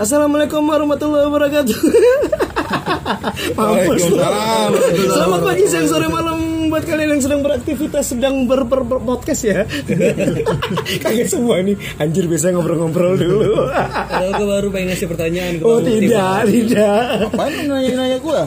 [0.00, 1.76] Assalamualaikum warahmatullahi wabarakatuh.
[3.60, 4.02] Mampus.
[5.12, 9.44] Selamat pagi, siang, sore, malam buat kalian yang sedang beraktivitas sedang ber, ber, ber- podcast
[9.44, 9.68] ya.
[11.04, 11.76] Kaget semua nih.
[12.00, 13.68] Anjir biasa ngobrol-ngobrol dulu.
[13.68, 17.04] Kalau gue baru pengen ngasih pertanyaan ke oh tidak, tidak.
[17.28, 18.40] Apaan nanya-nanya gua?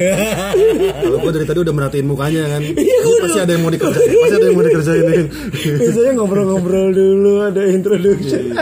[1.05, 2.61] Kalau gue dari tadi udah merhatiin mukanya kan.
[2.65, 4.09] Iya, Ini pasti ada yang mau dikerjain.
[4.09, 5.05] Pasti ada yang mau dikerjain.
[5.53, 8.57] Biasanya ngobrol-ngobrol dulu ada introduction.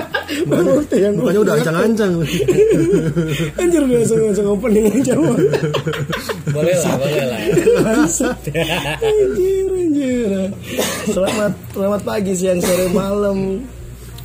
[0.48, 2.13] Multi yang Mukanya udah ancang-ancang.
[3.62, 5.14] Anjir biasa langsung opening aja.
[6.50, 7.41] Boleh lah, boleh lah.
[9.02, 10.31] anjir anjir
[11.09, 13.66] selamat selamat pagi siang sore malam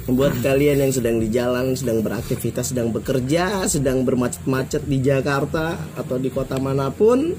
[0.06, 6.16] buat kalian yang sedang di jalan sedang beraktivitas sedang bekerja sedang bermacet-macet di Jakarta atau
[6.16, 7.34] di kota mana pun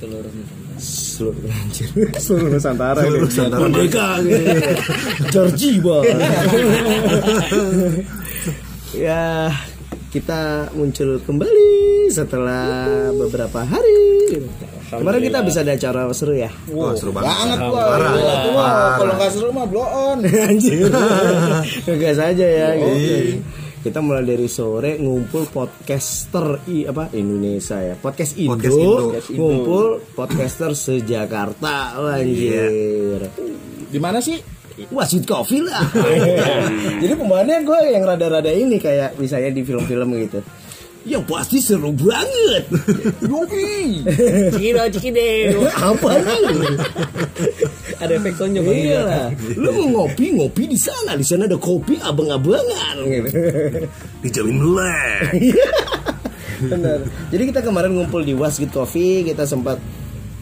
[0.00, 0.32] Seluruh
[0.80, 1.88] seluruh anjir
[2.24, 3.28] seluruh Nusantara Seluruh.
[3.28, 3.60] Nusantara.
[3.68, 4.06] merdeka
[5.28, 5.76] Georgie
[8.96, 9.52] ya
[10.10, 11.70] kita muncul kembali
[12.10, 12.66] setelah
[13.14, 14.42] beberapa hari
[14.90, 17.30] kemarin kita bisa ada acara seru ya Wah seru banget.
[17.30, 17.82] Banget gua.
[17.86, 18.12] Parah.
[18.42, 18.70] Gua.
[18.98, 20.18] Kalau nggak seru mah blow on.
[20.50, 20.90] Anjir.
[21.86, 23.38] Gas aja ya gitu.
[23.80, 27.96] Kita mulai dari sore ngumpul podcaster i apa Indonesia ya.
[27.96, 29.40] Podcast Indo, Podcast Indo.
[29.40, 31.96] ngumpul podcaster se-Jakarta.
[31.96, 33.24] Anjir.
[33.88, 34.36] Di mana sih?
[34.92, 35.80] Wasit Coffee lah.
[37.02, 40.44] Jadi pembahasannya gue yang rada-rada ini kayak misalnya di film-film gitu.
[41.08, 42.68] Yang pasti seru banget.
[43.24, 44.04] Yopi.
[44.52, 45.64] Cikidau, cikidau.
[45.72, 46.76] Apa nih?
[47.96, 48.76] Ada efek Bang.
[48.76, 49.26] Iya lah.
[49.56, 51.16] Lu mau ngopi ngopi di sana.
[51.16, 52.96] Di sana ada kopi abang-abangan.
[53.00, 53.28] Gitu.
[54.20, 55.20] Dijamin melek.
[56.60, 56.98] Benar.
[57.32, 59.80] Jadi kita kemarin ngumpul di Wasgit Coffee, kita sempat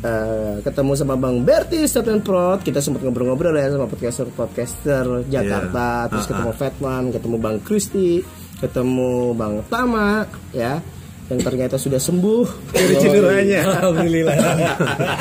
[0.03, 6.11] eh, ketemu sama Bang Berti Staten Prod, kita sempat ngobrol-ngobrol ya sama podcaster-podcaster Jakarta, Iya.
[6.11, 8.19] terus Ah, ketemu Fatman, ketemu Bang Kristi,
[8.59, 10.83] ketemu Bang Tama, ya,
[11.29, 13.61] yang ternyata sudah sembuh dari cederanya.
[13.79, 14.37] Alhamdulillah.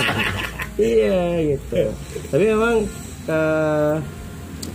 [0.81, 1.19] iya
[1.55, 1.81] gitu.
[2.33, 2.75] Tapi memang
[3.27, 3.95] eh,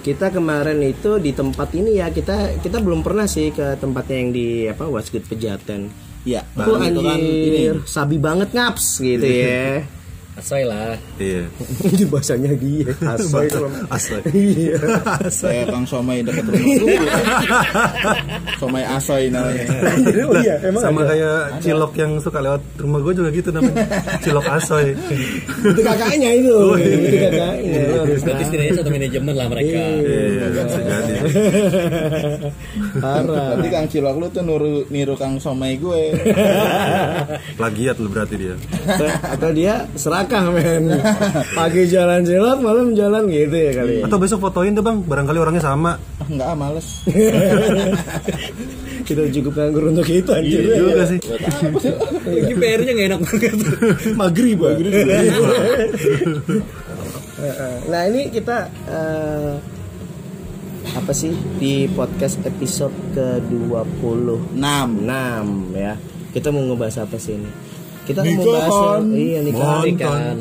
[0.02, 4.30] kita kemarin itu di tempat ini ya kita kita belum pernah sih ke tempatnya yang
[4.34, 5.88] di apa Wasgit Pejaten.
[6.22, 9.82] Ya, Tuh itu kan anjir, sabi banget ngaps gitu ya.
[10.32, 10.96] Asoy lah.
[11.20, 11.44] Iya.
[11.92, 12.88] Ini bahasanya dia.
[13.04, 13.52] Asoy
[13.92, 14.20] Asoy.
[14.32, 14.80] Iya.
[15.42, 16.86] Saya Kang Somai dekat rumah lu.
[18.56, 19.68] Somai Asoy namanya.
[20.24, 21.12] oh iya, emang Sama ada.
[21.12, 23.84] kayak cilok yang suka lewat rumah gue juga gitu namanya.
[24.24, 24.96] Cilok asoy.
[25.62, 26.56] itu kakaknya itu.
[26.80, 27.82] itu kakaknya.
[27.92, 29.80] Harus Berarti setidaknya satu manajemen lah mereka.
[30.00, 31.14] Iya, bisa jadi.
[33.04, 33.48] Parah.
[33.60, 36.16] Berarti Kang Cilok lu tuh niru, niru Kang Somai gue.
[37.60, 38.54] Plagiat lu berarti dia.
[39.28, 39.84] Atau dia
[40.22, 40.84] serakah men.
[41.58, 43.94] Pagi jalan jelot, malam jalan gitu ya kali.
[44.06, 45.98] Atau besok fotoin deh bang, barangkali orangnya sama.
[46.22, 46.88] Ah, Enggak ah, males.
[49.08, 50.62] Kita cukup nganggur untuk itu anjir.
[50.62, 51.18] Iya juga sih.
[52.22, 53.54] Ini PR-nya gak enak banget.
[54.20, 54.94] Maghrib, maghrib.
[57.90, 59.58] nah ini kita eh,
[60.94, 65.46] apa sih di podcast episode ke 26 Enam.
[65.74, 65.98] ya.
[66.30, 67.71] Kita mau ngebahas apa sih ini?
[68.02, 68.50] Kita mau Nikahan.
[68.52, 70.36] bahas yang- iya nikahan, Kan.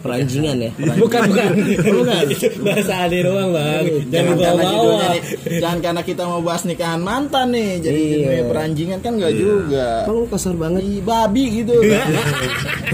[0.00, 0.70] peranjingan ya.
[0.96, 1.50] Bukan, bukan.
[1.96, 2.24] Bukan.
[2.60, 3.84] Bahasa ade doang, Bang.
[4.06, 5.22] Jangan judulnya nih,
[5.58, 8.42] jangan karena kita mau bahas nikahan mantan nih, jadi Iya.
[8.46, 9.88] peranjingan kan enggak juga.
[10.04, 10.80] Bang lu kasar banget.
[10.82, 11.76] Ih, babi gitu.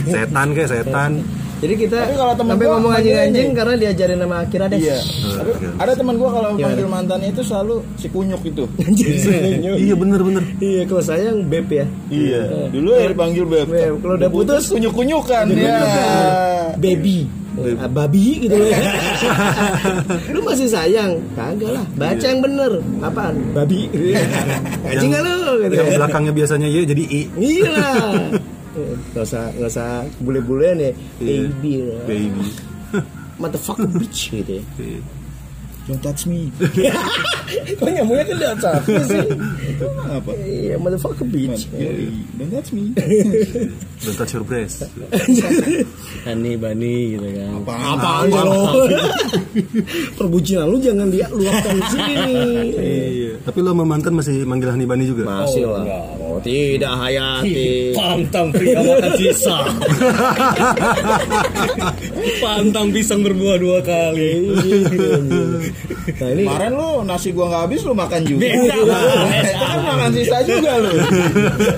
[0.06, 1.12] Setan kayak setan.
[1.56, 4.76] Jadi kita Tapi kalau temen sampai ngomong anjing-anjing karena diajarin sama Akira deh.
[4.76, 4.98] Iya.
[5.00, 5.50] Tapi
[5.80, 8.64] ada teman gua kalau panggil mantannya itu selalu si kunyuk itu.
[8.86, 9.76] Anjing senyum.
[9.80, 10.44] Iya bener bener.
[10.60, 11.86] Iya, kalau saya yang beb ya.
[12.12, 12.68] Iya.
[12.68, 13.66] Dulu ya dipanggil beb.
[13.72, 15.80] Beb, kalau udah putus kunyuk-kunyukan ya.
[16.76, 17.24] Baby.
[17.56, 18.84] Ah, babi gitu loh ya.
[20.36, 21.16] lu masih sayang?
[21.32, 21.84] Kagak lah.
[21.96, 22.84] Baca yang bener.
[23.00, 23.32] Apaan?
[23.56, 23.88] Babi.
[24.92, 25.72] Anjing lu gitu.
[25.72, 27.20] Yang belakangnya biasanya Y jadi I.
[27.40, 27.80] Iya
[28.78, 28.98] lah.
[29.16, 29.88] Gak usah gak usah
[30.20, 30.92] bule-bulean ya.
[31.20, 31.48] Iya.
[31.48, 31.72] Baby.
[32.06, 32.46] Baby.
[33.40, 34.64] Motherfucker bitch gitu ya.
[34.80, 35.00] Iya.
[35.86, 36.50] Don't touch me.
[37.78, 39.22] Kok nyamuknya kan capek sih?
[40.10, 40.34] Apa?
[40.42, 41.70] Iya, motherfucker bitch.
[41.78, 42.90] Yoi, Don't touch me.
[44.02, 44.82] Don't touch your breast.
[46.26, 47.50] Hani bani gitu kan.
[47.62, 48.58] Apaan sih lo?
[50.18, 52.14] Perbucinan lu jangan dia luapkan di sini.
[52.74, 53.32] Iya.
[53.46, 55.22] Tapi lo sama mantan masih manggil Hani Bani juga?
[55.22, 55.86] Masih lah.
[55.86, 56.04] enggak.
[56.36, 57.96] Oh, tidak Hayati.
[57.96, 59.56] Pantang pria makan sisa.
[62.44, 64.44] Pantang pisang berbuah dua kali.
[66.20, 68.52] Nah, ini Kemarin lu nasi gua nggak habis lu makan juga.
[68.52, 69.00] Beda,
[69.56, 70.92] kan makan sisa juga lu.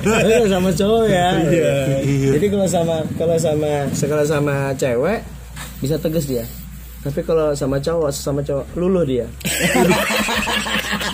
[0.03, 1.29] Kalau sama cowok ya.
[1.39, 1.75] Iya.
[2.35, 5.23] Jadi kalau sama kalau sama kalau sama cewek
[5.79, 6.43] bisa tegas dia.
[7.09, 9.25] Tapi kalau sama cowok, sama cowok luluh dia.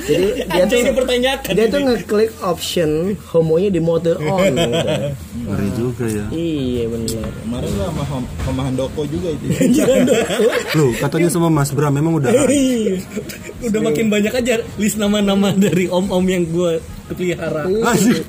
[0.04, 1.52] Jadi dia tuh dipertanyakan.
[1.54, 2.90] dia tuh ngeklik option
[3.30, 4.52] homonya di mode on.
[4.58, 4.90] gitu.
[5.46, 6.24] Ngeri juga ya.
[6.34, 7.28] Iya benar.
[7.40, 9.46] Kemarin lah sama Hom- sama Handoko juga itu.
[10.76, 12.98] Loh, katanya sama Mas Bram memang udah Iya.
[13.64, 17.68] Udah makin banyak aja list nama-nama dari om-om yang gue kepelihara.
[17.90, 18.24] Asik.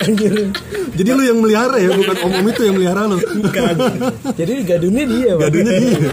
[0.95, 3.18] Jadi lu yang melihara ya, bukan om-om itu yang melihara lu.
[4.36, 5.51] Jadi gadunnya dia, Bang.
[5.51, 6.12] Gadunya dia.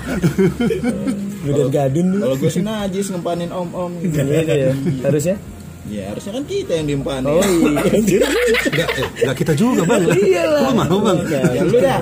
[1.42, 2.06] Gadun gadun.
[2.22, 3.98] Kalau gue sih najis ngempanin om-om.
[3.98, 4.72] Gitu ya.
[5.02, 5.36] Harusnya?
[5.90, 7.26] Ya harusnya kan kita yang dimpanin.
[7.26, 7.82] Oh iya.
[7.90, 10.06] Enggak, eh, enggak kita juga, Bang.
[10.14, 10.62] Iyalah.
[10.62, 11.18] Lu mau, Bang?
[11.26, 11.98] Ya, lu dah.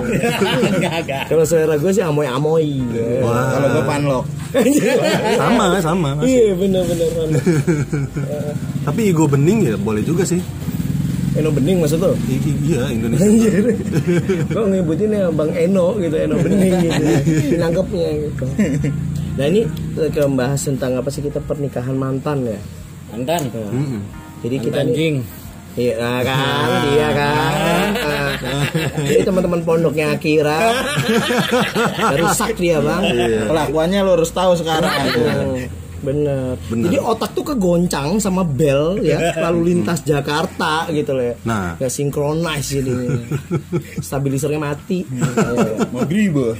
[0.69, 1.23] Enggak, enggak.
[1.33, 2.77] Kalau selera gue sih amoy amoy.
[3.25, 4.25] Wah, Kalau gue panlok.
[5.41, 6.09] sama, sama.
[6.21, 7.09] Iya benar benar.
[8.85, 10.37] Tapi ego bening ya boleh juga sih.
[11.31, 12.11] Eno bening maksud lo?
[12.27, 13.23] Iya, Indonesia.
[13.23, 13.63] Anjir.
[14.51, 17.03] Kok ngebutinnya Bang Eno gitu, Eno bening gitu.
[17.57, 18.45] Nangkepnya gitu.
[19.39, 19.63] Nah ini
[19.95, 22.59] ke membahas tentang apa sih kita pernikahan mantan ya.
[23.11, 23.41] Mantan.
[23.51, 24.01] Mm-mm.
[24.41, 25.15] Jadi kita Mantan nih jing.
[25.71, 27.87] Iya nah kan, iya kan.
[27.95, 28.31] Nah,
[29.07, 30.83] Jadi teman-teman pondoknya Akira
[32.19, 33.03] rusak dia bang.
[33.47, 34.91] Kelakuannya lo harus tahu sekarang.
[36.01, 36.59] Bener.
[36.67, 36.89] Bener.
[36.89, 41.35] Jadi otak tuh kegoncang sama bel ya lalu lintas Jakarta gitu loh ya.
[41.47, 41.79] Nah.
[41.79, 43.21] Gak sinkronis jadinya.
[44.05, 45.07] Stabilisernya mati.
[45.93, 46.57] Mau gribe.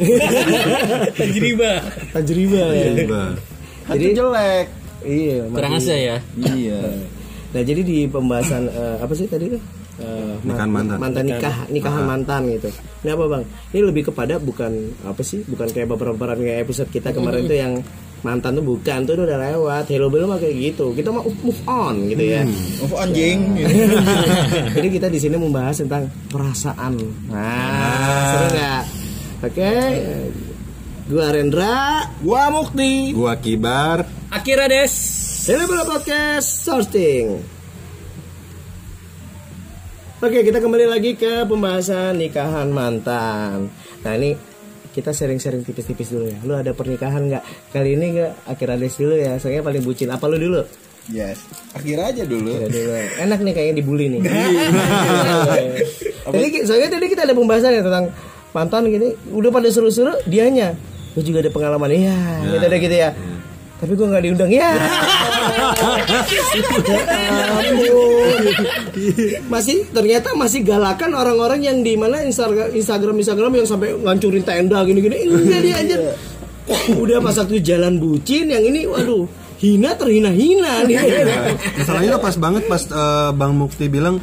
[1.19, 1.83] Tajriba.
[2.15, 2.89] Tajriba ya.
[2.95, 3.21] Iya.
[3.89, 4.80] Kan itu jelek.
[5.01, 5.49] Iya.
[5.49, 6.17] Kurang asa ya.
[6.37, 6.79] Iya.
[7.51, 9.61] Nah jadi di pembahasan eh, apa sih tadi tuh?
[10.01, 10.97] Eh, Nikahan mantan.
[10.97, 12.69] mantan nikah nikahan mantan gitu.
[13.03, 13.43] Ini apa bang?
[13.75, 14.71] Ini lebih kepada bukan
[15.03, 15.43] apa sih?
[15.45, 17.73] Bukan kayak beberapa kayak episode kita kemarin tuh yang
[18.21, 19.85] mantan tuh bukan tuh udah lewat.
[19.91, 20.95] Hello belum mah kayak gitu.
[20.95, 22.41] Kita mau move on gitu ya.
[22.81, 23.39] Move anjing.
[24.77, 26.93] Jadi kita di sini membahas tentang perasaan.
[27.29, 28.83] Nah, seru nggak?
[29.41, 29.69] Oke,
[31.11, 32.07] gua Rendra.
[32.23, 33.11] Gua Mukti.
[33.11, 34.07] Gua kibar.
[34.31, 34.95] Akira des.
[35.43, 37.35] Hello Bola Podcast Sorting.
[40.23, 43.67] Oke, kita kembali lagi ke pembahasan nikahan mantan.
[44.07, 44.39] Nah ini
[44.95, 46.39] kita sharing-sharing tipis-tipis dulu ya.
[46.47, 47.43] Lu ada pernikahan nggak?
[47.75, 48.47] Kali ini nggak?
[48.47, 49.35] Akhir ades dulu ya.
[49.35, 50.07] Soalnya paling bucin.
[50.15, 50.63] Apa lu dulu?
[51.11, 51.43] Yes.
[51.75, 52.55] Akhir aja dulu.
[52.55, 52.91] Ya dulu.
[53.19, 54.21] Enak nih kayaknya dibully nih.
[56.31, 58.15] tadi soalnya tadi kita ada pembahasan ya tentang
[58.55, 59.11] mantan gini.
[59.35, 60.90] Udah pada seru-seru dianya.
[61.11, 61.89] Gue juga ada pengalaman.
[61.91, 62.17] Iya,
[62.47, 63.09] gitu ada gitu ya.
[63.81, 64.77] Tapi gue nggak diundang ya.
[67.57, 68.41] Ampun.
[69.49, 74.85] masih ternyata masih galakan orang-orang yang di mana Instagram Instagram Instagram yang sampai ngancurin tenda
[74.85, 75.25] gini-gini.
[75.25, 75.95] Enggak dia aja.
[76.93, 79.25] Udah pas waktu jalan bucin yang ini waduh
[79.57, 80.97] hina terhina-hina nih.
[81.81, 84.21] Masalahnya tuh pas banget pas eh, Bang Mukti bilang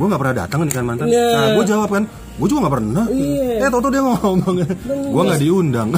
[0.00, 1.06] gue nggak pernah datang nih kan mantan.
[1.12, 1.28] Iya.
[1.34, 2.04] Nah, gue jawab kan,
[2.40, 3.04] gue juga nggak pernah.
[3.12, 3.48] Iya.
[3.60, 4.56] Eh, tau dia ngomong,
[4.88, 5.88] gue nggak diundang.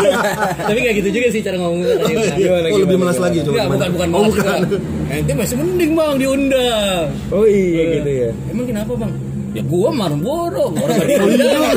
[0.72, 2.14] Tapi kayak gitu juga sih cara ngomongnya tadi.
[2.40, 3.56] Gimana, oh, lebih gimana, malas lagi coba.
[3.68, 4.60] Bukan bukan Oh, bukan.
[4.64, 4.76] juga.
[5.12, 7.04] Ente masih mending bang diundang.
[7.28, 8.30] Oh iya gitu ya.
[8.48, 9.12] Emang kenapa bang?
[9.52, 11.76] Ya gua Marlboro, orang gak diundang.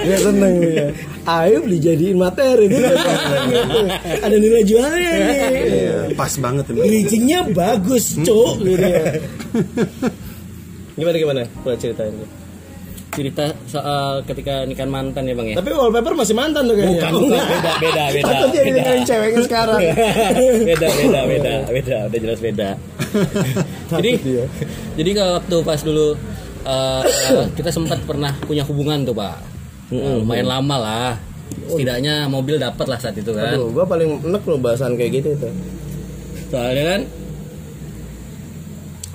[0.00, 0.86] Ya seneng ya.
[1.28, 2.64] Ayo beli jadiin materi.
[4.24, 5.40] Ada nilai jualnya nih.
[5.68, 6.80] Iya, pas banget ini.
[6.80, 9.04] Bridgingnya bagus, cuk gitu ya.
[10.98, 11.42] Gimana gimana?
[11.62, 12.12] Gua ceritain.
[13.08, 15.56] Cerita soal ketika nikahan mantan ya bang ya.
[15.58, 17.08] Tapi wallpaper masih mantan tuh kayaknya.
[17.08, 18.76] Bukan, bukan, beda, beda, beda, jadi beda.
[18.76, 19.80] nikahin ceweknya sekarang.
[20.68, 22.68] beda beda beda beda udah jelas beda
[23.96, 24.44] jadi dia.
[24.94, 26.06] jadi kalau waktu pas dulu
[26.62, 27.02] eh,
[27.54, 29.36] kita sempat pernah punya hubungan tuh pak
[29.88, 31.12] Eh, lumayan lama lah
[31.64, 35.32] setidaknya mobil dapat lah saat itu kan Aduh, gua paling enek loh bahasan kayak gitu
[35.34, 35.48] tuh.
[36.48, 37.00] soalnya kan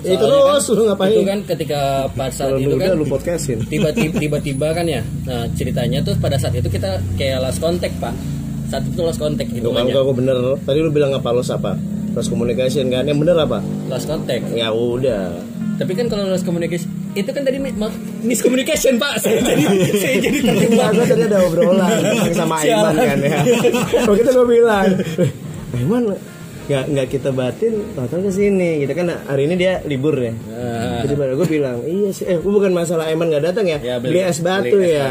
[0.04, 1.10] Ya, soalnya terus lu ngapain?
[1.10, 1.80] itu kan ketika
[2.12, 3.58] pada saat Kalau itu kan lu podcastin.
[3.72, 8.12] tiba-tiba tiba-tiba kan ya nah ceritanya tuh pada saat itu kita kayak lost contact pak
[8.68, 10.36] saat itu lost contact Itu gitu kan kan gua bener.
[10.60, 11.72] Tadi lu bilang apa los apa?
[12.12, 13.04] Los communication kan?
[13.04, 13.58] Yang bener apa?
[13.88, 15.40] lost contact Ya udah.
[15.74, 17.58] Tapi kan kalau lost communication itu kan tadi
[18.20, 19.22] miscommunication pak.
[19.22, 19.64] Saya jadi
[20.02, 20.70] saya jadi terjebak.
[20.70, 21.90] Enggak, gue tadi ada obrolan
[22.30, 22.54] sama.
[22.60, 23.38] Aiman kan ya.
[24.02, 24.86] Kalau kita gue bilang,
[25.22, 25.30] "Eh,
[25.78, 26.02] Aiman
[26.64, 28.80] nggak nggak kita batin, total ke sini.
[28.80, 30.32] Gitu kan hari ini dia libur ya.
[30.48, 31.04] Ah.
[31.04, 34.16] Jadi baru gue bilang, iya sih, eh bukan masalah Aiman nggak datang ya, Ya, beli,
[34.16, 35.08] beli- es batu beli es ya.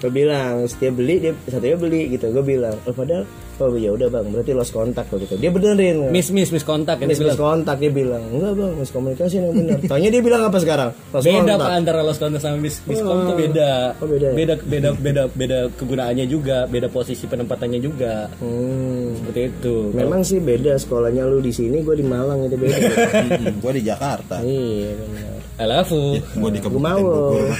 [0.00, 2.30] Gue bilang, setiap beli dia satunya beli gitu.
[2.30, 3.26] Gue bilang, oh padahal,
[3.60, 5.34] oh ya udah bang, berarti lost kontak kalau gitu.
[5.38, 6.08] Dia benerin.
[6.10, 9.78] Miss miss miss kontak Miss miss kontak dia bilang, enggak bang, miss komunikasi yang benar.
[9.86, 10.90] Tanya dia bilang apa sekarang?
[11.12, 11.58] Lost Beda kontak.
[11.58, 13.70] pak antara lost contact sama miss miss tuh beda.
[14.00, 14.34] Oh, beda ya?
[14.34, 18.26] Beda beda beda beda kegunaannya juga, beda posisi penempatannya juga.
[18.38, 19.14] Hmm.
[19.20, 19.76] Seperti itu.
[19.94, 22.76] Memang sih beda sekolahnya lu di sini, gue di Malang itu beda.
[23.62, 24.40] Gua di Jakarta.
[24.44, 25.32] iya benar.
[25.54, 26.18] Love you.
[26.42, 27.54] Gue di Gue Kabupaten mau Bogor.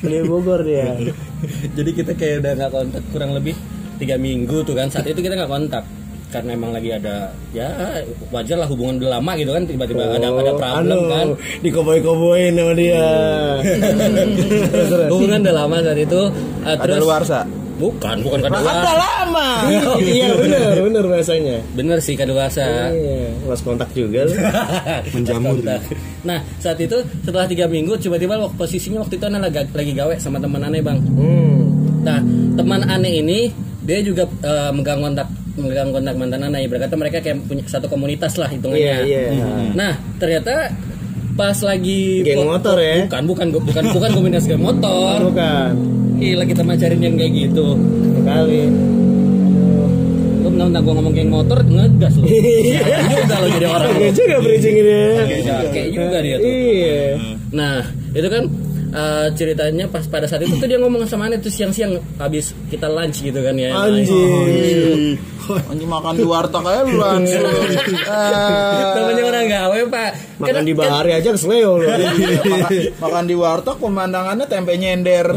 [0.00, 0.86] Di Bogor dia.
[1.76, 3.54] Jadi kita kayak udah nggak kontak kurang lebih
[3.96, 5.84] tiga minggu tuh kan saat itu kita nggak kontak.
[6.28, 7.70] Karena emang lagi ada ya
[8.34, 11.26] wajar lah hubungan udah lama gitu kan tiba-tiba ada ada problem anu, kan.
[11.62, 13.06] dikoboy-koboyin sama dia.
[13.62, 16.20] Terus hubungan udah lama saat itu.
[16.66, 17.40] Uh, Ada terus luar sa.
[17.74, 19.48] bukan bukan Ada kadewasa lama.
[19.98, 21.56] iya bener bener bahasanya.
[21.74, 24.34] Bener sih kadewasa iya lost kontak juga lu.
[25.14, 25.58] Menjamur.
[26.22, 30.14] nah saat itu setelah tiga minggu tiba-tiba waktu- posisinya waktu itu anak lagi, lagi gawe
[30.18, 30.98] sama teman aneh bang.
[31.14, 31.58] Hmm.
[32.02, 32.18] Nah,
[32.54, 33.40] teman aneh ini
[33.84, 36.66] dia juga eh, megang kontak megang kontak mantan aneh.
[36.66, 39.04] Berkata mereka kayak punya satu komunitas lah hitungannya.
[39.06, 40.72] iya iya Nah, ternyata
[41.34, 43.06] pas lagi Geng motor ya?
[43.06, 45.18] Bukan, bukan bukan bukan komunitas geng motor.
[45.30, 45.72] bukan
[46.18, 47.74] Gila kita macarin yang kayak gitu.
[48.24, 48.70] kali
[50.44, 52.26] Lu bentar gua ngomong geng motor ngegas lu.
[52.30, 53.90] Ya, juga lo jadi orang.
[53.94, 55.12] Oke juga bridging ini ya.
[55.70, 56.46] Kayak juga dia tuh.
[56.48, 57.02] Iya.
[57.54, 57.78] Nah,
[58.14, 58.42] itu kan
[58.94, 62.86] eh, ceritanya pas pada saat itu tuh dia ngomong sama Aneh tuh siang-siang habis kita
[62.86, 63.74] lunch gitu kan ya.
[63.74, 65.18] Anjing.
[65.44, 67.44] Anjing makan di warteg aja lu langsung.
[67.44, 70.10] Eh, Namanya orang gawe, Pak.
[70.40, 71.84] Makan Kan- di bahari aja kesleo lu.
[71.84, 75.26] makan, makan di warteg pemandangannya tempe nyender.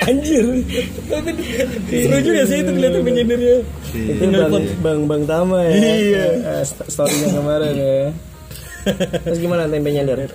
[0.00, 0.46] Anjir.
[1.86, 3.56] Seru juga sih itu kelihatan penyendernya.
[3.92, 5.72] Itu bang, bang Bang Tama ya.
[5.76, 6.24] Iya.
[6.64, 8.00] Storynya kemarin ya.
[9.26, 10.26] Terus gimana tempe nyender?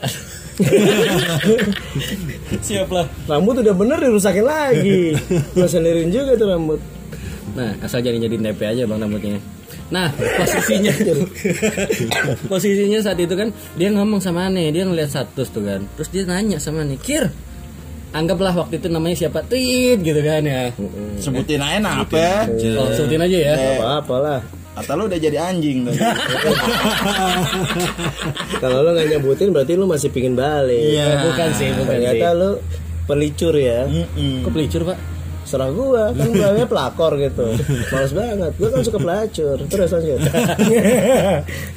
[2.68, 3.06] Siap lah.
[3.28, 5.16] Rambut udah bener dirusakin lagi.
[5.58, 6.80] Lu sendirin juga tuh rambut.
[7.56, 9.40] Nah, asal jadi jadi TP aja bang rambutnya.
[9.94, 10.90] Nah, posisinya
[12.52, 15.86] posisinya saat itu kan dia ngomong sama Ane, dia ngeliat status tuh kan.
[15.94, 17.30] Terus dia nanya sama Ane, Kir,
[18.10, 20.74] anggaplah waktu itu namanya siapa Tit gitu kan ya.
[21.22, 22.50] Sebutin aja apa?
[22.82, 23.56] Oh, sebutin aja ya.
[24.02, 24.42] Apa lah.
[24.75, 25.88] Atau lu udah jadi anjing.
[28.62, 31.00] Kalau lu nggak nyebutin berarti lu masih pingin balik.
[31.00, 32.03] Oh, bukan sih, bukan sih.
[32.03, 32.50] Ternyata lu
[33.08, 33.88] pelicur ya.
[34.44, 35.00] Kok pelicur, Pak?
[35.46, 37.53] Serah gua kan bilangnya pelakor gitu
[37.94, 40.20] Males banget Gua kan suka pelacur Terus lanjut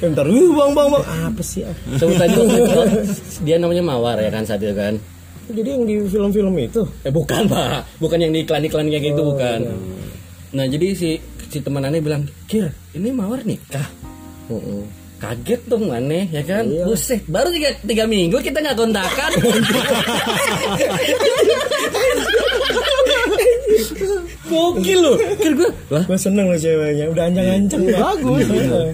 [0.09, 1.77] Ntar uh, bang bang bang Apa sih ah?
[2.01, 2.81] Sebutannya waktu itu,
[3.45, 4.97] dia namanya Mawar ya kan saat itu kan.
[5.53, 9.69] Jadi yang di film-film itu Eh bukan pak, bukan yang di iklan-iklan kayak gitu bukan.
[10.57, 13.89] Nah jadi si si teman aneh bilang, Kir, ini mawar nikah.
[15.19, 19.31] Kaget dong aneh ya kan, buset, baru tiga, tiga minggu kita nggak kontakan.
[24.49, 28.45] Gokil loh, kir gue, lah Gue seneng loh ceweknya Udah ancang-ancang Bagus.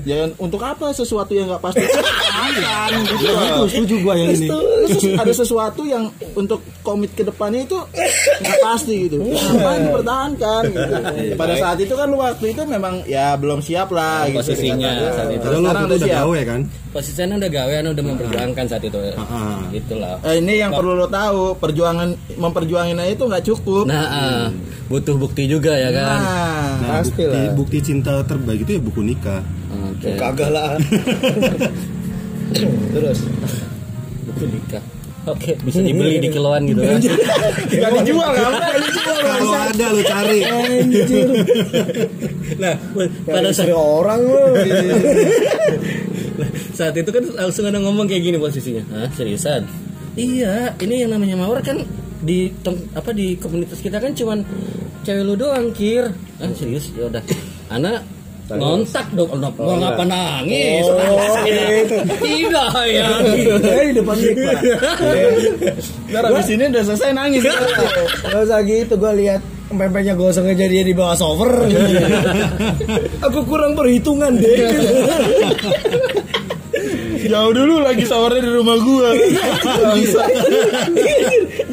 [0.06, 1.84] Ya untuk apa sesuatu yang nggak pasti?
[2.46, 3.26] Akan gitu.
[3.26, 4.48] Itu setuju gua yang ini.
[5.18, 7.78] Ada sesuatu yang untuk komit ke depannya itu
[8.42, 9.22] nggak pasti gitu.
[9.26, 10.94] Apa dipertahankan gitu.
[11.40, 14.44] Pada saat itu kan lu waktu itu memang ya belum siap lah gitu.
[14.44, 15.46] posisinya saat itu.
[15.46, 16.62] Sekarang udah gawe kan?
[16.96, 18.98] Posisinya udah gawe, anu udah memperjuangkan saat itu.
[19.20, 19.60] Ah.
[19.76, 20.16] Itulah.
[20.24, 23.84] Eh, ini yang perlu lo tahu, perjuangan memperjuangin aja itu nggak cukup.
[23.84, 24.46] Nah, ah,
[24.86, 26.20] butuh bukti juga ya kan.
[26.20, 27.54] Nah, Nah, Pasti bukti, lah.
[27.56, 29.42] bukti cinta terbaik itu ya buku nikah.
[29.96, 30.12] Oke.
[30.16, 30.76] Kagak lah
[32.94, 33.20] Terus
[34.26, 34.84] Buku nikah.
[35.26, 37.02] Oke, bisa dibeli di kiloan gitu kan.
[37.02, 38.52] nggak dijual kan?
[38.78, 39.18] Dijual.
[39.26, 40.40] Kalau ada lu cari.
[42.62, 42.74] nah,
[43.26, 44.38] pada saat, orang lu
[46.78, 48.86] saat itu kan langsung ada ngomong kayak gini posisinya.
[48.94, 49.66] Hah, seriusan?
[50.14, 51.82] Iya, ini yang namanya Mawar kan
[52.22, 54.44] di tem- apa di komunitas kita kan cuman
[55.04, 56.12] cewek lu doang, Kir.
[56.40, 56.92] Ah, serius?
[56.96, 57.24] Ya udah.
[57.72, 58.06] Anak
[58.46, 60.86] ngontak dong, oh, mau ngapa nangis?
[62.22, 63.10] Tidak ya.
[63.58, 64.62] Eh di depan pak
[66.14, 67.42] Ntar abis ini udah selesai nangis.
[67.42, 71.66] Gak usah gitu gue lihat Pempeknya gosong aja dia di bawah sover
[73.26, 74.62] Aku kurang perhitungan deh
[77.26, 79.10] Jauh dulu lagi sawarnya di rumah gua.
[79.66, 80.22] Bangsa.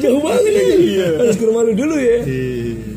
[0.01, 2.19] Jauh banget aja Harus ke rumah lu dulu ya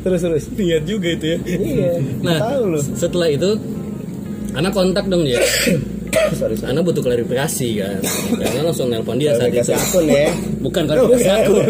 [0.02, 1.38] Terus terus Niat juga itu ya.
[1.44, 1.92] Iya
[2.24, 3.50] Nah, Tahu setelah itu
[4.56, 5.36] anak kontak dong dia.
[6.34, 8.00] Sorry sorry Anak butuh klarifikasi kan.
[8.40, 9.70] Karena langsung nelpon dia saat itu.
[9.70, 10.32] Akun ya
[10.64, 11.68] Bukan klarifikasi akun.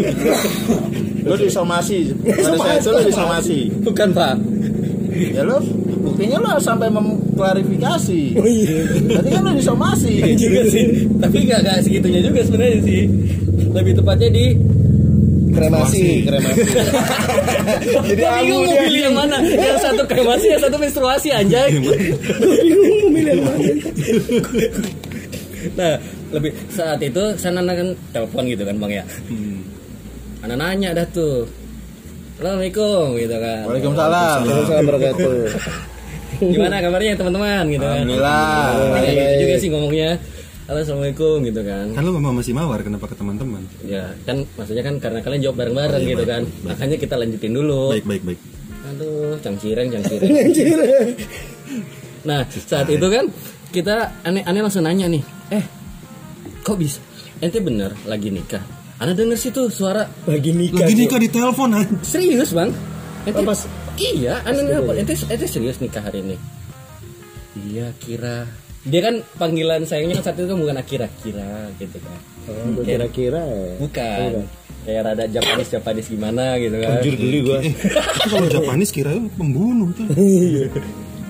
[1.26, 2.14] Lu disomasi.
[2.22, 3.58] Pada saat itu lu disomasi.
[3.82, 4.34] Bukan, Pak.
[5.34, 5.58] Ya lu
[6.16, 8.22] buktinya lu sampai mengklarifikasi.
[8.40, 10.12] Oh iya Berarti kan lu disomasi.
[10.40, 11.04] juga sih.
[11.20, 13.00] Tapi nggak nggak segitunya juga sebenarnya sih.
[13.76, 14.46] Lebih tepatnya di
[15.56, 16.62] Kremasi Kremasi
[18.12, 19.36] Jadi bingung abu mau pilih yang mana.
[19.44, 21.68] Yang satu kremasi, yang satu menstruasi anjay.
[22.64, 23.68] Bingung mau milih yang mana
[25.66, 25.92] Nah,
[26.32, 29.04] lebih saat itu sana kan telepon gitu kan, Bang ya.
[30.44, 31.44] Anak nanya dah tuh.
[32.36, 33.64] Assalamualaikum gitu kan.
[33.64, 34.38] Waalaikumsalam.
[34.44, 35.95] Assalamualaikum warahmatullahi
[36.54, 37.94] Gimana kabarnya teman-teman gitu kan.
[38.02, 38.66] Alhamdulillah.
[38.94, 40.10] Kayak gitu juga sih ngomongnya.
[40.66, 41.86] Halo assalamualaikum gitu kan.
[41.94, 43.62] Kan lu memang masih mawar kenapa ke teman-teman?
[43.86, 46.42] Ya kan maksudnya kan karena kalian jawab bareng-bareng gitu kan.
[46.66, 47.94] Makanya kita lanjutin dulu.
[47.94, 48.40] Baik baik baik.
[48.86, 50.30] aduh cangcireng cangcireng
[52.28, 53.26] nah saat itu kan
[53.74, 55.64] kita aneh aneh langsung nanya nih eh
[56.62, 57.02] kok bisa
[57.42, 58.62] ente bener lagi nikah
[58.96, 60.80] Ana denger sih tuh suara Lagi nikah.
[60.80, 62.70] Lagi nikah di telepon serius bang
[63.26, 63.66] ente Oh, pas-
[63.98, 66.36] iya aneh nelpon ente ente serius nikah hari ini?
[67.56, 68.46] Iya kira.
[68.86, 72.18] Dia kan panggilan sayangnya kan saat itu kan bukan akira kira gitu kan.
[72.46, 73.74] Oh, kira-kira ya.
[73.82, 74.30] bukan.
[74.86, 77.02] Kayak rada Japanis Japanis gimana gitu kan.
[77.02, 77.58] Anjir geli gua.
[77.66, 77.74] Eh,
[78.30, 80.06] kalau Japanis kira pembunuh tuh.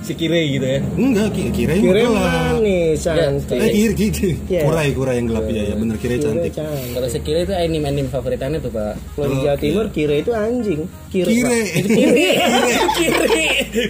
[0.06, 2.22] Si kire gitu ya Enggak, ki- kirain Kira gelap.
[2.54, 3.58] manis, cantik.
[3.58, 4.30] Eh, kira kira.
[4.46, 4.60] Iya.
[4.62, 6.52] Kurai kurai yang gelap ya, ya bener kira cantik.
[6.52, 6.90] cantik.
[6.94, 10.30] kalau si kire itu anime anime favoritannya tuh pak Kalau di Jawa Timur kira itu
[10.30, 10.80] anjing.
[11.08, 11.26] Kira.
[11.26, 11.60] Kire.
[11.74, 12.28] kire
[12.98, 13.44] kire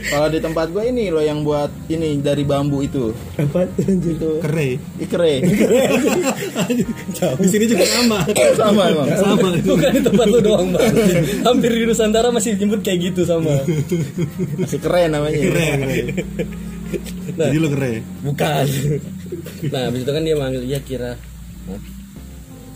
[0.07, 3.13] Kalau di tempat gue ini loh yang buat ini dari bambu itu.
[3.37, 4.81] Apa anjing Itu Kere.
[4.97, 5.33] ikre.
[7.37, 8.19] Di sini juga sama.
[8.55, 9.09] Sama emang.
[9.15, 9.49] Sama.
[9.59, 10.89] bukan di tempat lu doang bang
[11.43, 13.53] hampir di Nusantara masih nyebut kayak gitu sama
[14.57, 15.37] Masih keren namanya.
[15.37, 15.79] Keren.
[15.83, 16.06] keren.
[17.39, 18.01] Jadi lu kere.
[18.23, 18.65] bukan.
[19.73, 21.13] Nah habis itu kan dia manggil iya kira.
[21.67, 21.81] Hah?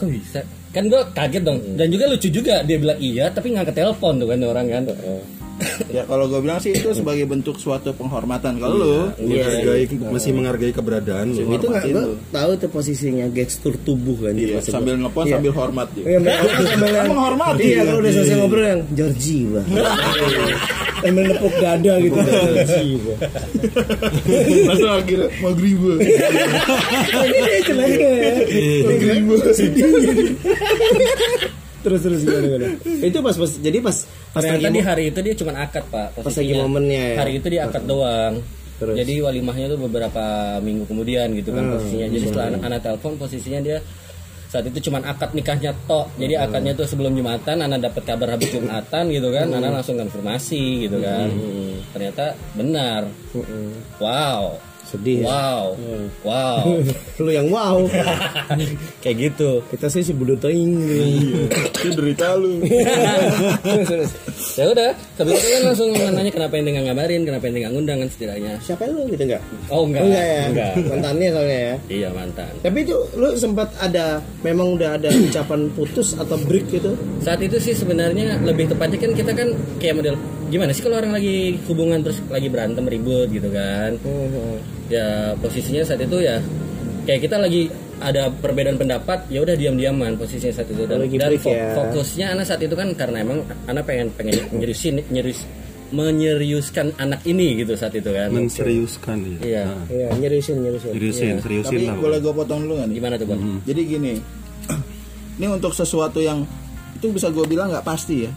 [0.00, 0.40] kok bisa?
[0.72, 1.58] Kan gua kaget dong.
[1.76, 4.82] Dan juga lucu juga dia bilang iya tapi ngangkat telepon tuh kan orang kan
[5.88, 8.56] Ya kalau gue bilang sih itu sebagai bentuk suatu penghormatan.
[8.56, 11.40] Kalau lu Menghargai, masih menghargai keberadaan lu.
[11.50, 12.16] itu nggak lu.
[12.28, 15.36] tahu tuh posisinya gestur tubuh kan iya, sambil nelpon Iya.
[15.36, 16.18] sambil hormat Iya, dia.
[16.18, 17.62] mereka sambil yang Menghormati.
[17.62, 19.66] Iya, kalau udah selesai ngobrol yang Georgie, Bang.
[21.00, 22.16] Sambil nepuk dada gitu.
[22.16, 23.18] Georgie, Bang.
[24.64, 25.28] Langsung akhirnya.
[27.20, 28.32] Ini celaka ya.
[28.86, 29.24] Maghrib.
[31.80, 32.66] Terus terus gimana gimana.
[33.08, 33.96] Itu pas pas jadi pas
[34.30, 37.16] pas ternyata lagi di hari itu dia cuma akad pak Pas lagi momennya ya.
[37.18, 38.34] hari itu dia akad doang.
[38.80, 38.96] Terus?
[38.96, 42.06] jadi walimahnya tuh beberapa minggu kemudian gitu kan posisinya.
[42.08, 43.78] Jadi setelah anak, anak telepon posisinya dia
[44.50, 46.08] saat itu cuma akad nikahnya tok.
[46.16, 50.88] Jadi akadnya tuh sebelum jumatan anak dapat kabar habis jumatan gitu kan anak langsung konfirmasi
[50.88, 51.28] gitu kan.
[51.92, 52.24] Ternyata
[52.56, 53.04] benar.
[54.00, 55.22] Wow sedih.
[55.22, 55.26] ya.
[55.26, 55.64] wow
[56.20, 56.64] wow
[57.22, 57.78] Lu yang wow.
[59.02, 60.74] kayak gitu Kita sih si budu teing.
[61.78, 62.58] Itu derita lu.
[64.50, 67.98] Ya udah habis itu kan langsung nanya kenapa ente nggak ngabarin kenapa ente nggak ngundang
[68.00, 69.42] kan setidaknya Siapa lu gitu enggak?
[69.68, 70.42] oh enggak Enggak ya.
[70.48, 71.74] enggak Mantannya soalnya ya.
[71.88, 76.92] iya mantan Tapi itu lu sempat ada memang udah ada ucapan putus atau break gitu?
[77.20, 79.48] saat itu sih sebenarnya lebih tepatnya kan kita kan
[79.78, 80.16] kayak model
[80.50, 83.94] gimana sih kalau orang lagi hubungan terus lagi berantem ribut gitu kan
[84.88, 86.42] ya posisinya saat itu ya
[87.02, 91.30] kayak kita lagi ada perbedaan pendapat ya udah diam-diaman posisinya saat itu dan, Lagi dan
[91.36, 91.70] fo- ya.
[91.72, 95.44] fokusnya anak saat itu kan karena emang anak pengen pengen nyeriusin nyerius
[95.90, 99.38] menyeriuskan anak ini gitu saat itu kan Menseriuskan ya.
[99.40, 99.62] Iya.
[99.66, 100.90] Nah, Iya, nyeriusin nyeriusin.
[100.92, 101.98] seriusin, seriusin Tapi lah.
[101.98, 102.94] boleh gue potong dulu nih?
[102.94, 104.12] gimana tuh bang Jadi gini,
[105.36, 106.46] ini untuk sesuatu yang
[106.94, 108.30] itu bisa gue bilang nggak pasti ya.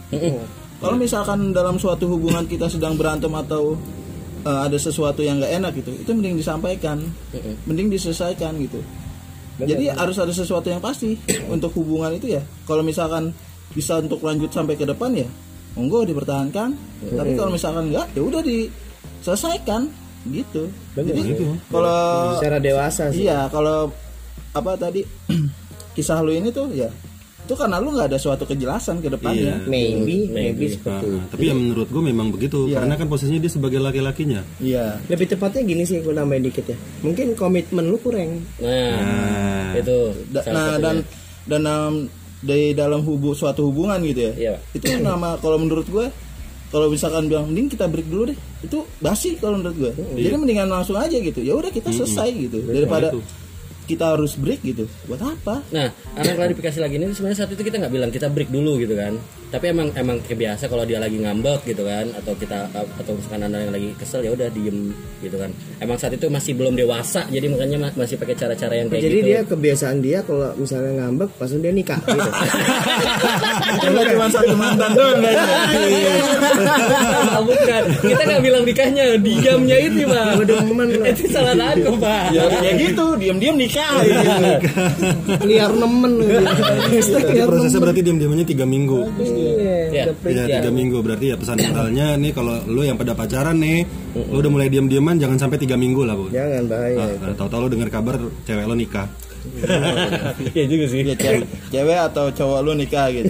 [0.84, 3.74] Kalau misalkan dalam suatu hubungan kita sedang berantem atau
[4.44, 7.00] eh, ada sesuatu yang nggak enak gitu, itu mending disampaikan,
[7.64, 8.84] mending diselesaikan gitu.
[9.54, 11.14] Jadi harus ada sesuatu yang pasti
[11.46, 12.42] untuk hubungan itu ya.
[12.66, 13.30] Kalau misalkan
[13.70, 15.28] bisa untuk lanjut sampai ke depan ya,
[15.78, 16.74] monggo dipertahankan.
[17.14, 19.86] Tapi kalau misalkan nggak, ya udah diselesaikan
[20.28, 20.72] gitu.
[20.96, 21.38] Jadi
[21.70, 23.28] kalau Secara dewasa sih.
[23.28, 23.94] Iya, kalau
[24.54, 25.06] apa tadi
[25.98, 26.90] kisah lu ini tuh ya
[27.44, 29.60] itu karena lu nggak ada suatu kejelasan ke depannya.
[29.60, 29.68] Iya.
[29.68, 31.16] Maybe, maybe Nah, seperti itu.
[31.28, 32.80] tapi ya menurut gue memang begitu Iya.
[32.80, 34.96] karena kan posisinya dia sebagai laki-lakinya Iya.
[35.06, 36.76] Lebih tepatnya gini sih, gue nambahin dikit ya.
[37.00, 38.40] Mungkin komitmen lu kurang.
[38.56, 39.96] nah nah itu
[40.30, 40.80] Da- nah satunya.
[40.80, 40.96] dan
[41.44, 41.92] dan dalam
[42.40, 44.32] di dalam hubu suatu hubungan gitu ya.
[44.34, 44.54] Iya.
[44.72, 46.06] Itu nama kalau menurut gue
[46.68, 49.92] kalau misalkan bilang mending kita break dulu deh, itu basi kalau menurut gue.
[50.18, 51.38] Jadi mendingan langsung aja gitu.
[51.38, 53.20] Ya udah kita selesai gitu daripada itu.
[53.84, 54.84] Kita harus break gitu.
[55.04, 55.60] Buat apa?
[55.70, 58.94] Nah, anak klarifikasi lagi ini sebenarnya saat itu kita nggak bilang kita break dulu gitu
[58.94, 59.16] kan.
[59.48, 63.62] Tapi emang emang kebiasa kalau dia lagi ngambek gitu kan, atau kita atau misalkan anda
[63.62, 64.90] yang lagi kesel ya udah diem
[65.22, 65.54] gitu kan.
[65.78, 69.18] Emang saat itu masih belum dewasa, jadi makanya ma- masih pakai cara-cara yang kayak Jadi
[69.22, 69.28] gitu.
[69.30, 72.30] dia kebiasaan dia kalau misalnya ngambek, langsung dia nikah gitu.
[73.84, 75.56] Cuma cuma satu mantan doang kayaknya.
[77.34, 80.24] Ah, bukan, kita nggak bilang nikahnya, diamnya itu pak.
[81.14, 82.32] Itu salah aku pak.
[82.34, 84.46] ya, ya gitu, diam-diam nikah gitu.
[85.44, 90.58] Liar nemen Jadi prosesnya berarti diam-diamnya tiga minggu Iya, Ya.
[90.58, 93.82] tiga minggu berarti ya pesan moralnya nih kalau lu yang pada pacaran nih
[94.14, 96.96] lu udah mulai diam-diaman jangan sampai tiga minggu lah bu Jangan bahaya.
[97.20, 99.06] Ah, tahu-tahu lu dengar kabar cewek lo nikah
[100.50, 101.04] Iya juga sih.
[101.04, 103.28] Ya, cewek, cewek atau cowok lu nikah gitu.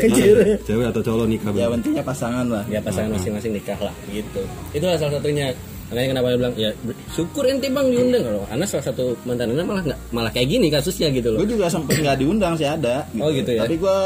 [0.63, 2.63] cewek atau cowok lo nikah Ya pentingnya pasangan lah.
[2.71, 4.41] Ya pasangan masing-masing nikah lah gitu.
[4.71, 5.51] Itulah salah satunya.
[5.93, 6.71] Makanya kenapa dia bilang ya
[7.13, 8.45] syukur ente bang diundang loh.
[8.49, 11.39] Karena salah satu mantan anda malah nggak malah kayak gini kasusnya gitu loh.
[11.45, 13.05] Gue juga sempet nggak diundang sih ada.
[13.21, 13.69] Oh, gitu ya?
[13.69, 13.99] Tapi gue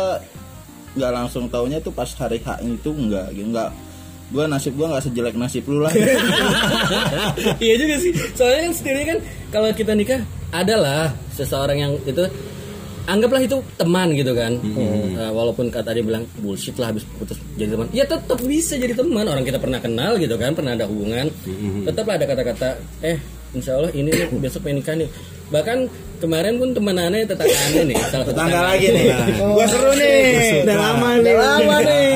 [0.98, 3.70] nggak langsung taunya tuh pas hari H itu nggak gitu nggak
[4.28, 5.92] Gua nasib gua nggak sejelek nasib lu lah.
[7.64, 10.20] iya juga sih soalnya kan setidaknya kan kalau kita nikah
[10.52, 12.28] adalah seseorang yang itu
[13.08, 14.52] anggaplah itu teman gitu kan.
[14.60, 17.88] Eh, walaupun kata dia bilang bullshit lah habis putus jadi teman.
[17.96, 19.24] Ya tetap bisa jadi teman.
[19.24, 21.32] Orang kita pernah kenal gitu kan pernah ada hubungan.
[21.88, 22.68] Tetaplah ada kata-kata
[23.00, 23.16] eh
[23.56, 25.08] insya Allah ini nih, besok pengen nikah nih.
[25.48, 25.78] Bahkan
[26.18, 29.07] kemarin pun temenannya tetangganya nih salah Tetangga lagi nih.
[29.38, 30.62] Gua seru nih.
[30.66, 31.22] Udah lama nih.
[31.22, 32.09] Udah lama nih.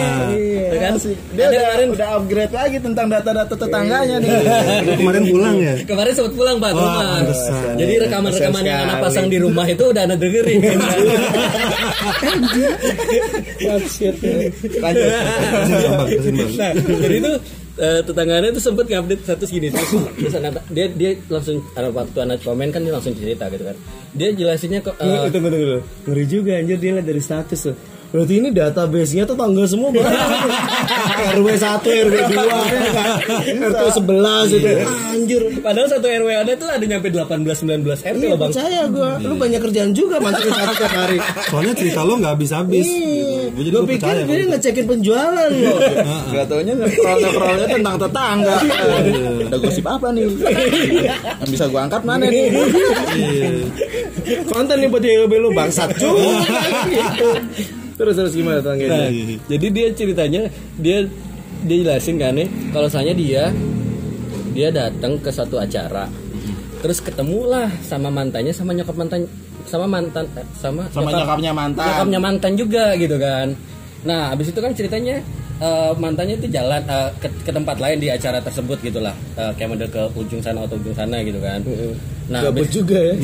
[0.72, 0.92] Ya kan?
[1.32, 4.30] Dia udah, kemarin udah upgrade lagi tentang data-data tetangganya nih.
[4.82, 5.74] Lu kemarin pulang ya?
[5.86, 7.18] Kemarin sempat pulang pak Wah, rumah.
[7.78, 10.60] jadi rekaman-rekaman yang anak pasang di rumah itu udah anak dengerin
[14.82, 15.12] Lanjut.
[16.58, 17.32] Nah jadi itu
[17.78, 22.18] eh, tetangganya tuh sempet ngupdate status gini terus, terus anak dia dia langsung ada waktu
[22.20, 23.76] anak komen kan dia langsung cerita gitu kan
[24.12, 25.78] dia jelasinnya kok eh, Tunggu, tunggu, tunggu.
[26.08, 27.76] Ngeri juga anjir dia lihat dari status tuh.
[28.12, 30.04] Berarti ini database-nya tuh tanggal semua Bang.
[31.32, 32.44] RW 1, RW 2,
[33.64, 34.68] RT 11 itu.
[35.08, 35.42] Anjir.
[35.58, 39.10] padahal satu RW ada tuh ada nyampe 18 19 RT Iya, loh bang percaya gua.
[39.16, 41.16] Lu banyak kerjaan juga masukin satu tiap hari.
[41.48, 42.84] Soalnya cerita lo nggak habis-habis.
[42.84, 43.48] gitu.
[43.50, 45.78] Gue jadi Gue gue pikir dia ngecekin penjualan loh.
[46.28, 48.56] Gak taunya nge-scroll-scrollnya tentang tetangga.
[49.42, 50.24] Ada gosip apa nih?
[51.40, 52.44] Yang bisa gua angkat mana nih?
[54.44, 56.20] Konten nih buat YLB lu bangsat juga.
[58.02, 59.06] Terus terus gimana Nah, tangganya?
[59.46, 60.42] jadi dia ceritanya
[60.76, 60.98] dia
[61.62, 63.44] dia jelasin kan nih kalau misalnya dia
[64.52, 66.10] dia datang ke satu acara
[66.78, 69.22] terus ketemulah sama mantannya sama nyokap mantan
[69.64, 71.86] sama mantan eh, sama Sama nyokapnya mantan.
[71.86, 73.54] nyokapnya mantan juga gitu kan
[74.02, 75.22] nah habis itu kan ceritanya
[75.62, 79.70] eh, mantannya itu jalan eh, ke, ke tempat lain di acara tersebut gitulah Eh, kayak
[79.70, 81.62] model ke ujung sana atau ujung sana gitu kan
[82.30, 83.14] nah Gabut juga ya.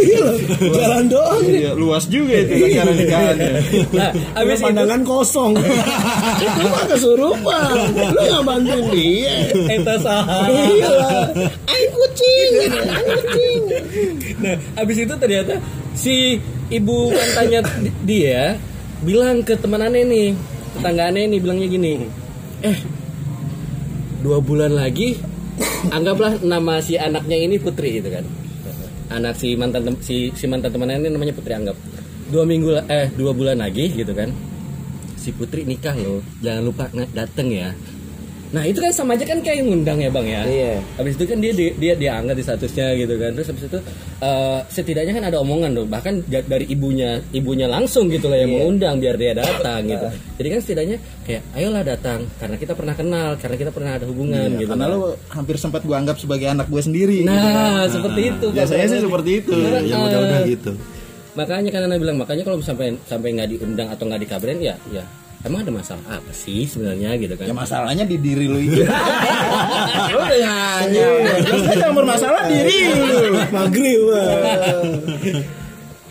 [0.78, 1.42] Jalan doang.
[1.42, 3.52] Iya, luas juga itu acara nikahannya.
[3.92, 5.52] nah habis itu pandangan kosong.
[6.40, 7.72] Itu mah kesurupan.
[7.90, 9.34] Lu nggak bantuin dia.
[9.68, 10.46] Eta saha.
[10.46, 10.96] Iya.
[11.68, 12.50] Aing kucing.
[12.70, 13.60] Aing kucing.
[14.40, 15.54] Nah, habis itu ternyata
[15.92, 16.38] si
[16.70, 18.56] ibu mantannya di- dia
[19.00, 20.28] bilang ke teman aneh nih,
[20.80, 21.92] tetangga aneh nih bilangnya gini,
[22.64, 22.78] eh
[24.24, 25.12] dua bulan lagi
[25.92, 28.24] anggaplah nama si anaknya ini Putri gitu kan,
[29.12, 31.76] anak si mantan si si mantan teman ini namanya Putri anggap.
[32.32, 34.32] Dua minggu eh dua bulan lagi gitu kan,
[35.20, 37.76] si Putri nikah loh, jangan lupa dateng ya.
[38.50, 40.42] Nah itu kan sama aja kan kayak ngundang ya bang ya.
[40.42, 40.74] Iya.
[40.98, 43.30] Habis itu kan dia dia dia diangkat di statusnya gitu kan.
[43.38, 43.78] Terus habis itu
[44.20, 45.86] eh, setidaknya kan ada omongan tuh.
[45.86, 50.06] Bahkan dari ibunya ibunya langsung gitu lah yang mengundang biar dia datang gitu.
[50.42, 54.48] Jadi kan setidaknya kayak ayolah datang karena kita pernah kenal, karena kita pernah ada hubungan
[54.58, 54.70] gitu.
[54.74, 54.94] Karena kan.
[54.98, 57.22] lu hampir sempat gua anggap sebagai anak gue sendiri.
[57.22, 58.46] Nah, seperti itu.
[58.50, 58.56] Pak.
[58.58, 59.52] Biasanya sih seperti itu.
[59.86, 60.72] Yang udah-udah gitu.
[61.38, 65.06] Makanya kan anak bilang makanya kalau sampai sampai nggak diundang atau nggak dikabarin ya ya
[65.46, 67.46] emang ada masalah apa sih sebenarnya gitu kan.
[67.48, 68.84] Ya masalahnya di diri lu itu.
[70.12, 71.06] lu udah nanya.
[71.44, 73.40] Jelas aja yang bermasalah diri lu.
[73.52, 74.02] Maghrib.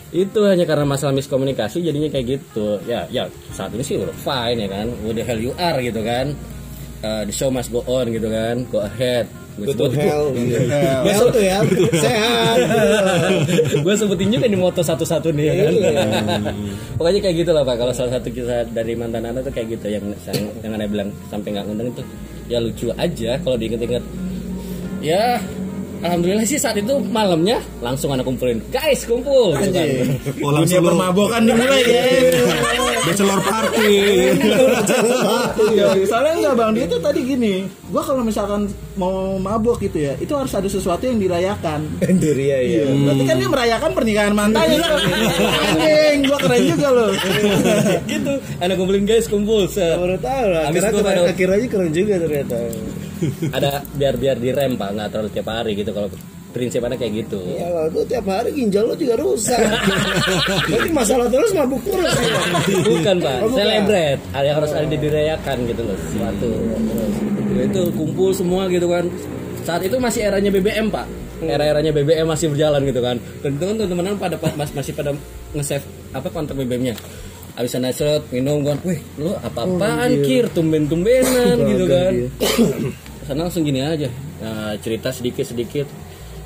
[0.09, 4.65] itu hanya karena masalah miskomunikasi jadinya kayak gitu ya ya saat ini sih udah fine
[4.65, 6.33] ya kan the hell you are gitu kan
[6.99, 9.23] Uh, the show must go on gitu kan go ahead
[9.59, 10.31] gue Go to hell.
[10.31, 11.03] Hell.
[11.03, 11.59] Hell tuh ya.
[11.99, 12.57] Sehat.
[13.85, 15.73] gue sebutin juga di moto satu-satu nih ya kan?
[16.95, 17.75] Pokoknya kayak gitu lah pak.
[17.75, 19.91] Kalau salah satu kita dari mantan anak tuh kayak gitu.
[19.91, 22.03] Yang yang, yang anda bilang sampai nggak ngundang itu
[22.47, 24.03] ya lucu aja kalau diinget-inget.
[24.99, 25.43] Ya
[25.99, 29.87] Alhamdulillah sih saat itu malamnya langsung anak kumpulin guys kumpul gitu kan.
[30.39, 32.03] Oh Dunia langsung lo permabokan dimulai ya.
[32.99, 33.91] bachelor party.
[35.69, 37.53] Iya, soalnya enggak bang dia tuh tadi gini
[37.89, 42.57] gua kalau misalkan mau mabok gitu ya itu harus ada sesuatu yang dirayakan Anjir ya
[42.59, 42.63] ya.
[42.63, 47.09] Iya, berarti kan dia merayakan pernikahan mantannya anjing gua keren juga loh
[48.05, 49.95] gitu anak kumpulin guys kumpul set.
[49.95, 50.63] Baru tahu lah.
[50.69, 52.57] Karena pada- akhirnya keren juga ternyata.
[53.55, 54.89] Ada biar biar direm pak.
[54.95, 55.91] Nggak terlalu tiap hari gitu.
[55.91, 56.09] Kalau
[56.49, 57.39] prinsip anak kayak gitu.
[57.45, 59.61] Ya kalau tiap hari ginjal lo juga rusak.
[60.69, 62.09] Berarti masalah terus mabuk terus.
[62.09, 62.41] ya?
[62.89, 63.37] bukan pak.
[63.45, 65.97] Oh, celebrate ada yang harus ada dirayakan gitu loh.
[66.09, 66.49] Sesuatu.
[67.53, 69.05] Itu kumpul semua gitu kan.
[69.61, 71.05] Saat itu masih eranya BBM pak.
[71.39, 73.15] Era-eranya BBM masih berjalan gitu kan.
[73.45, 75.15] Dan itu kan teman-teman pada mas, masih pada
[75.53, 76.97] nge-save apa kontak BBM-nya
[77.59, 78.79] abis naik minum kan.
[78.87, 80.47] Wih lu apa-apaan kir?
[80.55, 82.13] Tumben-tumbenan gitu kan
[83.29, 84.09] sana langsung gini aja.
[84.41, 85.85] Nah, cerita sedikit-sedikit.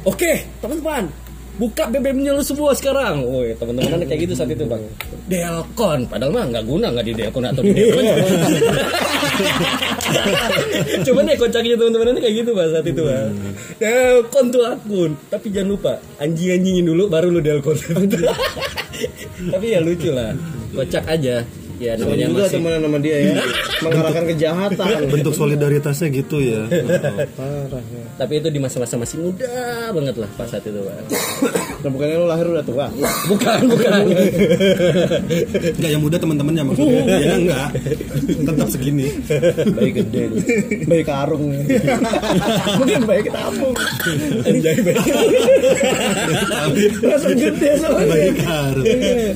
[0.04, 1.08] Oke teman-teman.
[1.54, 3.24] Buka BBM-nya lu semua sekarang.
[3.24, 4.84] Woi teman-teman kan kayak gitu saat itu bang.
[5.32, 6.10] Delcon.
[6.12, 8.04] Padahal mah nggak guna nggak di Delcon atau di Delcon.
[11.08, 13.32] Coba deh kocaknya teman-teman kayak gitu bang saat itu bang.
[13.80, 15.12] Delcon tuh akun.
[15.32, 17.78] Tapi jangan lupa anjing-anjingin dulu baru lu Delcon.
[19.54, 20.36] Tapi ya lucu lah.
[20.74, 21.46] Kocak aja
[21.84, 23.36] ya namanya juga masih temenan sama dia ya.
[23.84, 25.00] Mengarahkan kejahatan.
[25.14, 26.62] Bentuk solidaritasnya gitu ya.
[27.36, 28.04] Parah ya.
[28.16, 29.52] Tapi itu di masa-masa masih muda
[29.92, 30.96] banget lah pas saat itu Pak.
[31.84, 32.88] nah, bukannya lu lahir udah tua?
[33.28, 34.02] Bukan bukan.
[35.78, 37.04] Enggak yang muda teman-temannya maksudnya.
[37.20, 37.70] Ya enggak.
[38.24, 39.08] Tetap segini.
[39.76, 40.24] Bayi gede
[40.88, 41.52] bayi karung.
[42.80, 43.76] Mungkin bayi ketampung
[44.44, 44.98] anjay baik
[47.02, 48.08] langsung gede soalnya.
[48.08, 48.86] baik harus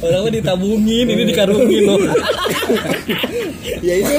[0.03, 1.99] orang ditabungin ini dikarungin loh
[3.82, 4.15] ya itu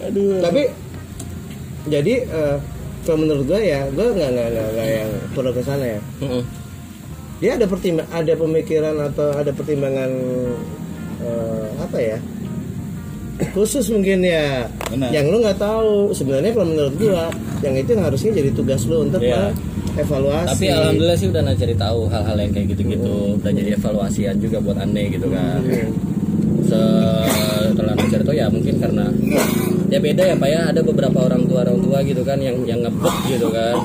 [0.00, 0.62] aduh tapi
[1.88, 2.56] jadi eh,
[3.04, 6.42] kalau menurut gue ya gue nggak nggak nggak yang perlu ke sana ya Heeh.
[7.40, 10.10] dia ada pertimbang ada pemikiran atau ada pertimbangan
[11.24, 12.18] eh, apa ya
[13.56, 15.08] khusus mungkin ya Benar.
[15.16, 17.32] yang lu nggak tahu sebenarnya kalau menurut gua
[17.64, 19.48] yang itu yang harusnya jadi tugas lu untuk Iya.
[19.98, 20.48] Evaluasi.
[20.54, 23.14] Tapi alhamdulillah sih udah cari tahu hal-hal yang kayak gitu-gitu.
[23.40, 25.60] Udah jadi evaluasian juga buat aneh gitu kan.
[26.66, 29.06] Setelah cari tahu ya mungkin karena
[29.90, 30.60] ya beda ya pak ya.
[30.70, 33.76] Ada beberapa orang tua orang tua gitu kan yang yang ngebet gitu kan.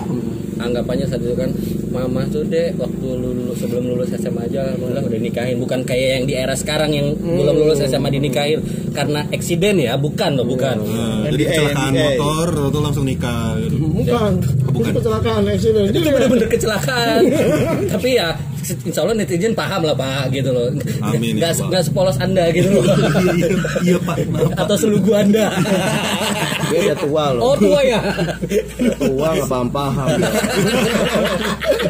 [0.56, 1.52] Anggapannya saat itu kan
[1.92, 5.60] mama tuh deh waktu lulus sebelum lulus SMA aja alhamdulillah udah nikahin.
[5.60, 8.64] Bukan kayak yang di era sekarang yang belum lulus SMA dinikahin.
[8.96, 10.80] Karena eksiden ya bukan loh bukan.
[10.80, 13.76] Nah, jadi kecelakaan motor tuh langsung nikah gitu.
[13.84, 14.32] bukan
[14.76, 14.92] bukan.
[15.00, 15.88] Kecelakaan accident.
[15.90, 17.22] Itu bener-bener kecelakaan.
[17.96, 18.36] Tapi ya
[18.66, 20.74] insya Allah netizen paham lah pak gitu loh.
[21.06, 22.84] Amin, nggak ya nggak sepolos anda gitu loh.
[22.84, 23.48] Iya,
[23.86, 24.18] iya pak.
[24.26, 24.66] Maaf.
[24.66, 25.54] atau selugu anda.
[26.74, 27.42] Dia udah tua loh.
[27.46, 28.02] Oh tua ya?
[28.98, 30.08] Tua nggak paham paham.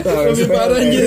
[0.05, 1.03] Lebih parah anjir.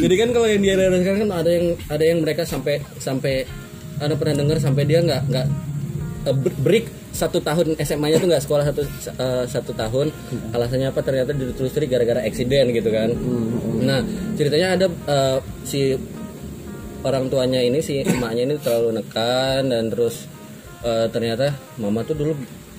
[0.00, 3.44] jadi kan kalau yang di era sekarang kan ada yang ada yang mereka sampai sampai
[4.00, 5.46] ada pernah dengar sampai dia nggak nggak
[6.26, 6.84] eh, break
[7.14, 8.82] satu tahun SMA-nya tuh nggak sekolah satu
[9.14, 10.06] eh, satu tahun.
[10.50, 11.00] Alasannya apa?
[11.00, 13.12] Ternyata ditelusuri gara-gara eksiden gitu kan.
[13.84, 14.00] Nah
[14.34, 15.94] ceritanya ada eh, si
[17.04, 20.24] orang tuanya ini si emaknya ini terlalu nekan dan terus
[20.82, 22.32] eh, ternyata mama tuh dulu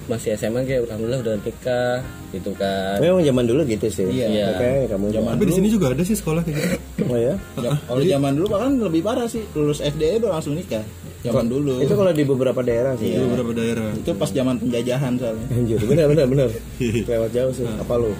[0.06, 1.98] masih SMA kayak alhamdulillah udah nikah
[2.30, 3.02] gitu kan.
[3.02, 4.06] Memang zaman dulu gitu sih.
[4.06, 4.54] Iya.
[4.54, 6.78] Makanya kamu zaman tapi di sini juga ada sih sekolah kayak gitu.
[7.10, 7.34] Oh ya?
[7.58, 10.86] Kalau zaman dulu bahkan lebih parah sih, lulus SD udah langsung nikah.
[11.26, 11.82] Zaman dulu.
[11.82, 15.46] itu kalau di beberapa daerah sih di beberapa daerah Itu pas zaman penjajahan soalnya.
[15.50, 16.50] Anjir, bener bener bener.
[17.10, 17.66] Lewat jauh sih.
[17.66, 18.12] Apa lu?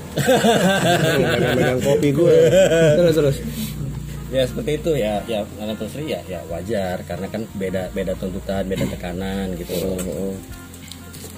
[1.56, 2.38] Megang kopi gue.
[2.98, 3.38] Terus terus.
[4.34, 5.48] ya seperti itu ya ya
[5.80, 9.96] terus ya ya wajar karena kan beda beda tuntutan beda tekanan gitu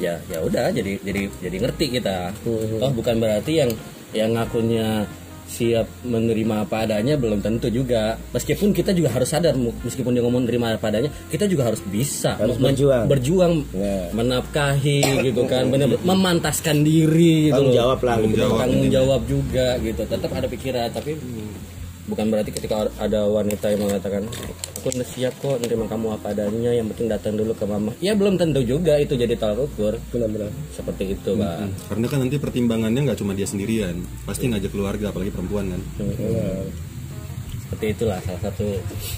[0.01, 2.33] ya ya udah jadi jadi jadi ngerti kita
[2.81, 3.71] oh bukan berarti yang
[4.17, 5.05] yang ngakunya
[5.47, 10.43] siap menerima apa adanya belum tentu juga meskipun kita juga harus sadar meskipun dia ngomong
[10.43, 13.07] menerima apa adanya kita juga harus bisa Harus berjuang.
[13.07, 14.11] berjuang Ya.
[14.11, 18.15] menafkahi gitu kan bener memantaskan diri gitu Tanggung jawab lah.
[18.19, 18.43] Gitu.
[18.51, 21.15] tanggung jawab juga gitu tetap ada pikiran tapi
[22.07, 24.23] bukan berarti ketika ada wanita yang mengatakan
[24.79, 27.91] aku udah siap kok menerima kamu apa adanya yang penting datang dulu ke mama.
[27.99, 29.99] Ya belum tentu juga itu jadi tolak ukur.
[30.11, 30.49] Benar-benar.
[30.71, 31.67] seperti itu pak.
[31.89, 35.81] karena kan nanti pertimbangannya nggak cuma dia sendirian pasti ngajak keluarga apalagi perempuan kan
[37.67, 38.63] seperti itulah salah satu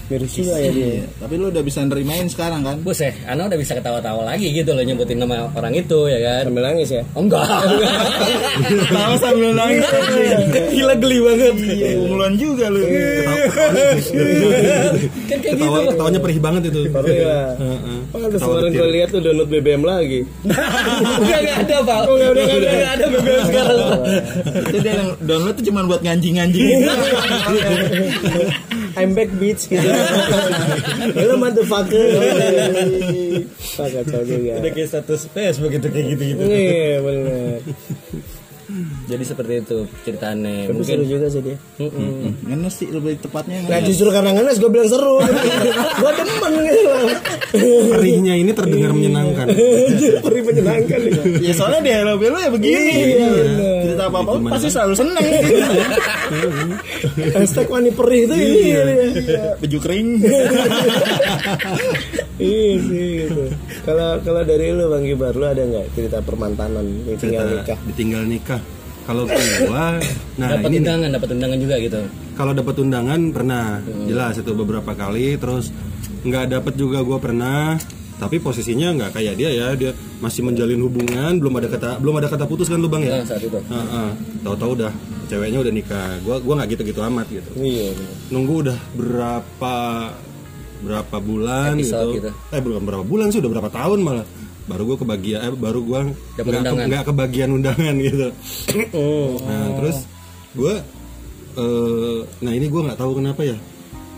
[0.09, 0.85] Miris juga ya dia.
[0.89, 1.05] Iya.
[1.21, 2.81] Tapi lu udah bisa nerimain sekarang kan?
[2.81, 6.49] bos ya Ana udah bisa ketawa-tawa lagi gitu loh nyebutin nama orang itu ya kan
[6.49, 7.03] Sambil nangis ya.
[7.13, 7.45] oh, enggak
[8.89, 9.85] Tahu sambil nangis.
[10.73, 12.81] gila geli banget Iya, umulan juga lu.
[12.81, 12.89] kan
[15.29, 17.53] kayak gitu ketawa ketawanya perih banget itu Baru ya.
[17.53, 17.99] Heeh.
[18.09, 20.19] Pantes Ketawa kemarin gue lihat tuh download BBM lagi.
[21.19, 22.69] Enggak, enggak ada pak Oh, nggak ada, nggak ada.
[22.71, 23.77] Nggak ada BBM sekarang
[24.65, 26.67] Itu dia yang download tuh cuma buat nganjing-nganjing.
[28.99, 29.89] I'm back bitch gitu.
[31.15, 32.05] Hello motherfucker.
[33.77, 34.59] Pak kacau juga.
[34.59, 37.59] udah kayak status Facebook itu kayak gitu-gitu Iya benar.
[39.09, 41.57] Jadi seperti itu ceritanya Tapi mungkin seru juga sih dia.
[42.45, 43.87] Ngenes sih lebih tepatnya Nah ngenes.
[43.89, 45.17] justru karena ngenes gue bilang seru.
[46.01, 46.91] gue demen gitu.
[47.89, 49.49] perihnya ini terdengar menyenangkan
[50.21, 51.13] Perih menyenangkan nih.
[51.41, 52.93] Ya soalnya di Hello Belo ya begini.
[53.17, 53.77] Iya, bener.
[53.89, 54.73] Cerita apa-apa Gimana pasti kan?
[54.77, 55.25] selalu seneng.
[57.33, 58.59] Hashtag wani perih itu ini.
[58.69, 58.81] Iya.
[59.17, 59.43] Iya.
[59.57, 60.07] Baju kering.
[62.39, 63.43] Iya sih gitu.
[63.85, 67.77] Kalau kalau dari lu Bang Gibar, lu ada nggak cerita permantanan yang tinggal cerita nikah?
[67.87, 68.61] ditinggal nikah.
[69.09, 69.97] Kalau gua
[70.37, 71.99] nah dapat ini undangan dapat undangan juga gitu.
[72.37, 73.65] Kalau dapat undangan pernah.
[74.05, 75.33] Jelas itu beberapa kali.
[75.41, 75.73] Terus
[76.21, 77.73] nggak dapat juga gua pernah.
[78.19, 79.67] Tapi posisinya nggak kayak dia ya.
[79.73, 83.17] Dia masih menjalin hubungan belum ada kata belum ada kata putus kan lu bang ya?
[83.17, 83.57] Nah, saat itu.
[83.57, 84.09] Heeh.
[84.45, 84.91] tahu-tahu udah
[85.25, 86.09] ceweknya udah nikah.
[86.21, 87.49] Gua gua nggak gitu-gitu amat gitu.
[87.57, 87.97] Iya.
[87.97, 88.13] bener.
[88.29, 89.75] nunggu udah berapa
[90.79, 92.29] berapa bulan Episode gitu.
[92.29, 92.29] gitu.
[92.49, 94.27] eh bukan berapa bulan sih udah berapa tahun malah.
[94.65, 95.99] Baru gua kebagian eh, baru gua
[96.37, 98.27] Dapet nggak ke- kebagian undangan gitu.
[98.93, 99.35] Oh.
[99.41, 99.97] nah terus
[100.53, 100.75] gua
[101.55, 103.57] eh, nah ini gue nggak tahu kenapa ya.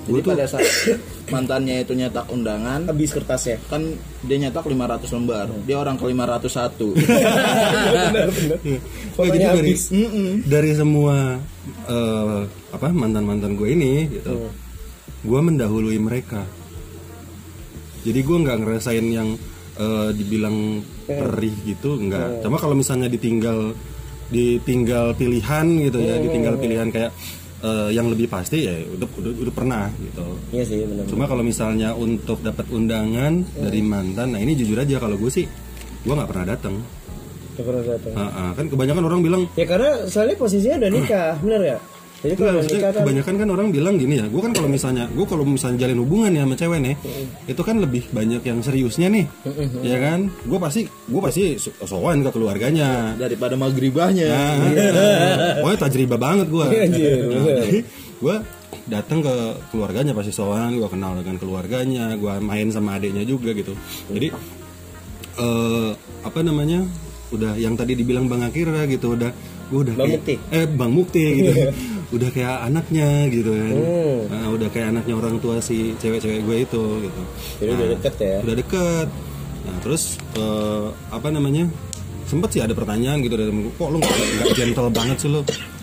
[0.01, 0.65] Jadi pada saat
[1.33, 3.85] mantannya itu nyetak undangan, habis kertasnya kan
[4.25, 6.51] dia nyetak 500 lembar, dia orang ke 501.
[8.09, 8.57] benar benar.
[9.15, 9.73] Oh, jadi Fotonya dari
[10.43, 11.37] dari semua
[11.85, 12.39] eh,
[12.73, 14.49] apa mantan mantan gue ini gitu
[15.21, 16.41] gue mendahului mereka.
[18.01, 19.37] Jadi gue nggak ngerasain yang
[19.77, 22.41] eh, dibilang perih gitu nggak.
[22.41, 23.73] Cuma kalau misalnya ditinggal
[24.31, 27.11] ditinggal pilihan gitu ya ditinggal pilihan kayak
[27.61, 30.25] eh, yang lebih pasti ya udah udah, udah pernah gitu.
[30.55, 35.03] Iya sih benar cuma kalau misalnya untuk dapat undangan dari mantan nah ini jujur aja
[35.03, 35.45] kalau gue sih
[36.01, 36.75] gue nggak pernah datang.
[37.59, 38.13] Nggak pernah datang.
[38.55, 41.77] Kan kebanyakan orang bilang ya karena soalnya posisinya udah nikah benar ya
[42.21, 44.69] jadi kalau udah maksudnya nikah kan kebanyakan kan orang bilang gini ya, gue kan kalau
[44.69, 46.95] misalnya, gue kalau misalnya jalin hubungan ya sama cewek nih,
[47.45, 49.25] itu kan lebih banyak yang seriusnya nih,
[49.81, 50.19] ya kan?
[50.43, 53.17] Gue pasti, gue pasti so- sowan ke keluarganya.
[53.17, 54.29] Daripada maghribahnya.
[54.29, 54.69] Nah,
[55.61, 56.65] pokoknya tajriba banget gue.
[56.85, 57.65] Anjir, bener.
[58.23, 58.35] gue
[58.85, 59.33] datang ke
[59.69, 63.73] keluarganya pasti sowan, gue kenal dengan keluarganya, gue main sama adiknya juga gitu.
[64.07, 64.29] Jadi
[65.31, 66.85] eh apa namanya?
[67.31, 69.31] Udah yang tadi dibilang Bang Akira gitu, udah
[69.71, 70.35] gue udah Bang kayak- Mukti.
[70.51, 71.51] eh Bang Mukti gitu.
[72.11, 73.71] Udah kayak anaknya gitu kan.
[73.71, 74.19] Hmm.
[74.27, 77.21] Nah, udah kayak anaknya orang tua si cewek-cewek gue itu gitu.
[77.63, 79.07] jadi udah deket ya Udah deket.
[79.61, 80.03] Nah, terus
[80.35, 81.71] eh, apa namanya?
[82.27, 85.41] Sempet sih ada pertanyaan gitu dari kok lu nggak gentle banget sih lu?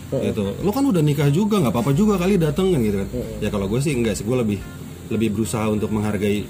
[0.09, 0.57] gitu.
[0.65, 3.09] Lu kan udah nikah juga, nggak apa-apa juga kali dateng kan gitu kan.
[3.45, 4.61] Ya kalau gue sih enggak sih, gue lebih
[5.09, 6.45] lebih berusaha untuk menghargai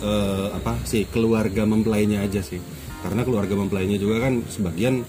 [0.00, 2.60] eh, apa sih keluarga mempelainya aja sih.
[3.04, 5.04] Karena keluarga mempelainya juga kan sebagian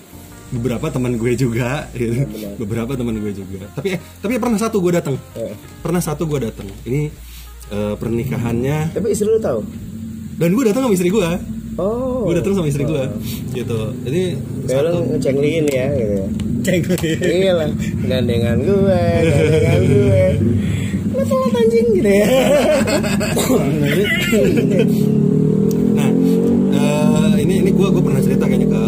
[0.56, 2.24] beberapa teman gue juga gitu.
[2.64, 3.68] beberapa teman gue juga.
[3.76, 5.16] Tapi eh tapi pernah satu gue datang.
[5.84, 6.68] Pernah satu gue datang.
[6.88, 7.02] Ini
[7.72, 9.60] eh, pernikahannya tapi istri lu tahu?
[10.36, 11.30] Dan gue datang sama istri gue.
[11.76, 12.24] Oh.
[12.32, 13.04] Gue datang sama istri gue.
[13.52, 13.80] Gitu.
[14.08, 15.00] Jadi lu satu.
[15.12, 16.28] ngecenglin ya gitu ya?
[17.20, 17.70] Iya lah.
[18.08, 20.24] Gandengan gue gandengan gue.
[21.16, 22.28] Lu telat anjing gitu ya?
[25.96, 26.10] Nah
[26.76, 28.82] eh, ini ini gue gue pernah cerita kayaknya ke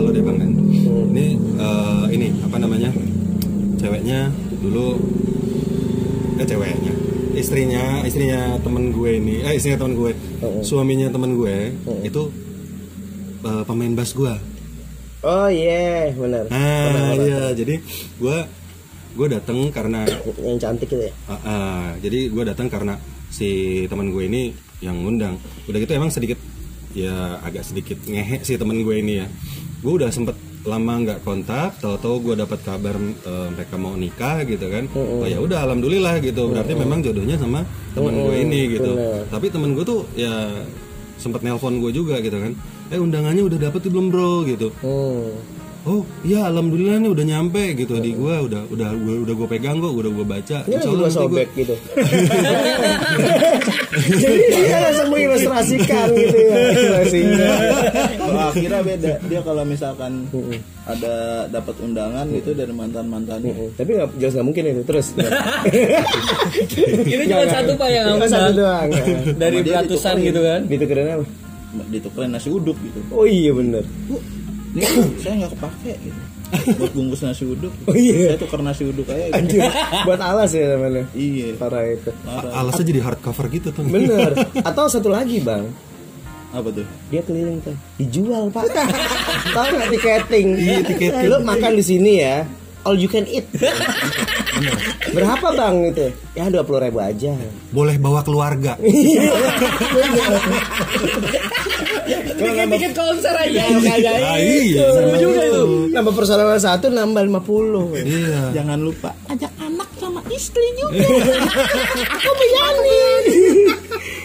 [3.77, 4.29] ceweknya
[4.61, 4.97] dulu
[6.37, 6.93] eh ceweknya.
[7.37, 10.11] Istrinya istrinya temen gue ini eh istrinya temen gue
[10.65, 11.69] suaminya temen gue
[12.01, 12.33] itu
[13.45, 14.57] eh, pemain bass gue
[15.27, 16.45] oh iya benar.
[16.49, 17.77] Nah iya jadi
[18.17, 18.37] gue
[19.17, 20.05] gue datang karena
[20.41, 21.13] yang cantik gitu ya?
[21.25, 21.85] Ah, ah.
[21.97, 23.01] jadi gue datang karena
[23.33, 25.41] si teman gue ini yang ngundang.
[25.65, 26.37] Udah gitu emang sedikit
[26.93, 29.27] ya agak sedikit ngehe sih teman gue ini ya.
[29.81, 34.67] Gue udah sempet lama nggak kontak tahu-tahu gue dapat kabar eh, mereka mau nikah gitu
[34.67, 34.85] kan.
[34.93, 36.51] Oh ya udah alhamdulillah gitu.
[36.51, 37.63] Berarti memang jodohnya sama
[37.95, 38.91] teman gue ini gitu.
[39.31, 40.51] Tapi temen gue tuh ya
[41.17, 42.53] sempet nelpon gue juga gitu kan.
[42.93, 44.45] Eh undangannya udah dapet belum bro?
[44.45, 44.69] Gitu.
[44.83, 45.56] Hmm.
[45.87, 47.95] Oh iya alhamdulillah nih udah nyampe gitu.
[47.97, 50.57] Di gua udah udah udah, udah gue pegang kok udah gue baca.
[50.67, 51.75] Ini lagi gua Allah nanti gua- sobek gitu.
[53.97, 56.55] Jadi dia langsung mengilustrasikan gitu ya.
[56.59, 57.47] Ilustrasinya
[58.19, 59.13] Kalau akhirnya beda.
[59.25, 60.11] Dia kalau misalkan
[60.83, 61.15] ada
[61.47, 63.55] dapat undangan gitu dari mantan mantannya.
[63.75, 64.81] tapi nggak jelas nggak mungkin itu.
[64.83, 65.07] Terus.
[67.07, 69.03] Ini cuma satu pak yang satu doang ya.
[69.39, 70.67] dari ratusan gitu kan.
[70.67, 71.25] ditukerin apa?
[71.87, 72.99] Ditukerin nasi uduk gitu.
[73.11, 73.83] oh iya bener.
[74.07, 74.17] Bu,
[74.79, 74.85] ini
[75.17, 76.19] saya nggak kepake gitu.
[76.77, 77.73] Buat bungkus nasi uduk.
[77.83, 78.31] Oh, iya.
[78.31, 79.27] Saya tuker nasi uduk aja.
[79.27, 79.35] Gitu.
[79.35, 79.67] Anjir,
[80.03, 81.47] buat alas ya namanya Iya.
[81.55, 85.67] parah itu A- alasnya jadi hardcover gitu tuh bener atau satu lagi bang
[86.49, 86.87] Apa tuh?
[87.05, 88.63] dia keliling tuh dijual pak
[89.49, 91.27] tahu nggak tiketing Iya, tiketing.
[91.27, 92.47] lu makan di sini ya
[92.81, 93.43] all you can eat
[95.09, 97.33] berapa bang itu ya dua puluh ribu aja
[97.69, 98.73] boleh bawa keluarga
[102.37, 103.61] Bikin bikin konser aja.
[104.23, 105.59] Ah, iya Seru juga gitu.
[105.59, 110.95] itu nambah personal satu nambah 50 iya Jangan lupa ajak anak sama istri juga.
[112.07, 113.01] aku berani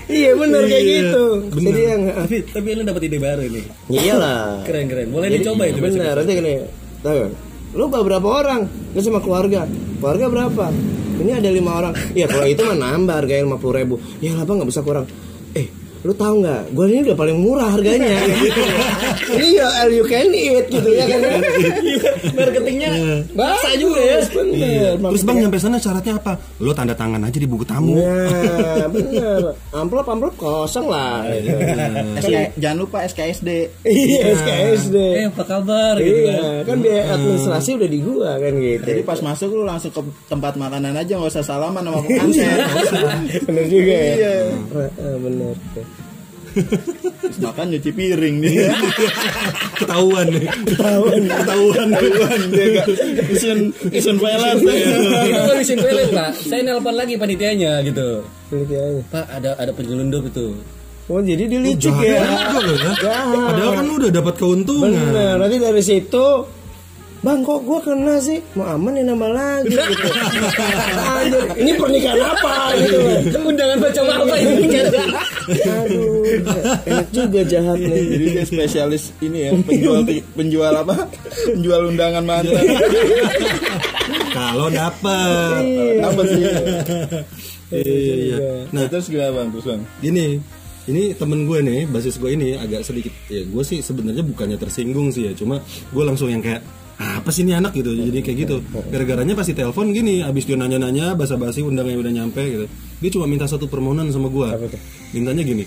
[0.09, 1.65] iya bener kayak Iya, gitu bener.
[1.65, 3.61] jadi yang Tapi tapi lu dapat ide baru ini.
[3.91, 5.09] iyalah Keren keren.
[5.11, 5.99] Boleh Jadi, dicoba itu besok.
[5.99, 6.55] bener nanti gini
[7.03, 7.21] tahu?
[7.73, 8.69] Lu berapa orang?
[8.93, 9.65] Lu sama keluarga.
[9.99, 10.65] Keluarga berapa?
[11.23, 11.95] Ini ada lima orang.
[12.17, 13.95] Ya kalau itu mah nambah harganya lima puluh ribu.
[14.19, 15.07] Ya lah bang nggak bisa kurang.
[15.53, 18.11] Eh lu tahu nggak gue ini udah paling murah harganya
[18.43, 18.63] gitu.
[19.39, 21.21] ini ya all you can eat gitu ya kan
[22.37, 22.91] Marketingnya
[23.35, 24.19] baksa juga ya.
[24.27, 28.87] bener terus bang nyampe sana syaratnya apa lo tanda tangan aja di buku tamu Nah,
[28.91, 29.55] bener.
[29.71, 31.23] Amplop amplop kosong lah.
[32.19, 33.49] SK, jangan lupa SKSD.
[33.85, 34.97] Iya, SKSD.
[35.23, 36.35] Eh apa kabar gitu kan.
[36.35, 38.83] Iya, kan biaya administrasi udah di gua kan gitu.
[38.83, 42.49] Jadi pas masuk lu langsung ke tempat makanan aja nggak usah salaman sama pengantin.
[43.49, 44.13] bener juga ya.
[44.17, 44.35] Iya.
[44.73, 45.55] Heeh, bener.
[47.43, 48.73] Makan nyuci piring dia
[49.81, 50.47] ketahuan nih.
[50.69, 51.21] Ketahuan.
[51.27, 51.89] ketahuan.
[51.97, 52.41] Ketahuan.
[52.53, 52.87] Dia gak
[53.33, 53.59] isen
[53.91, 56.31] isen pelet itu kan isin pelet pak?
[56.39, 58.23] Saya nelpon lagi panitianya gitu.
[58.53, 58.81] Aja.
[59.09, 60.55] pak ada ada penyelundup itu.
[61.11, 62.23] Oh jadi dia licik Jahat ya.
[62.63, 63.21] juga ya.
[63.27, 64.93] Padahal kan lu udah dapat keuntungan.
[64.93, 66.27] Bener, nanti dari situ
[67.23, 68.43] Bang kok gua kena sih?
[68.59, 70.09] Mau aman ya nama lagi gitu.
[70.99, 74.67] Anjir, Ini pernikahan apa gitu undangan macam apa ini?
[75.71, 76.27] Aduh
[76.83, 78.03] Enak juga jahat nih.
[78.11, 80.03] Jadi dia spesialis ini ya penjual
[80.35, 81.07] penjual apa?
[81.47, 82.59] Penjual undangan mantan
[84.35, 85.63] kalau dapet.
[86.03, 86.43] Apa sih.
[87.71, 88.15] Iya.
[88.19, 89.49] Iya nah terus gimana bang?
[89.55, 89.83] Terus bang?
[90.03, 90.27] gini
[90.91, 93.15] ini temen gue nih basis gue ini agak sedikit.
[93.31, 95.63] Ya gue sih sebenarnya bukannya tersinggung sih ya cuma
[95.95, 96.67] gue langsung yang kayak
[96.99, 97.93] apa sih ini anak gitu?
[97.93, 98.57] Jadi kayak gitu.
[98.91, 102.67] Gara-garanya pasti telepon gini abis dia nanya-nanya basa-basi undangannya udah nyampe gitu.
[103.01, 104.49] Dia cuma minta satu permohonan sama gue
[105.11, 105.65] mintanya gini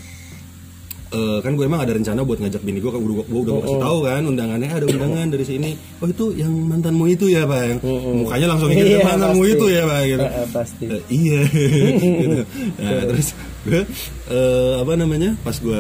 [1.06, 3.64] Eh, kan gue emang ada rencana buat ngajak bini gue kan gue, gue udah mau
[3.64, 5.72] kasih tahu kan undangannya "Eh, ada undangan dari sini.
[6.02, 7.62] Oh itu yang mantanmu itu ya pak?
[7.62, 7.80] Yang
[8.20, 9.54] mukanya langsung ingat Iya, mantanmu pasti.
[9.54, 10.00] itu ya pak?
[10.04, 10.26] Gitu.
[10.26, 10.86] Eh, pasti.
[10.90, 11.40] Eh, iya.
[12.26, 12.42] Gitu.
[12.82, 13.28] nah, terus
[13.64, 13.82] gue
[14.28, 15.80] eh, apa namanya pas gue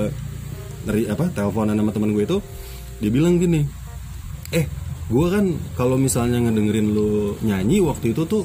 [0.85, 2.37] dari apa teleponan sama teman gue itu
[3.01, 3.65] dia bilang gini
[4.53, 4.69] eh
[5.05, 5.45] gue kan
[5.77, 8.43] kalau misalnya ngedengerin lu nyanyi waktu itu tuh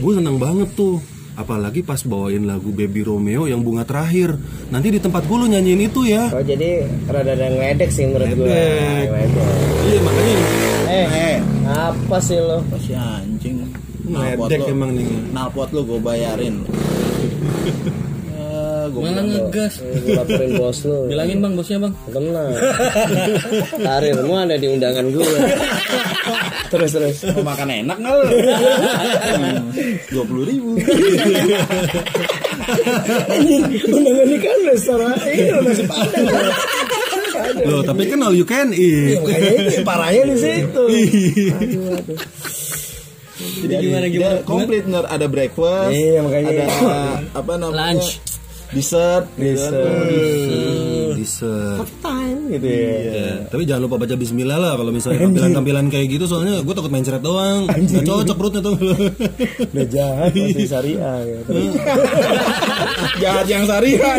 [0.00, 1.00] gue seneng banget tuh.
[1.32, 4.36] Apalagi pas bawain lagu Baby Romeo yang bunga terakhir.
[4.68, 6.28] Nanti di tempat gue lu nyanyiin itu ya.
[6.28, 8.60] Oh jadi rada ada ngeledek sih menurut gue
[9.88, 10.36] iya makanya.
[10.92, 11.36] Eh eh.
[11.72, 13.64] Apa sih lo apa sih anjing?
[14.04, 15.08] Ngeledek lo emang nih.
[15.32, 16.60] Nalpot lo gue bayarin
[18.92, 19.74] Gua malah ngegas.
[19.80, 21.92] Eh, Gue laporin bos lo bilangin bang bosnya bang.
[22.06, 22.52] Tenang.
[23.88, 25.24] Karirmu ada di undangan gue
[26.72, 27.16] Terus terus.
[27.32, 28.24] Mau makan enak nggak lo
[30.12, 30.70] dua puluh ribu.
[33.88, 35.50] Undangan nikah udah secara Ini
[37.64, 39.18] loh tapi kan all you can eat.
[39.18, 40.82] Makanya itu parahnya di situ.
[41.52, 42.18] Aduh aduh
[43.42, 44.36] jadi gimana gimana?
[44.46, 46.62] Komplit nggak ada breakfast Iya, makanya.
[46.62, 46.66] ada
[47.34, 48.22] apa namanya Lunch.
[48.72, 49.24] Dessert.
[49.36, 49.68] Bisa
[51.16, 51.86] dessert.
[52.02, 52.96] Time gitu ya.
[53.12, 56.90] Ya, tapi jangan lupa baca bismillah lah kalau misalnya tampilan-tampilan kayak gitu soalnya gue takut
[56.90, 57.70] main ceret doang.
[57.70, 58.74] Nggak cocok perutnya tuh.
[59.72, 61.38] Udah jahat masih syariah ya.
[63.22, 64.16] Jahat yang syariah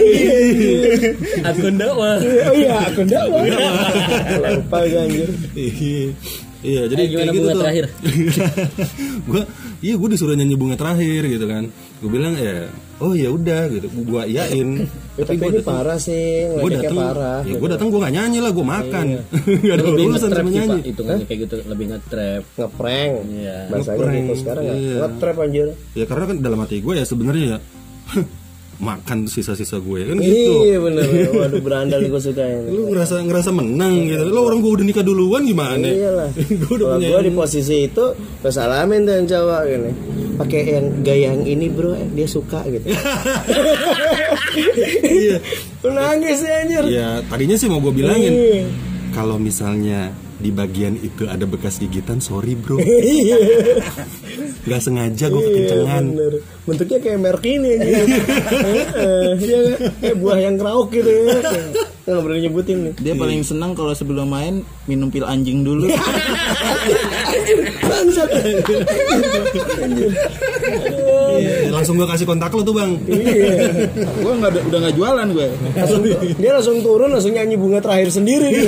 [1.44, 2.18] akun dakwah.
[2.22, 3.44] Oh iya akun dakwah.
[4.40, 5.30] Lupa gue anjir
[6.64, 6.82] iya.
[6.88, 7.62] Jadi gimana kayak gitu bunga tuh.
[7.62, 7.86] terakhir?
[9.30, 9.42] gue
[9.84, 11.64] iya gue disuruh nyanyi bunga terakhir gitu kan.
[12.00, 12.68] Gue bilang ya
[13.04, 13.88] oh ya udah gitu.
[14.08, 14.88] Gue iyain.
[15.20, 18.66] Tapi gue parah sih gue datang parah ya gue datang gue nggak nyanyi lah gue
[18.66, 19.06] makan.
[19.64, 20.80] Nggak ada lebih urusan sama nyanyi.
[20.88, 22.44] Itu kayak gitu lebih nge-trap.
[22.58, 23.12] Ngeprank.
[23.30, 23.58] Iya.
[23.70, 24.74] Bahasanya Ngeprank, gitu sekarang ya.
[24.74, 24.98] Iya.
[25.04, 25.68] Ngetrap anjir.
[25.94, 27.58] Ya karena kan dalam hati gue ya sebenarnya ya
[28.78, 31.06] makan sisa-sisa gue kan gitu Iya bener
[31.40, 35.02] Waduh berandal gue suka ini lu ngerasa ngerasa menang gitu lo orang gue udah nikah
[35.02, 36.30] duluan gimana Iyalah.
[36.62, 39.92] gue udah punya gue di posisi itu, gue salamin tuh yang cowok gini.
[40.34, 42.90] Pakai yang gaya yang ini bro, dia suka gitu.
[45.04, 45.38] iya
[45.84, 46.84] nangis ya anjir.
[46.88, 48.66] ya tadinya sih mau gue bilangin Iya.
[49.12, 50.10] kalau misalnya
[50.44, 53.40] di bagian itu ada bekas gigitan sorry bro Iya.
[54.64, 56.34] nggak sengaja gue Iya kekencengan bener.
[56.64, 59.78] Bentuknya kayak merek ini Iya kan?
[59.98, 61.40] Kayak buah yang krauk gitu ya.
[62.04, 62.94] Nggak berani nyebutin nih.
[63.00, 65.88] dia paling senang kalau sebelum main minum pil anjing dulu
[67.84, 68.28] Bangsat.
[71.34, 73.52] Iya, langsung gue kasih kontak lo tuh bang Iya.
[74.16, 76.02] gue nggak udah nggak jualan gue Langsung,
[76.34, 78.68] dia langsung turun langsung nyanyi bunga terakhir sendiri nih.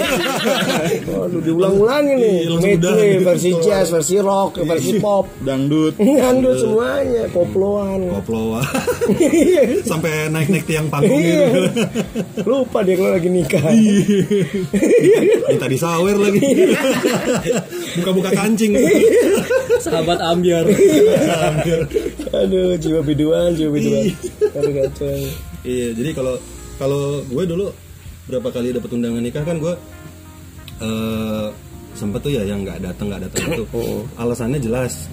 [1.08, 2.36] Waduh diulang-ulangin nih.
[2.36, 3.24] Iya, langsung Medley, udah.
[3.26, 5.26] versi jazz, versi rock, versi pop.
[5.40, 8.00] dangdut Ngandut semuanya, koploan.
[8.12, 8.68] koplo wah.
[9.84, 11.46] sampai naik naik tiang panggung Iya.
[11.48, 11.62] gitu
[12.44, 13.64] Lupa dia kalau lagi nikah.
[15.46, 16.42] minta disawer lagi
[17.96, 18.74] buka-buka kancing
[19.80, 20.66] sahabat ambiar
[22.36, 24.06] Aduh, jiwa biduan, jiwa biduan.
[24.52, 25.16] Kacau.
[25.64, 26.36] iya jadi kalau
[26.82, 27.72] kalau gue dulu
[28.26, 29.74] berapa kali dapat undangan nikah kan gue
[30.82, 31.48] eh
[31.96, 33.66] sempet tuh ya yang nggak datang nggak datang itu.
[34.22, 35.08] Alasannya jelas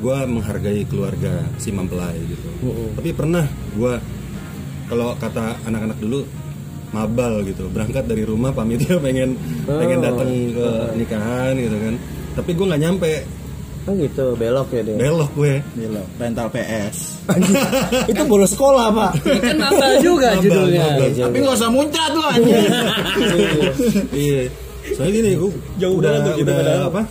[0.00, 2.48] gue menghargai keluarga si mempelai gitu.
[2.96, 3.44] Tapi pernah
[3.76, 3.94] gue
[4.88, 6.24] kalau kata anak-anak dulu
[6.90, 7.68] mabal gitu.
[7.68, 9.36] Berangkat dari rumah pamit ya pengen
[9.68, 11.94] pengen datang ke nikahan gitu kan.
[12.34, 13.12] Tapi gue nggak nyampe
[13.84, 14.96] Oh gitu, belok ya dia.
[14.96, 15.60] belok gue.
[15.76, 17.20] Gila, rental PS.
[18.08, 19.12] Itu bolos sekolah, Pak.
[19.44, 21.04] kan mabal juga judulnya.
[21.04, 21.08] mabal.
[21.12, 22.64] tapi nggak usah muncrat lo anjing.
[24.16, 24.42] Iya.
[24.96, 26.84] Soalnya gini gue Jauh udah banget tuh kita udah padahal.
[26.88, 27.02] apa?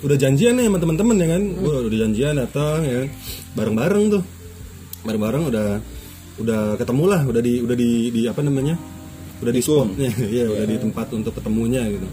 [0.00, 1.42] Udah janjian nih sama teman-teman ya kan?
[1.62, 3.08] Gue udah janjian datang ya kan.
[3.54, 4.22] Bareng-bareng tuh.
[5.06, 5.66] Bareng-bareng udah
[6.42, 7.20] udah ketemu lah.
[7.22, 8.74] Udah di udah di, di apa namanya?
[9.38, 10.10] Udah di spotnya.
[10.26, 12.06] Ya udah di tempat untuk ketemunya gitu.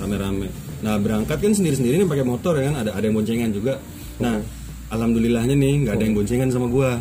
[0.00, 0.48] Rame-rame
[0.82, 2.82] nah berangkat kan sendiri-sendiri nih pakai motor ya kan?
[2.82, 3.78] Ada ada yang boncengan juga.
[4.18, 4.42] Nah
[4.90, 6.98] alhamdulillahnya nih nggak ada yang boncengan sama gua.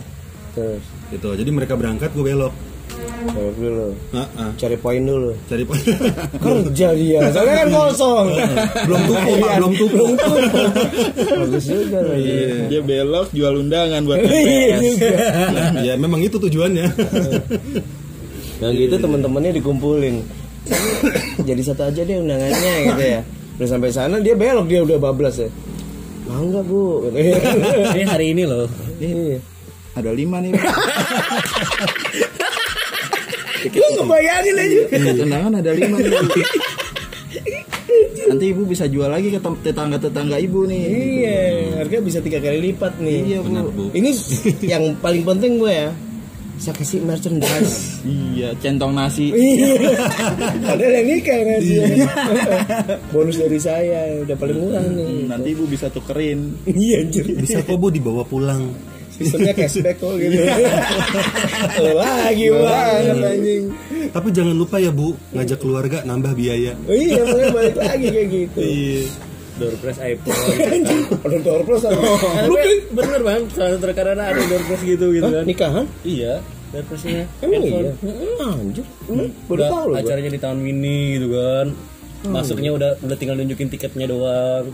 [0.53, 0.83] Terus?
[1.09, 1.27] Gitu.
[1.31, 2.51] Jadi mereka berangkat gue belok.
[3.21, 4.51] Belok dulu Ah, ah.
[4.59, 5.31] cari poin dulu.
[5.47, 5.79] Cari poin.
[6.43, 7.19] Kerja dia.
[7.31, 8.27] Soalnya kan kosong.
[8.83, 9.51] Belum tuku pak.
[9.57, 10.05] Belum tuku
[11.39, 12.15] bagus juga loh
[12.67, 14.81] Dia belok jual undangan buat iya TPS.
[14.99, 15.17] juga.
[15.81, 16.87] Ya memang itu tujuannya.
[18.59, 20.15] Nah gitu temen-temennya dikumpulin.
[21.47, 23.21] Jadi satu aja deh undangannya gitu ya
[23.55, 25.49] udah sampai sana dia belok dia udah bablas ya
[26.25, 27.11] mau nggak bu
[27.91, 28.63] Ini hari ini loh.
[28.97, 29.35] iya
[29.91, 30.55] Ada lima nih.
[33.71, 34.79] Lu ngebayangin aja
[35.21, 36.11] Undangan ada lima nih.
[38.25, 40.81] Nanti ibu bisa jual lagi ke tetangga-tetangga ibu nih.
[40.87, 41.39] iya
[41.77, 43.91] harga bisa tiga kali lipat nih Iya benar bu.
[43.91, 44.15] bu ini
[44.63, 45.89] yang paling penting gue ya
[46.61, 48.05] saya kasih merchandise.
[48.05, 49.33] Iya, centong nasi.
[50.69, 51.77] Padahal yang nikah yang ngasih
[53.13, 55.25] Bonus dari saya Udah paling murah nih.
[55.25, 56.53] Nanti ibu bisa tukerin.
[56.69, 57.25] Iya anjir.
[57.33, 58.69] Bisa kok bu dibawa pulang.
[59.09, 60.37] Sistemnya cashback kok gitu.
[61.81, 63.63] Lo lagi banget anjing.
[64.13, 66.77] Tapi jangan lupa ya bu ngajak keluarga nambah biaya.
[66.85, 68.59] Oh, Iya makanya balik lagi kayak gitu.
[68.61, 69.30] Iya
[69.61, 70.33] Door press iPhone.
[71.29, 72.01] Ada door plus apa?
[72.91, 75.43] Bener bang, salah satu terkadang ada door press gitu gitu kan.
[75.45, 75.85] Nikahan?
[76.01, 76.41] Iya,
[76.73, 77.29] door pressnya.
[77.45, 77.93] Emang iya?
[78.41, 81.67] Anjir Baru Udah tahu loh acaranya di tahun mini gitu kan.
[82.21, 84.65] Masuknya udah udah tinggal nunjukin tiketnya doang.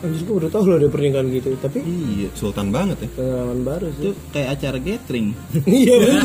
[0.00, 2.32] Anjir gue udah tahu loh ada pernikahan gitu Tapi Iya.
[2.32, 5.28] sultan banget ya pengalaman baru Itu sih kayak acara gathering.
[5.68, 6.24] Iya bener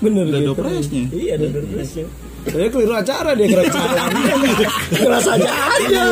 [0.00, 1.04] Bener Ada dopresnya.
[1.12, 2.06] Iya, ada door pressnya.
[2.44, 4.04] Saya keliru acara dia kira acara
[4.92, 6.04] Keras aja aja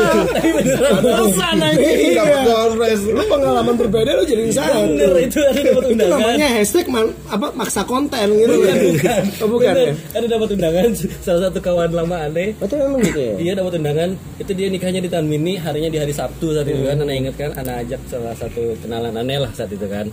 [2.12, 3.00] Dapat door press.
[3.04, 6.18] Lu pengalaman berbeda lu jadi satu Bener itu ada dapat Itu undangan.
[6.18, 10.88] namanya hashtag man, apa maksa konten gitu kan Bukan, Oh bukan ya Ada dapat undangan
[11.20, 12.56] salah satu kawan lama aneh.
[12.56, 14.10] Betul memang gitu ya Iya dapat undangan.
[14.40, 16.96] Itu dia nikahnya di tahun mini, harinya di hari Sabtu saat itu kan.
[17.02, 20.06] Anak inget kan, anak ajak salah satu kenalan aneh lah saat itu kan.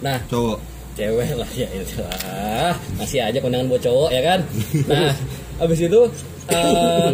[0.00, 0.58] Nah, cowok
[0.98, 4.40] cewek lah ya itu lah masih aja kondangan buat cowok ya kan
[4.90, 5.14] nah
[5.60, 6.00] abis itu
[6.48, 7.10] eh,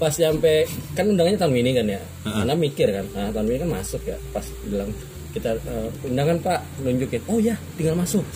[0.00, 0.64] pas nyampe
[0.96, 2.00] kan undangannya tahun ini kan ya?
[2.26, 4.18] Karena mikir kan nah tahun ini kan masuk ya?
[4.34, 4.90] Pas bilang
[5.30, 7.22] kita eh, undangan pak nunjukin.
[7.30, 8.26] Oh ya tinggal masuk.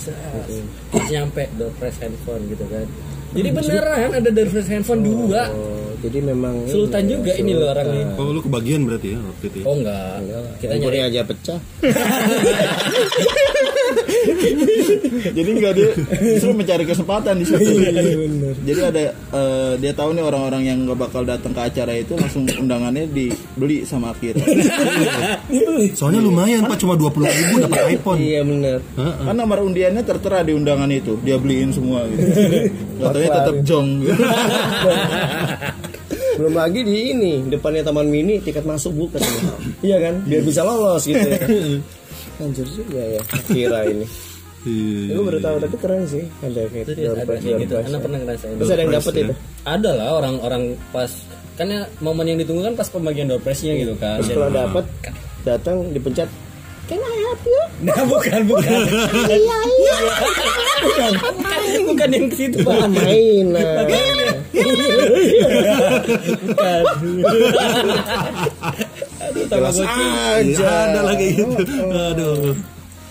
[0.94, 2.86] Pas nyampe door press handphone gitu kan.
[3.34, 5.50] Jadi beneran ada door press handphone dua.
[5.50, 9.56] Oh jadi memang sultan juga ini loh orangnya oh lu kebagian berarti ya waktu itu?
[9.56, 9.64] Ya?
[9.64, 10.20] oh enggak.
[10.60, 11.00] Kita nyari.
[11.00, 11.60] aja pecah
[15.36, 15.88] Jadi enggak dia
[16.36, 17.70] justru mencari kesempatan di situ.
[18.64, 22.44] Jadi ada eh, dia tahu nih orang-orang yang nggak bakal datang ke acara itu langsung
[22.48, 24.40] undangannya dibeli sama Akira.
[25.98, 28.18] soalnya lumayan pak cuma dua puluh ribu dapat iPhone.
[28.20, 32.24] Iya bener Kan nomor undiannya tertera di undangan itu, dia beliin semua gitu.
[33.02, 33.88] Katanya tetap jong.
[36.34, 39.22] Belum lagi di ini Depannya taman mini Tiket masuk bukan
[39.86, 40.14] Iya kan?
[40.26, 41.38] Biar bisa lolos gitu ya
[42.44, 43.20] Anjir juga ya.
[43.48, 44.06] Kira ini.
[44.64, 45.20] Iya.
[45.20, 47.74] Gue baru tahu tapi keren sih Ada kayak itu dia door ada prize, door gitu.
[47.84, 49.34] Anak pernah ngerasain Terus ada yang prize, itu?
[49.68, 51.12] ada lah orang-orang pas
[51.54, 54.24] kan ya momen yang ditunggu kan pas pembagian door prize-nya gitu kan.
[54.24, 54.84] Terus kalau dapet
[55.44, 56.28] Datang dipencet
[56.84, 57.62] Can I help you?
[57.88, 58.80] nah bukan bukan.
[59.24, 59.96] Iya iya.
[60.84, 61.12] Bukan.
[61.88, 62.76] Bukan yang ke situ pak.
[62.92, 63.88] Main nah.
[63.88, 64.16] bukan
[69.54, 70.66] tamagotchi aja.
[70.90, 71.54] Ada lagi gitu.
[72.10, 72.54] Aduh.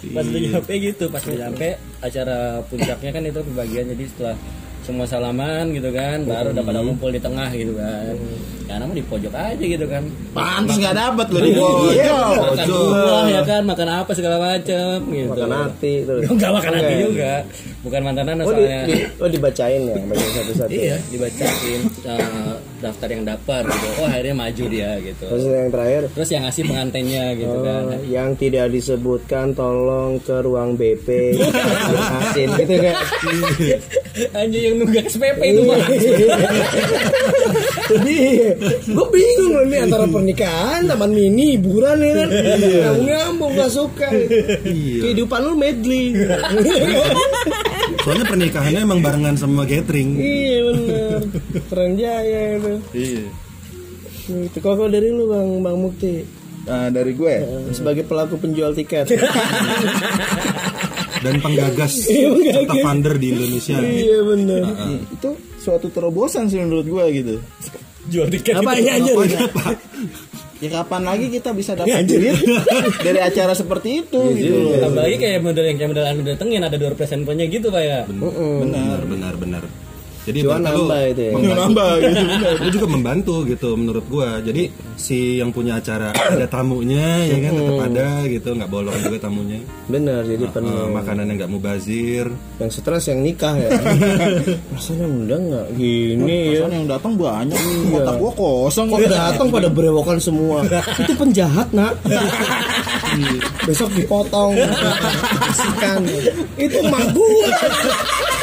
[0.03, 1.67] Pas udah nyampe gitu pas udah nyampe
[2.03, 4.35] acara puncaknya kan itu pembagian jadi setelah
[4.83, 8.13] semua salaman gitu kan baru udah pada kumpul di tengah gitu kan
[8.63, 10.03] karena mah di pojok aja gitu kan.
[10.31, 12.35] Pantes nggak dapat di Iya, pojok.
[12.39, 15.29] makan buah ya kan makan apa segala macam gitu.
[15.29, 16.21] Makan hati terus.
[16.31, 17.05] Enggak makan hati Enggak.
[17.05, 17.33] juga.
[17.83, 18.81] Bukan mantanan Oh, di, soalnya.
[18.85, 20.71] di, oh dibacain ya bacain satu-satu.
[20.71, 23.87] Iya dibacain eh, daftar yang dapat gitu.
[23.97, 25.25] Oh akhirnya maju dia gitu.
[25.27, 26.01] Terus yang terakhir?
[26.11, 27.83] Terus yang ngasih pengantennya gitu kan.
[27.85, 31.35] Oh, yang tidak disebutkan tolong ke ruang BP
[32.23, 32.95] asin gitu kan
[34.33, 35.77] anjir yang nunggak SPP itu mah
[37.93, 38.17] jadi
[38.89, 42.29] gue bingung loh nih antara pernikahan taman mini hiburan ya kan?
[42.33, 44.07] Nyambung nyambung gak suka.
[45.03, 46.17] Kehidupan lu medley.
[48.03, 51.19] Soalnya pernikahannya emang barengan sama catering iya bener.
[51.71, 52.73] Keren jaya itu.
[52.91, 53.25] Iya.
[54.23, 56.13] itu kok kalau dari lu bang bang Mukti?
[56.63, 57.35] Nah, dari gue?
[57.75, 59.11] Sebagai pelaku penjual tiket.
[61.23, 63.79] Dan penggagas serta funder di Indonesia.
[63.79, 64.63] Iya bener.
[65.11, 67.35] Itu suatu terobosan sih menurut gue gitu.
[68.11, 68.79] jual tiket apa itu.
[68.83, 69.15] ini anjir
[70.63, 72.39] Ya kapan lagi kita bisa dapat duit
[73.03, 74.79] dari acara seperti itu gitu loh.
[74.79, 77.83] Tambah lagi kayak model yang kayak model anu datengin ada door present punya gitu pak
[77.83, 78.63] ya Benar.
[78.63, 79.63] benar benar benar
[80.23, 81.31] jadi lu nambah itu ya.
[81.35, 82.21] membantu- nambah gitu.
[82.63, 84.29] Lu juga membantu gitu menurut gua.
[84.39, 84.63] Jadi
[84.95, 88.49] si yang punya acara ada tamunya ya kan tetap ada gitu.
[88.55, 89.59] Nggak bolong juga tamunya.
[89.91, 90.71] Bener jadi penuh.
[90.71, 92.25] Eh, makanan yang nggak mubazir.
[92.55, 93.69] Yang stres yang nikah ya.
[94.73, 96.71] Rasanya undang nggak gini ya.
[96.71, 97.59] Yang datang banyak.
[97.91, 98.97] Kotak gua kosong kok.
[99.03, 100.63] Datang pada berewokan semua.
[101.03, 101.99] Itu penjahat nak.
[103.63, 104.57] Besok dipotong
[105.43, 106.01] kasihkan
[106.57, 107.47] itu mah gua.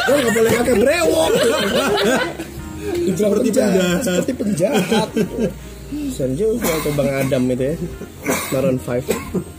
[0.06, 1.30] Gua nggak boleh pakai brewok
[3.18, 5.08] seperti penjahat seperti penjahat
[5.90, 7.76] Sen juga ke Bang Adam itu ya
[8.54, 9.58] Maroon 5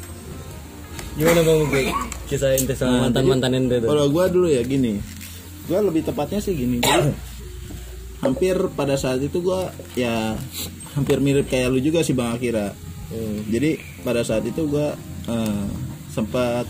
[1.20, 1.92] Gimana Bang Ugi?
[2.32, 3.92] Kisah ente sama mantan-mantan ente tuh.
[3.92, 4.96] Kalau gua dulu ya gini.
[5.68, 6.80] Gua lebih tepatnya sih gini.
[6.80, 7.12] Jadi,
[8.24, 10.40] hampir pada saat itu gua ya
[10.96, 12.72] hampir mirip kayak lu juga sih Bang Akira.
[13.52, 13.76] Jadi
[14.08, 14.96] pada saat itu gua
[15.28, 15.68] eh,
[16.16, 16.64] sempat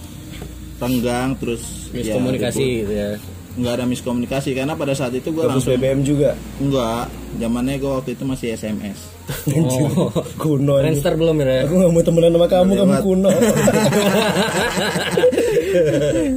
[0.82, 3.10] renggang terus ya, Miskomunikasi gitu ya.
[3.52, 6.30] Nggak ada miskomunikasi karena pada saat itu gua Terus langsung BBM juga
[6.60, 9.00] enggak zamannya gua waktu itu masih SMS
[9.48, 10.12] Oh.
[10.42, 10.84] kuno.
[10.84, 11.64] Friendster belum ya?
[11.64, 13.32] Aku gak mau temenan sama kamu, kamu kuno.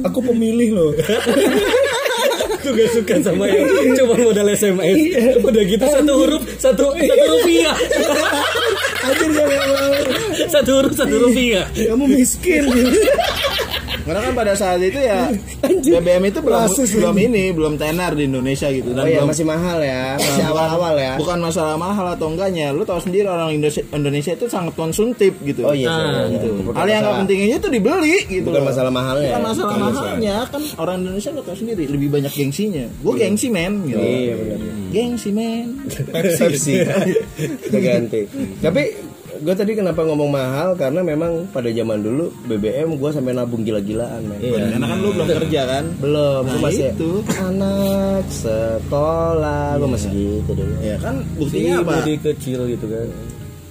[0.07, 0.91] aku pemilih loh.
[2.55, 4.97] Aku gak suka sama yang cuma modal SMS.
[5.37, 7.77] Udah gitu satu huruf satu satu rupiah.
[9.05, 9.93] Anjir gak mau.
[10.49, 11.69] Satu huruf satu rupiah.
[11.77, 12.65] Kamu miskin.
[14.05, 15.27] Karena kan pada saat itu ya
[15.59, 15.97] Anjir.
[15.97, 17.43] BBM itu belum Rasis belum ini.
[17.49, 20.77] belum tenar di Indonesia gitu Oh dan iya belum masih mahal ya, masih Nah, awal-awal
[20.91, 21.13] bukan- ya.
[21.17, 22.67] Bukan masalah mahal atau enggaknya.
[22.69, 25.61] Lu tahu sendiri orang Indonesia, Indonesia itu sangat konsumtif gitu.
[25.63, 26.47] Oh iya, Ah, iya, gitu.
[26.53, 26.71] iya.
[26.71, 28.45] Hal yang nggak pentingnya itu dibeli gitu.
[28.45, 28.69] Bukan loh.
[28.69, 29.43] masalah mahalnya Bukan ya.
[29.43, 32.85] masalah Bukan mahalnya kan orang Indonesia lu tahu sendiri lebih banyak gengsinya.
[32.99, 33.97] Gue gengsi men gitu.
[33.97, 34.57] Iya benar.
[34.87, 35.67] Gengsi men.
[36.11, 36.73] Pepsi.
[37.65, 38.21] Udah ganti.
[38.59, 38.81] Tapi
[39.37, 44.21] gue tadi kenapa ngomong mahal karena memang pada zaman dulu BBM gue sampai nabung gila-gilaan
[44.23, 44.39] men.
[44.39, 45.85] Karena kan lu belum kerja kan.
[45.97, 47.11] Belum, gue Nah, masih itu.
[47.35, 50.73] anak sekolah, gue masih gitu dulu.
[50.79, 51.93] Ya kan buktinya apa?
[51.99, 53.07] Budi kecil gitu kan.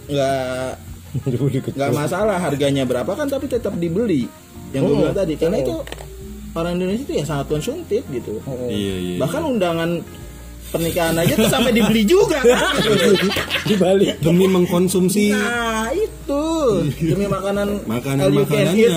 [0.05, 0.69] Nggak
[1.79, 4.27] nggak masalah harganya berapa kan tapi tetap dibeli.
[4.71, 5.01] Yang gue Oh.
[5.01, 5.65] bilang tadi karena Oh.
[5.65, 5.75] itu
[6.53, 8.39] orang Indonesia itu ya sangat konsumtif gitu.
[8.67, 9.91] iya iya Bahkan undangan
[10.75, 12.75] pernikahan aja tuh sampai dibeli juga kan.
[13.71, 14.11] Di Bali.
[14.19, 16.45] demi mengkonsumsi Nah itu
[16.99, 18.91] demi makanan makanan makanannya.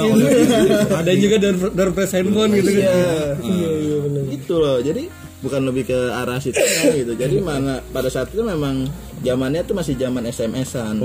[0.90, 3.38] Ada juga door door prize handphone gitu kan.
[3.46, 4.24] Iya, iya benar.
[4.34, 4.82] Itu loh.
[4.82, 5.06] Jadi
[5.38, 6.58] bukan lebih ke arah situ
[6.98, 7.14] gitu.
[7.14, 8.90] Jadi mana pada saat itu memang
[9.22, 10.98] zamannya tuh masih zaman SMS-an.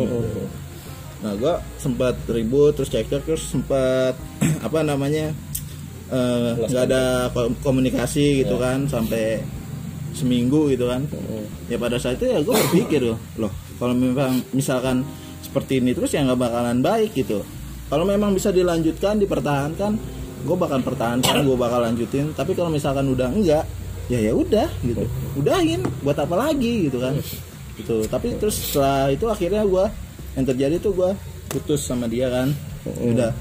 [1.23, 4.17] Nah, gua sempat ribut terus cekcok terus sempat
[4.65, 5.31] apa namanya?
[6.13, 9.41] eh, nggak ada ko- komunikasi gitu kan sampai
[10.13, 11.05] seminggu gitu kan.
[11.69, 15.03] Ya pada saat itu ya gue berpikir loh, loh kalau memang misalkan
[15.43, 17.43] seperti ini terus ya nggak bakalan baik gitu.
[17.93, 19.93] Kalau memang bisa dilanjutkan, dipertahankan,
[20.49, 22.33] gue bakal pertahankan, gue bakal lanjutin.
[22.33, 23.69] Tapi kalau misalkan udah enggak,
[24.09, 25.05] ya ya udah gitu,
[25.37, 25.85] udahin.
[26.01, 27.21] Buat apa lagi gitu kan?
[27.77, 28.09] Gitu.
[28.09, 29.85] Tapi terus setelah itu akhirnya gue
[30.41, 31.11] yang terjadi tuh gue
[31.53, 32.49] putus sama dia kan.
[32.85, 33.37] Udah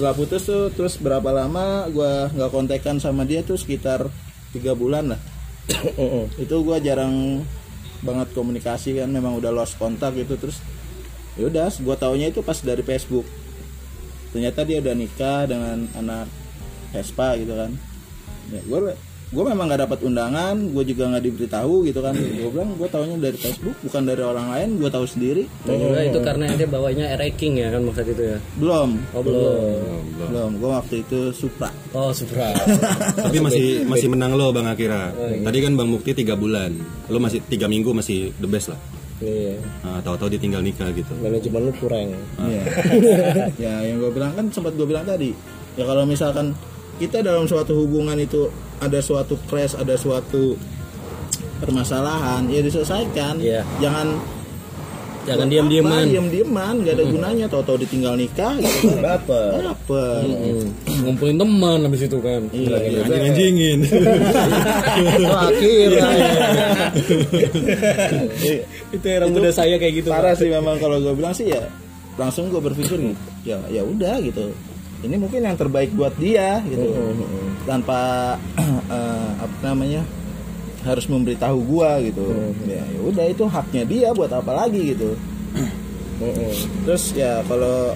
[0.00, 4.08] setelah putus tuh terus berapa lama gue nggak kontekan sama dia tuh sekitar
[4.48, 5.20] tiga bulan lah
[6.44, 7.44] itu gue jarang
[8.00, 10.64] banget komunikasi kan memang udah lost kontak gitu terus
[11.36, 13.26] ya udah gue taunya itu pas dari Facebook.
[14.30, 16.30] Ternyata dia udah nikah dengan anak
[16.94, 17.74] Vespa gitu kan.
[18.50, 18.78] Ya gue
[19.30, 22.18] gue memang nggak dapat undangan gue juga nggak diberitahu gitu kan.
[22.18, 25.46] Gue bilang gue taunya dari Facebook bukan dari orang lain gue tahu sendiri.
[25.62, 28.38] Dan juga itu karena dia bawanya ranking ya kan maksud itu ya.
[28.58, 28.90] belum.
[29.14, 30.02] Oh belum.
[30.18, 31.70] belum gue waktu itu Supra.
[31.94, 32.50] Oh Supra.
[33.30, 35.14] tapi masih masih menang lo bang Akira.
[35.14, 36.74] Tadi kan bang Mukti tiga bulan.
[37.06, 38.80] Lo masih tiga minggu masih the best lah.
[39.20, 39.60] Iya.
[39.84, 41.12] nah, tahu-tahu ditinggal nikah gitu.
[41.20, 42.08] Manajemen lu kurang.
[42.40, 42.62] Iya.
[43.68, 45.30] ya yang gue bilang kan sempat gue bilang tadi
[45.78, 46.56] ya kalau misalkan
[47.00, 48.46] kita dalam suatu hubungan itu
[48.76, 50.52] ada suatu crash ada suatu
[51.58, 53.64] permasalahan ya diselesaikan Iya.
[53.78, 54.20] jangan
[55.20, 56.08] Jangan diam-diaman.
[56.08, 59.52] diam diaman gak ada gunanya tahu-tahu ditinggal nikah gitu kan Baper.
[59.68, 60.02] apa
[60.98, 62.40] Ngumpulin teman habis itu kan.
[62.50, 63.00] iya, iya.
[63.04, 63.78] anjing-anjingin
[65.20, 66.08] Oh, akhirnya.
[68.90, 70.08] itu era muda saya kayak gitu.
[70.08, 71.68] parah sih memang kalau gue bilang sih ya
[72.16, 74.48] langsung gue berpikir nih ya ya udah gitu
[75.00, 76.92] ini mungkin yang terbaik buat dia gitu
[77.64, 78.34] tanpa
[78.92, 80.02] eh, apa namanya
[80.80, 82.24] harus memberitahu gua gitu
[82.64, 85.12] ya ya udah itu haknya dia buat apa lagi gitu
[86.84, 87.92] terus ya kalau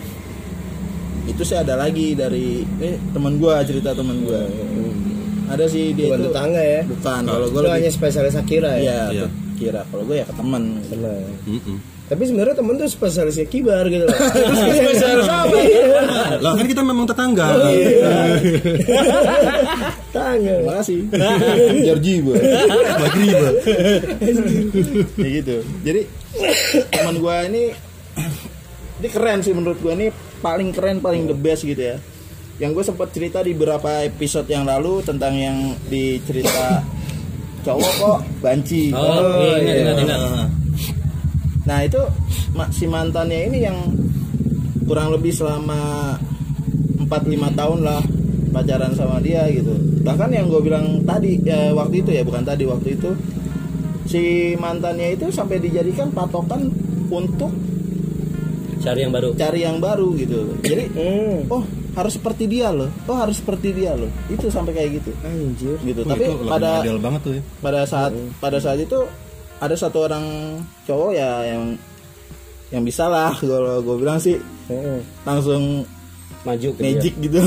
[1.24, 4.44] itu sih ada lagi dari eh teman gua cerita teman gua
[5.44, 6.80] ada sih dia Bukan itu tetangga ya.
[6.84, 8.80] bukan kalau gua hanya lebih spesialis Akira ya.
[8.80, 9.26] ya Iya.
[9.55, 11.20] kira kalau gue ya ke teman Benar.
[11.46, 11.76] Mm-mm.
[12.05, 14.12] Tapi sebenarnya temen tuh spesialisnya kibar gitu loh.
[14.76, 15.80] Spesialis apa ya?
[16.36, 17.48] Lah kan kita memang tetangga.
[20.12, 20.55] Tangga.
[20.68, 21.00] Makasih.
[21.80, 22.36] Georgie gue.
[23.00, 23.48] Magriba.
[25.16, 25.57] ya gitu.
[25.80, 26.00] Jadi
[26.92, 27.64] teman gue ini
[29.00, 30.07] ini keren sih menurut gue ini
[30.44, 31.96] paling keren paling the best gitu ya.
[32.61, 36.84] Yang gue sempat cerita di beberapa episode yang lalu tentang yang di cerita
[37.64, 38.92] cowok kok banci.
[38.92, 40.50] Oh, iya, ingat, ingat, ingat.
[41.64, 42.00] Nah itu
[42.52, 43.78] ma- si mantannya ini yang
[44.84, 46.12] kurang lebih selama
[47.00, 47.08] 4-5
[47.54, 48.02] tahun lah
[48.50, 49.72] pacaran sama dia gitu.
[50.00, 53.10] Bahkan yang gue bilang tadi ya, waktu itu ya bukan tadi waktu itu
[54.04, 54.22] si
[54.54, 56.68] mantannya itu sampai dijadikan patokan
[57.08, 57.50] untuk
[58.78, 59.32] Cari yang baru.
[59.32, 60.60] cari yang baru gitu.
[60.60, 61.48] Jadi Hmm.
[61.48, 61.64] oh
[61.96, 62.92] harus seperti dia loh.
[63.08, 64.12] Oh harus seperti dia loh.
[64.28, 65.10] Itu sampai kayak gitu.
[65.24, 65.80] Anjir.
[65.80, 66.04] Gitu.
[66.04, 67.42] Wah, Tapi pada banget tuh ya.
[67.64, 69.08] pada saat pada saat itu
[69.59, 70.24] ada satu orang
[70.84, 71.76] cowok ya yang
[72.70, 74.38] yang bisa lah kalau gue bilang sih.
[74.64, 74.98] Heeh.
[75.28, 75.84] langsung
[76.44, 76.88] Maju ke dia.
[76.92, 77.40] magic gitu.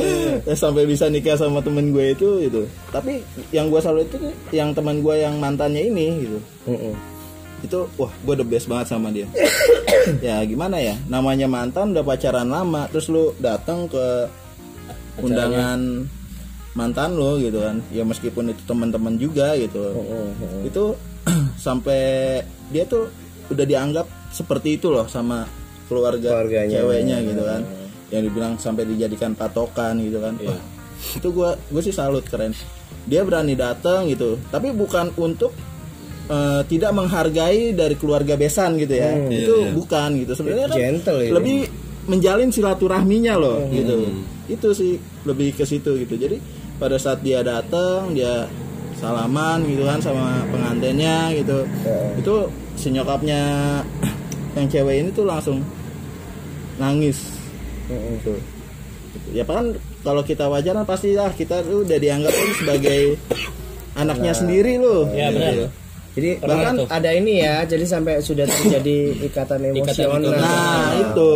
[0.62, 2.62] Sampai bisa nikah sama temen gue itu gitu.
[2.90, 3.18] Tapi
[3.50, 4.16] yang gue selalu itu
[4.50, 6.38] yang teman gue yang mantannya ini gitu.
[6.66, 6.94] Heeh.
[7.58, 9.26] itu wah gue the best banget sama dia.
[10.22, 10.94] Ya gimana ya?
[11.10, 14.30] Namanya mantan udah pacaran lama terus lu datang ke
[15.18, 16.06] undangan
[16.72, 17.82] mantan lo gitu kan.
[17.90, 19.98] Ya meskipun itu teman-teman juga gitu.
[20.62, 20.94] Itu
[21.66, 22.00] sampai
[22.68, 23.08] dia tuh
[23.48, 25.48] udah dianggap seperti itu loh sama
[25.86, 26.74] keluarga Keluarganya.
[26.74, 27.60] ceweknya gitu kan.
[28.08, 30.36] Yang dibilang sampai dijadikan patokan gitu kan.
[30.40, 30.60] Wah,
[31.14, 32.52] itu gue gue sih salut keren.
[33.04, 34.36] Dia berani datang gitu.
[34.48, 35.52] Tapi bukan untuk
[36.26, 39.16] eh, tidak menghargai dari keluarga besan gitu ya.
[39.28, 39.72] Itu Iya, iya.
[39.72, 40.32] bukan gitu.
[40.34, 41.32] Sebenarnya kan Gentle ini.
[41.32, 41.58] lebih
[42.04, 43.96] menjalin silaturahminya loh gitu.
[44.48, 46.16] Itu sih lebih ke situ gitu.
[46.16, 46.36] Jadi
[46.76, 48.44] pada saat dia datang dia
[48.98, 51.58] salaman gitu kan sama pengantinnya gitu
[52.14, 52.34] itu
[52.74, 53.40] si nyokapnya
[54.56, 55.62] yang cewek ini tuh langsung
[56.76, 57.18] nangis
[57.88, 58.34] gitu.
[59.32, 63.02] ya kan kalau kita wajar kan pasti lah kita tuh udah dianggap tuh sebagai
[64.00, 65.52] anaknya sendiri loh Ya, benar.
[65.52, 65.66] gitu.
[66.14, 66.86] Jadi Pernah bahkan tuh.
[66.90, 68.98] ada ini ya, jadi sampai sudah terjadi
[69.30, 70.18] ikatan emosional.
[70.18, 70.42] emosional.
[70.42, 71.30] Nah itu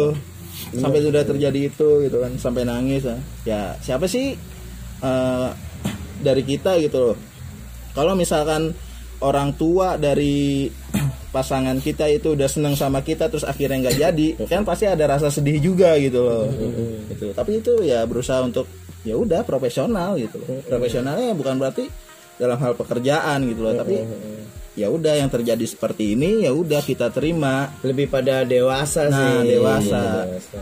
[0.72, 3.16] sampai sudah terjadi itu gitu kan sampai nangis ya.
[3.44, 4.34] Ya siapa sih
[5.00, 5.48] eh,
[6.26, 7.16] dari kita gitu loh.
[7.92, 8.72] Kalau misalkan
[9.20, 10.68] orang tua dari
[11.34, 15.28] pasangan kita itu udah seneng sama kita terus akhirnya nggak jadi kan pasti ada rasa
[15.28, 16.44] sedih juga gitu loh.
[17.08, 17.32] gitu.
[17.32, 18.68] Tapi itu ya berusaha untuk
[19.02, 20.60] ya udah profesional gitu loh.
[20.62, 21.88] Profesionalnya bukan berarti
[22.36, 23.96] dalam hal pekerjaan gitu loh, tapi
[24.72, 29.52] ya udah yang terjadi seperti ini ya udah kita terima Lebih pada dewasa Nah, sih.
[29.52, 30.02] dewasa.
[30.26, 30.60] Dewasa.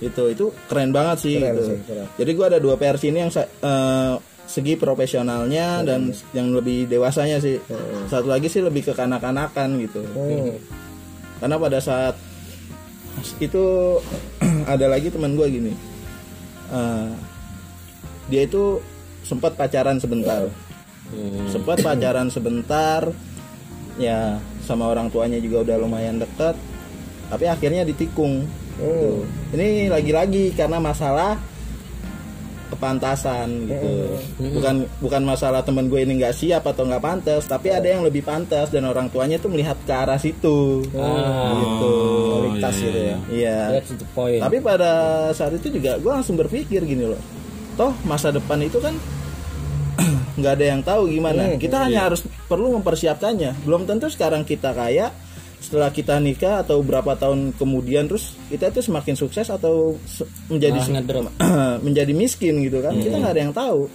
[0.00, 1.62] itu itu keren banget sih Keren gitu.
[1.68, 2.08] sih, keren.
[2.16, 4.12] jadi gua ada dua versi ini yang eh,
[4.50, 7.62] segi profesionalnya dan yang lebih dewasanya sih.
[8.10, 10.02] Satu lagi sih lebih ke kanak-kanakan gitu.
[10.10, 10.58] Hmm.
[11.40, 12.20] karena pada saat
[13.40, 13.64] itu
[14.74, 15.72] ada lagi teman gua gini.
[16.74, 17.10] Eh,
[18.26, 18.82] dia itu
[19.22, 20.50] sempat pacaran sebentar.
[21.48, 23.06] Sempat pacaran sebentar
[23.96, 26.58] ya sama orang tuanya juga udah lumayan dekat
[27.30, 28.44] tapi akhirnya ditikung.
[28.80, 29.28] Tuh.
[29.52, 31.36] ini lagi-lagi karena masalah
[32.70, 33.90] kepantasan gitu.
[34.38, 38.22] Bukan bukan masalah temen gue ini nggak siap atau nggak pantas tapi ada yang lebih
[38.22, 40.86] pantas dan orang tuanya tuh melihat ke arah situ.
[40.94, 41.92] Ah, gitu.
[42.40, 43.16] Kualitas iya, gitu ya.
[43.28, 43.58] iya.
[43.74, 43.82] iya.
[43.90, 44.40] The point.
[44.40, 44.92] tapi pada
[45.34, 47.20] saat itu juga gue langsung berpikir gini loh
[47.80, 48.94] toh masa depan itu kan
[50.38, 51.56] nggak ada yang tahu gimana.
[51.56, 53.64] Kita hanya harus perlu mempersiapkannya.
[53.64, 55.12] Belum tentu sekarang kita kaya
[55.60, 60.80] setelah kita nikah atau berapa tahun kemudian terus kita itu semakin sukses atau se- menjadi
[61.86, 62.96] menjadi miskin gitu kan?
[62.96, 63.86] Kita nggak ada yang tahu.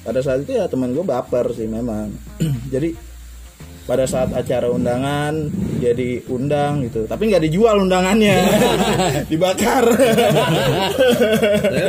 [0.00, 2.10] Pada saat itu ya teman gue baper sih memang.
[2.74, 3.12] Jadi
[3.80, 5.34] pada saat acara undangan
[5.78, 7.06] dia diundang gitu.
[7.06, 8.38] Tapi nggak dijual undangannya.
[9.30, 9.82] Dibakar.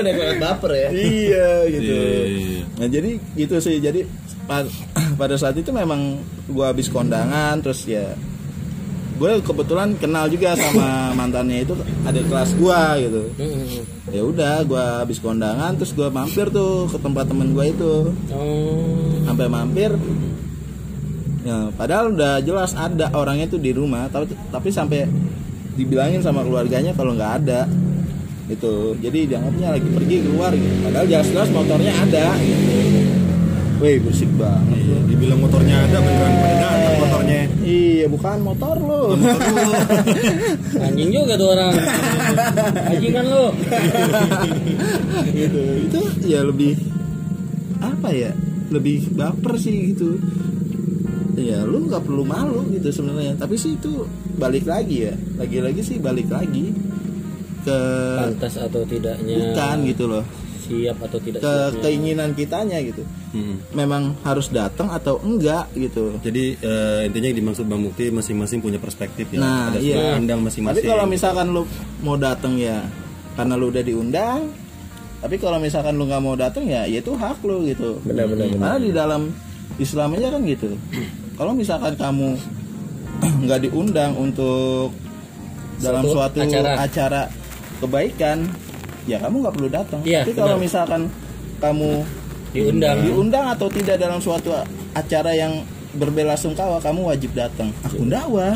[0.01, 0.89] Udah banget baper ya.
[0.91, 1.93] iya gitu.
[1.93, 2.63] Iya, iya, iya.
[2.77, 3.77] nah jadi gitu sih.
[3.77, 4.01] Jadi
[4.45, 4.69] pa-
[5.21, 8.13] pada saat itu memang gua habis kondangan terus ya
[9.21, 10.87] gue kebetulan kenal juga sama
[11.19, 13.21] mantannya itu ada kelas gua gitu.
[13.37, 13.85] Hmm.
[14.09, 18.09] ya udah gua habis kondangan terus gua mampir tuh ke tempat temen gua itu.
[18.33, 19.21] Oh.
[19.29, 19.93] sampai mampir.
[21.45, 25.05] Ya padahal udah jelas ada orangnya tuh di rumah tapi tapi sampai
[25.77, 27.69] dibilangin sama keluarganya kalau nggak ada.
[28.49, 30.75] Itu jadi dianggapnya lagi pergi keluar gitu.
[30.81, 33.20] Padahal jelas-jelas motornya ada gitu
[33.81, 34.77] Wih bersih banget.
[34.77, 37.39] Iya, dibilang motornya ada beneran pada datang motornya.
[37.65, 39.03] Iya bukan motor lo
[40.85, 41.73] Anjing juga tuh orang.
[42.93, 43.47] Anjingan lu.
[45.33, 45.61] gitu.
[45.89, 46.77] Itu ya lebih
[47.81, 48.37] apa ya
[48.69, 50.21] lebih baper sih gitu.
[51.41, 53.33] Ya lu nggak perlu malu gitu sebenarnya.
[53.33, 54.05] Tapi sih itu
[54.37, 55.13] balik lagi ya.
[55.41, 56.69] Lagi-lagi sih balik lagi
[57.65, 57.79] ke
[58.29, 59.57] pantas atau tidaknya.
[59.57, 60.25] Bukan gitu loh
[60.71, 61.81] siap atau tidak ke siapnya.
[61.81, 63.63] keinginan kitanya gitu Hmm.
[63.71, 68.75] memang harus datang atau enggak gitu Jadi eh, intinya yang dimaksud Bang Mukti masing-masing punya
[68.75, 69.39] perspektif ya.
[69.39, 70.15] Nah, Ada iya.
[70.15, 70.83] pandang tapi masing-masing.
[70.83, 71.63] kalau misalkan lu
[71.99, 72.83] mau datang ya
[73.33, 74.51] karena lu udah diundang
[75.17, 78.51] tapi kalau misalkan lu nggak mau datang ya ya itu hak lu gitu Benar-benar.
[78.51, 79.21] karena di dalam
[79.77, 80.69] Islam aja kan gitu
[81.33, 82.29] kalau misalkan kamu
[83.45, 84.91] nggak diundang untuk
[85.77, 86.71] dalam Suatu suatu acara.
[86.79, 87.21] acara.
[87.79, 88.45] kebaikan
[89.11, 89.99] ya kamu nggak perlu datang.
[90.07, 90.63] Iya, tapi kalau benar.
[90.63, 91.01] misalkan
[91.59, 91.89] kamu
[92.55, 92.97] diundang.
[93.03, 94.55] diundang atau tidak dalam suatu
[94.95, 95.59] acara yang
[95.91, 97.67] berbelasungkawa kamu wajib datang.
[97.83, 98.55] Aku dakwah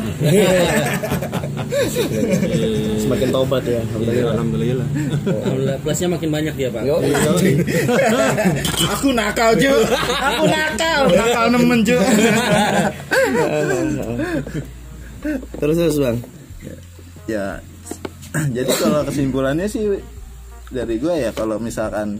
[3.02, 3.82] Semakin tobat ya.
[4.00, 4.88] Iya, alhamdulillah.
[5.28, 6.82] Alhamdulillah, plusnya makin banyak dia pak.
[6.88, 6.96] Yo,
[8.96, 9.72] aku nakal ju.
[10.08, 11.00] Aku nakal.
[11.12, 11.98] Nakal nemen ju.
[15.60, 16.16] Terus terus bang.
[17.28, 17.60] ya.
[18.36, 19.96] Jadi kalau kesimpulannya sih
[20.68, 22.18] dari gue ya kalau misalkan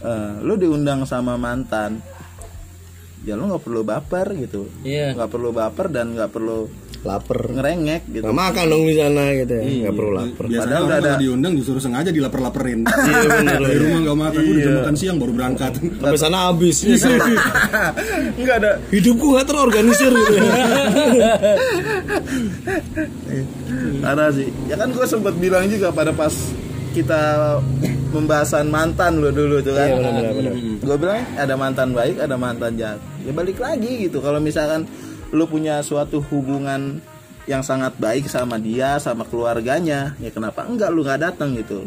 [0.00, 2.02] eh, lu diundang sama mantan
[3.20, 5.12] ya lu nggak perlu baper gitu Iya.
[5.12, 6.66] nggak perlu baper dan nggak perlu
[7.00, 7.48] Laper.
[7.50, 9.64] ngerengek gitu Nggak makan dong di sana gitu ya.
[9.64, 10.44] Nggak perlu lapar.
[10.44, 12.80] Biasanya Padahal udah ada- diundang justru sengaja dilaper-laperin.
[13.64, 15.72] Dari rumah nggak makan, gue udah jam makan siang baru berangkat.
[15.80, 16.76] Sampai sana habis.
[18.36, 20.36] nggak ada Hidupku nggak terorganisir gitu.
[24.00, 26.32] Karena sih, ya kan gue sempat bilang juga pada pas
[26.90, 27.20] kita
[28.10, 29.86] pembahasan mantan lo dulu tuh kan.
[29.86, 30.52] Iya, benar, benar, benar.
[30.82, 33.00] Gue bilang ada mantan baik, ada mantan jahat.
[33.22, 34.18] Ya balik lagi gitu.
[34.18, 34.84] Kalau misalkan
[35.30, 36.98] lu punya suatu hubungan
[37.46, 41.82] yang sangat baik sama dia, sama keluarganya, ya kenapa enggak lu nggak datang gitu?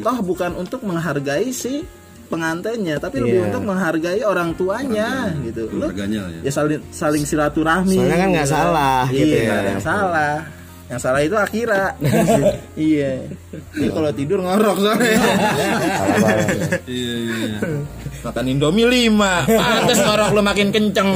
[0.00, 1.84] Toh bukan untuk menghargai si
[2.28, 3.48] pengantinnya, tapi lebih Iya.
[3.52, 5.68] untuk menghargai orang tuanya gitu.
[5.68, 6.48] Lu Keluarganya ya.
[6.48, 9.42] ya saling saling silaturahmi Soalnya kan nggak gitu salah, iya, gitu ya.
[9.44, 10.36] nggak ada yang salah
[10.90, 11.94] yang salah itu akira
[12.78, 13.22] iya
[13.78, 15.16] ini kalau tidur ngorok soalnya.
[16.84, 17.14] Iya, iya,
[17.48, 17.58] iya.
[18.22, 21.10] makan indomie lima pantes ngorok lu makin kenceng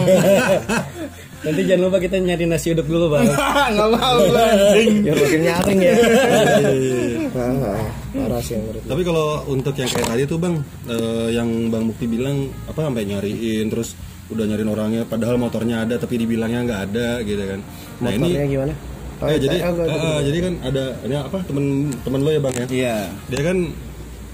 [1.44, 3.26] nanti jangan lupa kita nyari nasi uduk dulu bang
[3.76, 5.94] nggak mau anjing Biar makin nyaring ya.
[8.16, 8.82] Parah sih yang menurut.
[8.88, 10.54] Tapi kalau untuk yang kayak tadi tuh bang,
[10.88, 13.92] eh, yang bang Mukti bilang apa sampai nyariin, terus
[14.32, 17.60] udah nyariin orangnya, padahal motornya ada tapi dibilangnya nggak ada gitu kan.
[18.02, 18.74] Nah ini, Motornya gimana?
[19.16, 22.40] Oh, eh, jadi, oh, eh, eh, jadi kan ada ini apa temen temen lo ya
[22.40, 22.66] bang ya?
[22.68, 22.96] iya
[23.32, 23.56] Dia kan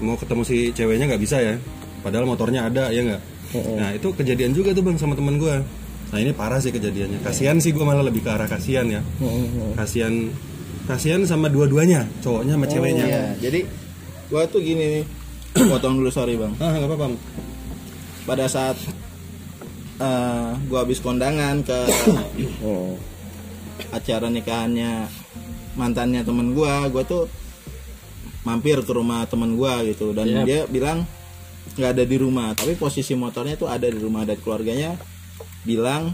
[0.03, 1.55] mau ketemu si ceweknya nggak bisa ya,
[2.03, 3.21] padahal motornya ada ya nggak.
[3.79, 5.55] Nah itu kejadian juga tuh bang sama teman gue.
[6.11, 7.23] Nah ini parah sih kejadiannya.
[7.23, 8.99] Kasihan sih gue malah lebih ke arah kasihan ya.
[9.79, 10.27] Kasihan,
[10.83, 13.05] kasihan sama dua-duanya, cowoknya sama ceweknya.
[13.07, 13.59] iya jadi
[14.27, 15.03] gua tuh gini nih
[15.69, 17.07] potong dulu sorry bang Ah nggak apa-apa.
[17.07, 17.13] Bang.
[18.25, 18.75] pada saat
[20.01, 21.79] eh, gua habis kondangan ke
[22.67, 22.99] Oh.
[23.89, 25.07] Acara nikahannya
[25.73, 26.87] mantannya temen gua.
[26.87, 27.25] Gua tuh
[28.43, 30.11] mampir ke rumah temen gua gitu.
[30.11, 30.45] Dan Yap.
[30.45, 31.07] dia bilang
[31.73, 32.53] nggak ada di rumah.
[32.53, 34.93] Tapi posisi motornya tuh ada di rumah dan keluarganya
[35.63, 36.11] bilang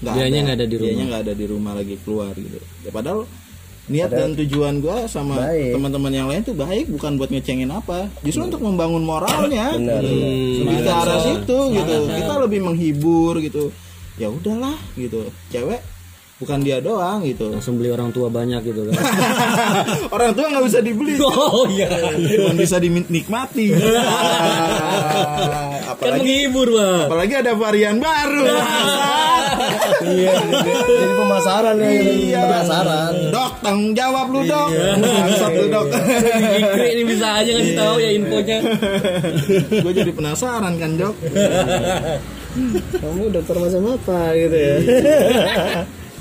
[0.00, 1.04] nggak Dianya nggak ada di Dianya rumah.
[1.06, 2.58] nggak ada di rumah lagi keluar gitu.
[2.82, 3.24] Ya padahal
[3.84, 8.08] niat dan tujuan gua sama teman-teman yang lain tuh baik bukan buat ngecengin apa.
[8.24, 9.74] Justru untuk membangun moralnya.
[9.76, 11.96] Benar, Hmm, lebih ke arah situ gitu.
[12.08, 13.68] Kita lebih menghibur gitu.
[14.16, 15.28] Ya udahlah gitu.
[15.50, 15.84] Cewek
[16.44, 17.48] bukan dia doang gitu.
[17.48, 19.00] Langsung beli orang tua banyak gitu kan.
[20.14, 21.16] Orang tua nggak bisa dibeli.
[21.24, 21.88] Oh iya.
[22.14, 23.72] Cuma bisa dinikmati.
[25.94, 27.06] Kan apalagi menghibur bang.
[27.06, 28.44] apalagi ada varian baru.
[30.04, 32.40] Iya, jadi pemasaran ya, Iya.
[32.44, 33.12] penasaran.
[33.30, 34.68] dok tanggung jawab lu dok.
[35.00, 35.86] Bangsat lu dok.
[35.94, 38.58] Ikri ini bisa aja ngasih tahu ya infonya.
[39.70, 41.14] Gue jadi penasaran kan dok.
[42.98, 44.76] Kamu dokter macam apa gitu ya?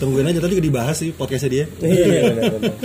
[0.03, 1.65] Tungguin aja tadi dibahas sih podcastnya dia.
[1.79, 2.75] Iya, benar-benar.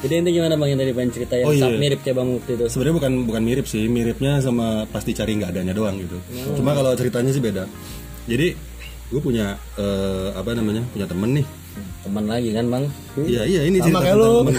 [0.00, 1.66] jadi ini gimana bang yang tadi pengen cerita yang Oh, iya.
[1.72, 5.50] mirip kayak bang Mukti itu Sebenarnya bukan bukan mirip sih, miripnya sama pasti cari nggak
[5.50, 6.18] adanya doang gitu.
[6.54, 7.66] Cuma kalau ceritanya sih beda.
[8.24, 8.54] Jadi
[9.08, 11.46] gue punya eh, apa namanya punya temen nih.
[12.02, 12.84] teman lagi kan bang
[13.16, 14.30] Iya iya ini Sama cerita kayak lu.
[14.42, 14.54] temen.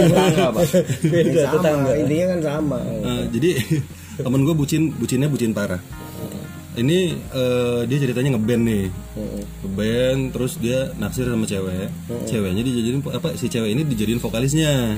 [0.00, 0.64] Tetangga, Pak.
[1.04, 1.92] Beda tetangga.
[1.96, 2.78] Intinya kan sama.
[2.80, 3.50] Eh, jadi
[4.24, 5.80] temen gue bucin bucinnya bucin parah.
[6.80, 8.86] Ini eh, dia ceritanya ngeband nih,
[9.60, 11.92] ngeband terus dia naksir sama cewek,
[12.24, 14.96] ceweknya dijadiin apa si cewek ini dijadiin vokalisnya,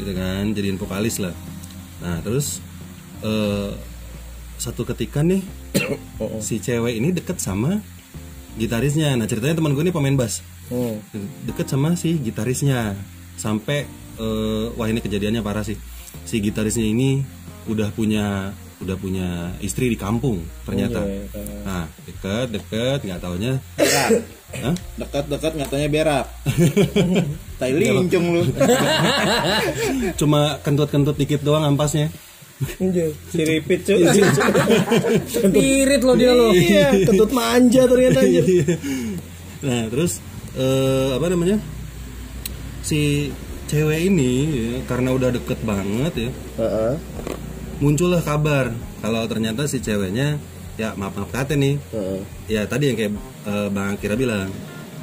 [0.00, 1.36] gitu kan, jadiin vokalis lah.
[2.00, 2.64] Nah terus
[3.20, 3.76] eh,
[4.56, 5.44] satu ketika nih
[6.46, 7.84] si cewek ini deket sama
[8.56, 9.12] gitarisnya.
[9.12, 10.40] Nah ceritanya teman gue ini pemain bass,
[10.72, 10.96] Hmm.
[11.44, 12.96] deket sama si gitarisnya.
[13.36, 13.84] Sampai
[14.16, 15.76] eh, wah ini kejadiannya parah sih.
[16.24, 17.20] Si gitarisnya ini
[17.68, 19.28] udah punya udah punya
[19.64, 21.24] istri di kampung ternyata Iya,
[21.64, 23.56] nah deket deket nggak taunya
[24.54, 24.74] Hah?
[24.94, 26.26] Dekat-dekat katanya berak.
[27.58, 28.42] Tai lincung lu.
[30.20, 32.06] cuma kentut-kentut dikit doang ampasnya
[33.34, 34.06] Siripit cuy.
[35.26, 36.54] Spirit lo dia lo.
[36.54, 38.46] Iya, kentut manja ternyata anjir.
[39.64, 40.20] nah terus
[40.54, 41.56] eh, apa namanya
[42.84, 43.32] si
[43.64, 46.30] cewek ini ya, karena udah deket banget ya
[46.60, 46.92] Heeh.
[47.84, 50.40] Muncullah kabar kalau ternyata si ceweknya
[50.74, 52.20] ya maaf maaf kata nih Heeh.
[52.48, 53.12] ya tadi yang kayak
[53.44, 54.48] eh, bang Kira bilang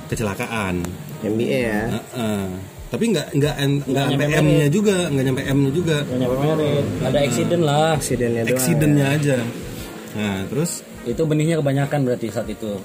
[0.08, 0.82] kecelakaan
[1.22, 1.82] MBA ya.
[1.88, 2.44] Heeh.
[2.90, 3.56] tapi nggak nggak
[3.86, 6.86] nggak sampai M-nya juga nggak nyampe M-nya juga Nyampe merit.
[7.00, 7.90] Ada accident lah.
[7.96, 8.58] Aksidennya doang.
[8.58, 9.38] accidentnya aja
[10.12, 10.72] nah terus
[11.02, 12.78] Itu benihnya kebanyakan berarti saat itu.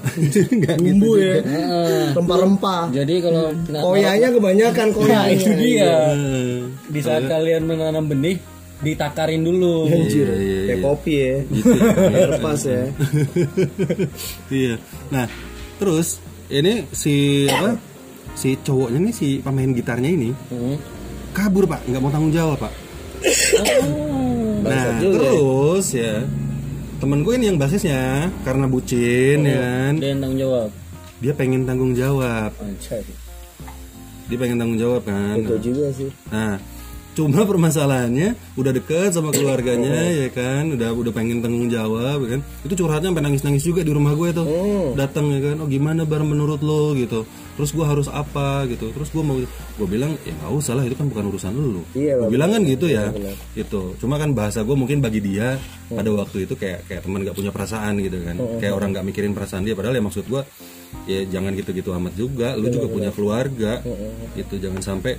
[0.57, 1.37] nggak gitu Bumbu ya.
[1.37, 2.17] Heeh.
[2.17, 2.89] Rempah-rempah.
[2.89, 5.37] Jadi kalau nah, Koyanya kebanyakan Nah, koyanya.
[5.37, 5.93] itu dia.
[6.17, 6.57] Eh,
[6.89, 8.41] Di saat kalian menanam benih,
[8.77, 9.87] ditakarin dulu.
[9.87, 10.27] Anjir.
[10.27, 10.85] Iya, iya, Kayak iya.
[10.85, 11.35] kopi ya.
[11.49, 11.91] gitu ya.
[12.07, 12.83] Biar pas ya.
[14.49, 14.75] iya
[15.07, 15.27] nah
[15.77, 16.09] terus
[16.49, 17.15] ini si
[17.47, 17.77] apa
[18.33, 20.77] si cowoknya nih si pemain gitarnya ini Hmm.
[21.33, 22.73] kabur pak nggak mau tanggung jawab pak
[24.63, 25.31] nah juga ya.
[25.31, 26.15] terus ya
[26.97, 30.69] temen gue ini yang basisnya karena bucin ya kan Dia yang tanggung jawab.
[31.17, 33.05] dia pengen tanggung jawab Anjay.
[34.27, 36.11] dia pengen tanggung jawab kan Itu juga sih.
[36.29, 36.57] nah
[37.17, 40.69] cuma permasalahannya udah deket sama keluarganya ya kan?
[40.77, 42.41] Udah udah pengen tanggung jawab ya kan?
[42.69, 44.47] Itu curhatnya sampai nangis nangis juga di rumah gue tuh.
[44.93, 45.65] Datang ya kan?
[45.65, 46.93] Oh gimana bar menurut lo?
[46.93, 47.25] Gitu.
[47.57, 48.69] Terus gue harus apa?
[48.69, 48.93] Gitu.
[48.93, 51.83] Terus gue mau gue bilang ya nggak usah lah itu kan bukan urusan lo.
[51.97, 53.09] Iya gue bilang kan gitu ya.
[53.57, 55.57] itu cuma kan bahasa gue mungkin bagi dia
[55.89, 58.37] pada waktu itu kayak kayak teman nggak punya perasaan gitu kan.
[58.61, 59.73] Kayak orang nggak mikirin perasaan dia.
[59.73, 60.45] Padahal ya maksud gue
[61.09, 62.53] ya jangan gitu-gitu amat juga.
[62.61, 63.81] Lu juga punya keluarga.
[64.37, 65.17] Itu jangan sampai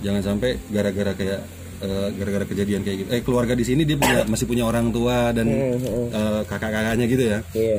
[0.00, 1.40] jangan sampai gara-gara kayak
[1.80, 5.30] eh, gara-gara kejadian kayak gitu eh keluarga di sini dia punya masih punya orang tua
[5.30, 7.78] dan eh, kakak-kakaknya gitu ya Iya.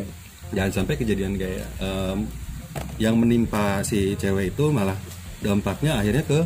[0.53, 2.17] jangan sampai kejadian kayak em,
[2.97, 4.95] yang menimpa si cewek itu malah
[5.39, 6.39] dampaknya akhirnya ke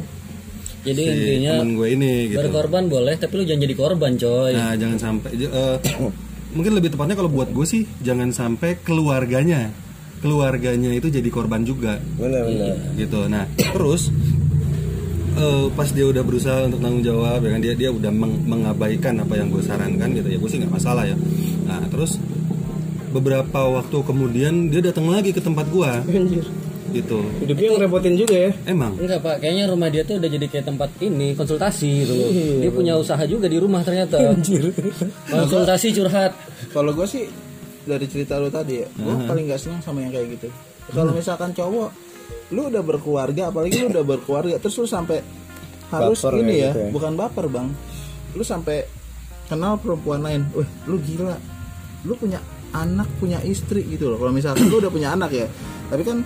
[0.80, 4.52] Jadi si intinya temen gue ini gitu berkorban boleh, tapi lu jangan jadi korban, coy.
[4.56, 5.78] nah jangan sampai eh,
[6.56, 9.70] mungkin lebih tepatnya kalau buat gue sih jangan sampai keluarganya
[10.20, 12.76] keluarganya itu jadi korban juga Benar benar.
[12.96, 14.12] gitu nah terus
[15.32, 19.18] eh, pas dia udah berusaha untuk tanggung jawab ya kan dia dia udah meng- mengabaikan
[19.18, 21.16] apa yang gue sarankan gitu ya gue sih nggak masalah ya
[21.64, 22.18] nah terus
[23.10, 26.46] beberapa waktu kemudian dia datang lagi ke tempat gua Anjir.
[26.90, 28.52] gitu Hidupnya ngerepotin juga ya.
[28.66, 32.14] emang Enggak pak, kayaknya rumah dia tuh udah jadi kayak tempat ini konsultasi gitu.
[32.62, 34.18] Dia punya usaha juga di rumah ternyata.
[35.26, 36.34] konsultasi curhat.
[36.70, 37.26] Kalau gue sih
[37.82, 40.48] dari cerita lu tadi ya, gue paling gak senang sama yang kayak gitu.
[40.90, 41.90] Kalau misalkan cowok,
[42.50, 45.22] lu udah berkeluarga, apalagi lu udah berkeluarga, terus lu sampai
[45.90, 46.90] harus Baper ini ya, gitu ya.
[46.94, 47.68] bukan baper bang,
[48.38, 48.86] lu sampai
[49.50, 51.38] kenal perempuan lain, wah lu gila,
[52.06, 54.18] lu punya anak punya istri gitu loh.
[54.22, 55.48] Kalau misalkan lu udah punya anak ya,
[55.90, 56.22] tapi kan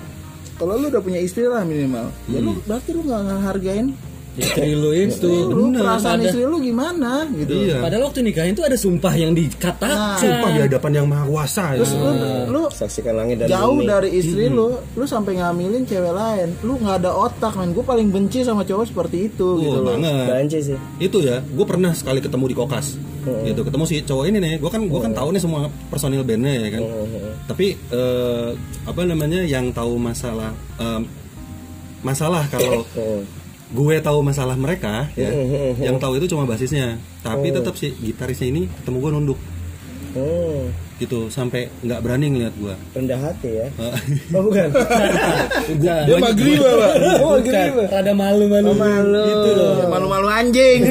[0.59, 3.88] kalau lu udah punya istri lah minimal, ya lu berarti lu nggak ngehargain
[4.34, 5.29] Istri lu itu.
[5.45, 7.53] lu perasaan Ada- istri lu gimana gitu.
[7.55, 10.17] iya Padahal waktu nikahin tuh ada sumpah yang dikatakan.
[10.17, 11.79] sumpah di hadapan yang maha kuasa ya.
[11.79, 12.09] Terus lu,
[12.49, 13.86] lu Saksikan langit dan jauh bumi.
[13.86, 17.71] dari istri lu, lu sampai ngambilin cewek lain, lu nggak ada otak men.
[17.71, 19.93] Gue paling benci sama cowok seperti itu gitu Oh, loh.
[19.93, 20.77] banget Banci sih.
[20.99, 22.88] itu ya gue pernah sekali ketemu di kokas
[23.23, 26.59] gitu ketemu si cowok ini nih gue kan gue kan tahu nih semua personil bandnya
[26.59, 26.81] ya kan
[27.45, 28.49] tapi eh,
[28.84, 31.07] apa namanya yang tahu masalah em,
[32.01, 32.84] masalah kalau
[33.74, 35.34] gue tahu masalah mereka ya
[35.80, 39.39] yang tahu itu cuma basisnya tapi tetap si gitarisnya ini ketemu gue nunduk
[40.13, 40.69] Hmm,
[41.01, 43.65] gitu sampai nggak berani ngeliat gue rendah hati ya.
[43.65, 43.93] Eh,
[44.30, 44.69] Oh bukan.
[45.74, 46.01] Bukan.
[46.05, 47.49] Dia magriba pak, Oh, Bukan.
[47.49, 47.88] gini, Pak.
[47.89, 48.78] Rada malu-malu.
[48.78, 49.26] Malu.
[49.26, 49.89] Gitu loh.
[49.89, 50.86] malu-malu anjing.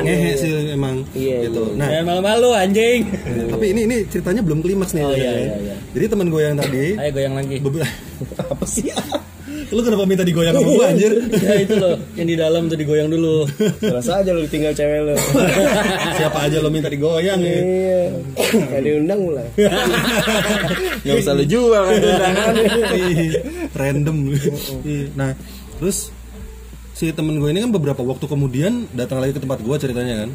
[0.00, 3.00] ngehe sih emang Iya, gitu nah Jangan malu-malu anjing.
[3.52, 5.44] tapi ini ini ceritanya belum klimaks nih Oh, iya, ceritanya.
[5.44, 5.74] iya, iya.
[5.92, 7.56] jadi teman gue yang tadi Ayo goyang lagi.
[7.60, 7.92] beberapa
[8.48, 8.88] Apa sih?
[9.72, 13.08] Lu kenapa minta digoyang sama gue anjir ya itu loh, yang di dalam tuh digoyang
[13.08, 13.46] dulu.
[13.82, 15.14] Rasa aja lu tinggal cewek lu.
[16.18, 18.02] siapa aja lo minta digoyang ya Iya.
[18.70, 19.48] Kayak diundang mulai.
[21.06, 22.54] Gak usah lu jual kan undangan.
[23.74, 24.16] random
[24.82, 25.04] Iya.
[25.14, 25.30] nah
[25.76, 26.10] terus
[26.96, 30.30] si temen gue ini kan beberapa waktu kemudian datang lagi ke tempat gue ceritanya kan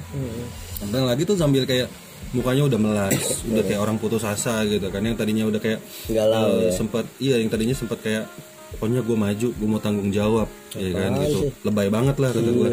[0.86, 1.90] datang lagi tuh sambil kayak
[2.32, 6.62] mukanya udah melas udah kayak orang putus asa gitu kan yang tadinya udah kayak Galau
[6.62, 6.72] eh, ya.
[6.72, 8.30] sempet iya yang tadinya sempet kayak
[8.72, 10.48] pokoknya gue maju gue mau tanggung jawab
[10.80, 11.52] ya kan gitu.
[11.68, 12.70] lebay banget lah kata gue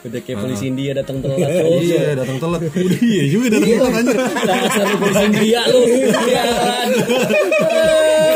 [0.00, 1.38] Udah kayak polisi India datang telat
[1.84, 2.60] iya datang telat.
[3.10, 5.80] Iya juga datang telat anjir Dasar lu polisi India lu.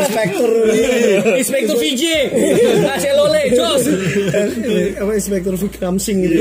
[0.04, 0.50] Inspektur.
[1.38, 2.02] Inspektur VJ.
[3.52, 3.84] Jos.
[5.00, 6.40] apa inspektur Vikram Singh gitu.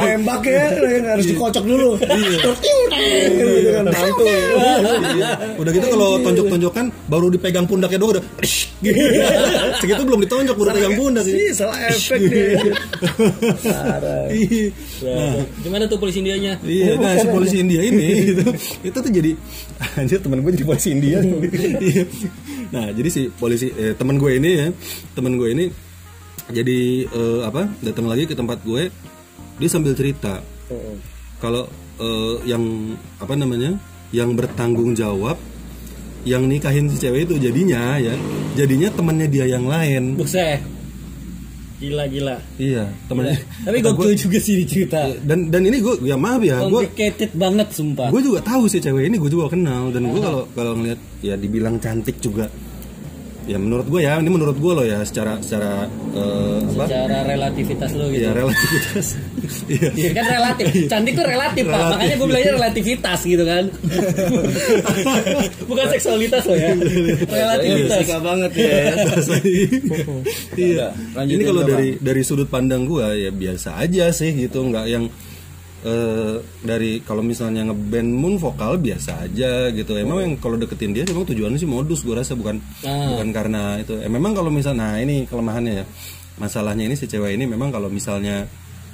[0.00, 1.98] Nembak ya yang harus dikocok dulu.
[2.00, 3.84] Gitu kan.
[3.84, 4.38] Mantul
[5.60, 8.24] Udah gitu kalau tonjok-tonjokan baru dipegang pundaknya doang udah
[9.80, 12.20] segitu belum ditonjok baru pegang pundak Ih, salah efek
[14.34, 14.70] Iya.
[15.04, 16.58] Nah, Gimana tuh polisi Indianya?
[16.64, 18.44] Iya, nah si polisi India ini itu,
[18.82, 19.30] itu tuh jadi
[19.98, 21.18] anjir teman gue jadi polisi India.
[21.24, 22.04] Iya.
[22.74, 24.68] nah, jadi si polisi eh, teman gue ini ya,
[25.12, 25.64] teman gue ini
[26.52, 27.70] jadi eh, apa?
[27.80, 28.92] Datang lagi ke tempat gue,
[29.56, 30.44] dia sambil cerita.
[31.40, 31.68] Kalau
[32.00, 33.76] eh, yang apa namanya?
[34.14, 35.34] Yang bertanggung jawab
[36.24, 38.16] yang nikahin si cewek itu jadinya ya,
[38.56, 40.16] jadinya temannya dia yang lain.
[40.16, 40.64] Buset.
[41.76, 42.40] Gila gila.
[42.56, 43.36] Iya, temannya.
[43.66, 45.04] Tapi gokil juga sih cerita.
[45.20, 48.08] Dan dan ini gue ya maaf ya, gue Complicated banget sumpah.
[48.08, 51.36] gue juga tahu sih cewek ini gue juga kenal dan gue kalau kalau ngeliat ya
[51.36, 52.48] dibilang cantik juga
[53.44, 55.84] ya menurut gue ya ini menurut gue loh ya secara secara
[56.16, 58.24] eh, apa Secara relativitas lo gitu.
[58.24, 59.06] ya relativitas
[59.68, 60.66] iya Iya kan relatif.
[60.88, 61.76] Cantik tuh relatif, Pak.
[61.76, 61.92] Relatif.
[61.94, 63.64] Makanya gue bilangnya relativitas gitu kan.
[65.70, 66.72] Bukan seksualitas lo ya.
[67.28, 67.98] Relativitas.
[68.04, 68.72] Suka banget ya
[70.58, 70.86] iya
[71.24, 75.04] ini kalau dari dari sudut pandang gue ya biasa aja sih gitu nggak yang
[75.84, 79.94] eh, dari kalau misalnya ngeband moon vokal biasa aja gitu.
[79.94, 83.12] Emang yang kalau deketin dia memang tujuannya sih modus gue rasa bukan Ah.
[83.14, 84.00] bukan karena itu.
[84.00, 85.86] Eh, memang kalau misalnya nah ini kelemahannya ya.
[86.40, 88.48] Masalahnya ini si cewek ini memang kalau misalnya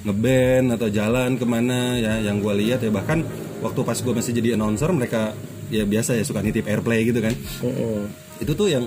[0.04, 3.24] ngeband atau jalan ke mana ya yang gue lihat ya bahkan
[3.60, 5.32] waktu pas gue masih jadi announcer mereka
[5.70, 7.32] ya biasa ya suka nitip airplay gitu kan.
[8.40, 8.84] Itu tuh yang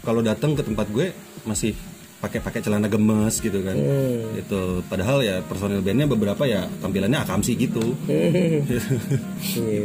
[0.00, 1.12] kalau datang ke tempat gue
[1.44, 1.72] masih
[2.20, 3.72] pakai pakai celana gemes gitu kan
[4.36, 7.96] itu padahal ya personil bandnya beberapa ya tampilannya akamsi gitu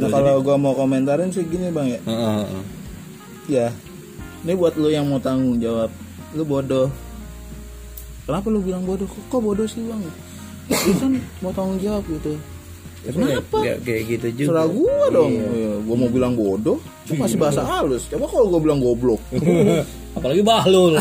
[0.04, 2.64] Nah, kalau gua mau komentarin sih gini bang ya, Heeh, heeh.
[3.48, 3.68] ya
[4.46, 5.90] ini buat lu yang mau tanggung jawab,
[6.38, 6.86] lu bodoh.
[8.30, 9.10] Kenapa lu bilang bodoh?
[9.10, 9.98] Kok, kok bodoh sih bang?
[10.70, 11.12] Lu kan
[11.42, 12.38] mau tanggung jawab gitu.
[13.06, 13.58] Ya, kenapa?
[13.62, 15.32] Nggak kayak gitu juga Serah gua dong.
[15.32, 18.10] Ya, gua mau bilang bodoh, itu masih bahasa halus.
[18.10, 19.22] Coba kalau gua bilang goblok.
[20.18, 20.98] Apalagi bahlul.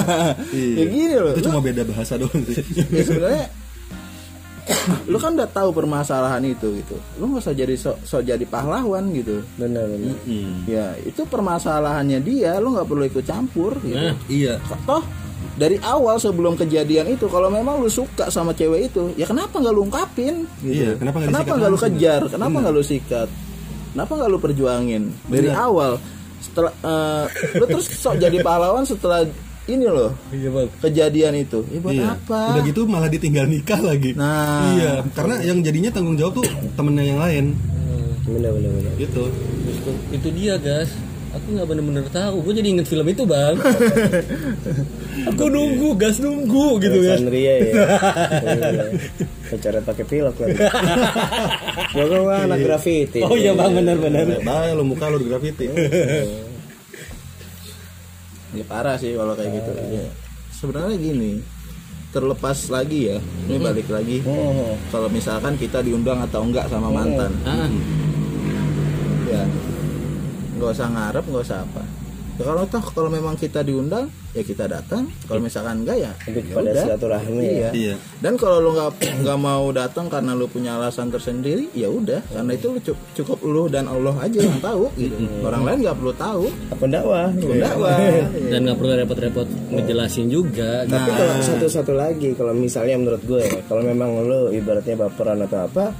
[0.78, 1.34] ya gini loh.
[1.34, 3.46] itu cuma beda bahasa doang sih ya sebenarnya
[5.12, 9.12] lu kan udah tahu permasalahan itu gitu lu nggak usah jadi sok sok jadi pahlawan
[9.12, 10.16] gitu benar benar
[10.64, 14.16] ya itu permasalahannya dia lu nggak perlu ikut campur gitu Nah.
[14.24, 14.56] iya
[14.88, 15.04] toh
[15.54, 19.74] dari awal sebelum kejadian itu kalau memang lu suka sama cewek itu ya kenapa nggak
[19.74, 20.46] lu ungkapin?
[20.58, 20.82] Gitu.
[20.82, 22.20] Iya, kenapa nggak kenapa nggak lu kejar?
[22.26, 23.28] Kenapa nggak lu sikat?
[23.94, 25.02] Kenapa nggak lu perjuangin?
[25.30, 26.02] Dari awal
[26.42, 27.24] setelah eh,
[27.56, 29.24] lu terus sok jadi pahlawan setelah
[29.64, 30.68] ini loh Iya, Bang.
[30.82, 31.64] kejadian itu.
[31.72, 32.06] Ya buat iya.
[32.12, 32.40] apa?
[32.52, 34.12] Udah gitu malah ditinggal nikah lagi.
[34.12, 34.76] Nah.
[34.76, 36.46] iya karena yang jadinya tanggung jawab tuh
[36.76, 37.44] temennya yang lain.
[38.24, 39.22] Benar benar gitu.
[39.68, 40.90] Justru itu dia, guys.
[41.34, 42.46] Aku nggak bener-bener tahu.
[42.46, 43.58] Gue jadi inget film itu, Bang.
[45.34, 47.18] Aku nunggu, gas nunggu gitu kan.
[47.18, 47.72] Alexandria ya.
[48.44, 48.86] Iya.
[49.50, 50.56] Pacaran pakai pilok lagi.
[51.94, 54.40] Gua kan anak graffiti Oh iya, Bang, benar-benar.
[54.42, 55.64] Bah, lo muka lo di graffiti
[58.54, 59.70] ya parah sih kalau kayak gitu.
[59.90, 60.06] Ya.
[60.54, 61.32] sebenarnya gini
[62.14, 63.18] terlepas lagi ya
[63.50, 64.22] ini balik lagi.
[64.94, 67.34] Kalau misalkan kita diundang atau enggak sama mantan.
[67.42, 67.66] Ya
[70.64, 71.82] nggak usah ngarep nggak usah apa
[72.34, 76.58] ya, kalau toh kalau memang kita diundang ya kita datang kalau misalkan enggak ya ya
[76.58, 76.82] udah.
[76.82, 77.54] silaturahmi ya.
[77.54, 77.70] iya.
[77.70, 77.94] Iya.
[78.18, 78.90] dan kalau lu nggak
[79.22, 83.38] nggak mau datang karena lu punya alasan tersendiri ya udah karena itu lu cu- cukup
[83.46, 85.14] lu dan Allah aja yang tahu gitu
[85.46, 86.44] orang lain nggak perlu tahu
[86.74, 87.94] Akun dakwah Akun dakwah.
[88.50, 90.82] dan nggak perlu repot-repot ngejelasin juga.
[90.84, 95.70] Tapi kalau satu-satu lagi kalau misalnya menurut gue ya, kalau memang lo ibaratnya baperan atau
[95.70, 95.94] apa,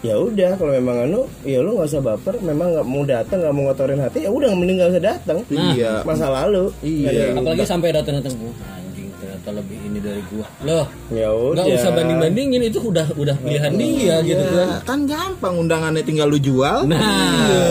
[0.00, 2.34] ya udah kalau memang anu, ya lo nggak usah baper.
[2.40, 5.38] Memang nggak mau datang, nggak mau ngotorin hati, ya udah mending nggak usah datang.
[5.46, 5.92] Iya.
[6.02, 6.72] Masa lalu.
[6.80, 7.34] Iya.
[7.34, 10.46] Apalagi sampai datang-datang "Wah, anjing ternyata lebih ini dari gua.
[10.62, 11.62] Loh, Ya udah.
[11.62, 14.68] nggak usah banding-bandingin itu udah udah pilihan dia gitu kan.
[14.84, 17.64] Kan gampang undangannya tinggal lu jual Nah, Iya.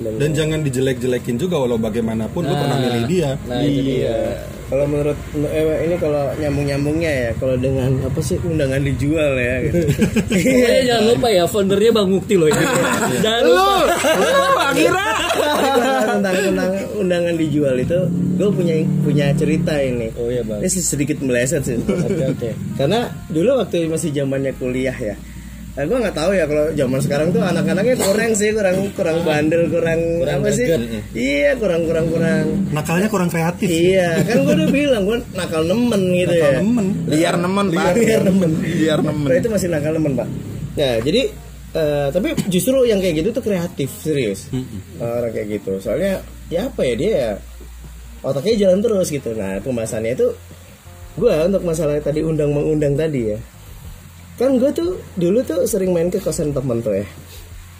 [0.00, 3.98] Dan jangan dijelek-jelekin juga walau bagaimanapun lo pernah milih dia nah itu dia.
[4.10, 4.18] Iya.
[4.64, 5.18] Kalau menurut
[5.52, 9.86] eh, ini kalau nyambung-nyambungnya ya, kalau dengan apa sih undangan dijual ya gitu.
[10.32, 12.64] Pokoknya jangan lupa ya foundernya Bang Mukti loh ini.
[13.20, 13.94] Jangan lupa.
[16.16, 17.98] tentang tentang undangan dijual itu,
[18.40, 20.08] gue punya punya cerita ini.
[20.16, 20.64] Oh iya bang.
[20.64, 21.76] Ini sih sedikit meleset sih.
[21.84, 22.50] Oke oke.
[22.80, 25.14] Karena dulu waktu masih zamannya kuliah ya.
[25.74, 29.66] Nah, gue nggak tahu ya kalau zaman sekarang tuh anak-anaknya kurang sih, kurang kurang bandel,
[29.66, 30.64] kurang, Kurang apa sih?
[30.64, 30.80] greget.
[31.10, 32.44] Iya, kurang kurang kurang.
[32.70, 36.58] nakalnya kurang kreatif Iya, kan gue udah bilang gue nakal nemen gitu nakal ya.
[36.58, 38.50] nemen liar nemen pak Liar nemen.
[38.62, 40.28] liar nemen Nah, itu masih nakal nemen pak.
[40.74, 41.22] Nah, jadi
[41.74, 44.46] eh, tapi justru yang kayak gitu tuh kreatif serius
[44.96, 45.82] orang kayak gitu.
[45.82, 47.30] Soalnya ya apa ya dia ya
[48.20, 50.30] otaknya jalan terus gitu nah pembahasannya itu
[51.14, 53.38] gue untuk masalah tadi undang mengundang tadi ya
[54.34, 57.06] kan gue tuh dulu tuh sering main ke kosan temen tuh ya.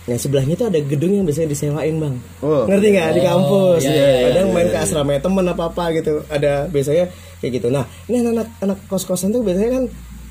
[0.04, 2.14] Yang sebelahnya tuh ada gedung yang biasanya disewain bang.
[2.44, 2.68] Oh.
[2.68, 3.08] ngerti nggak?
[3.16, 3.82] Di kampus.
[3.88, 6.20] iya, iya, kadang main ke asrama temen apa apa gitu.
[6.28, 7.08] Ada biasanya
[7.40, 7.68] kayak gitu.
[7.72, 9.84] Nah ini anak anak kos kosan tuh biasanya kan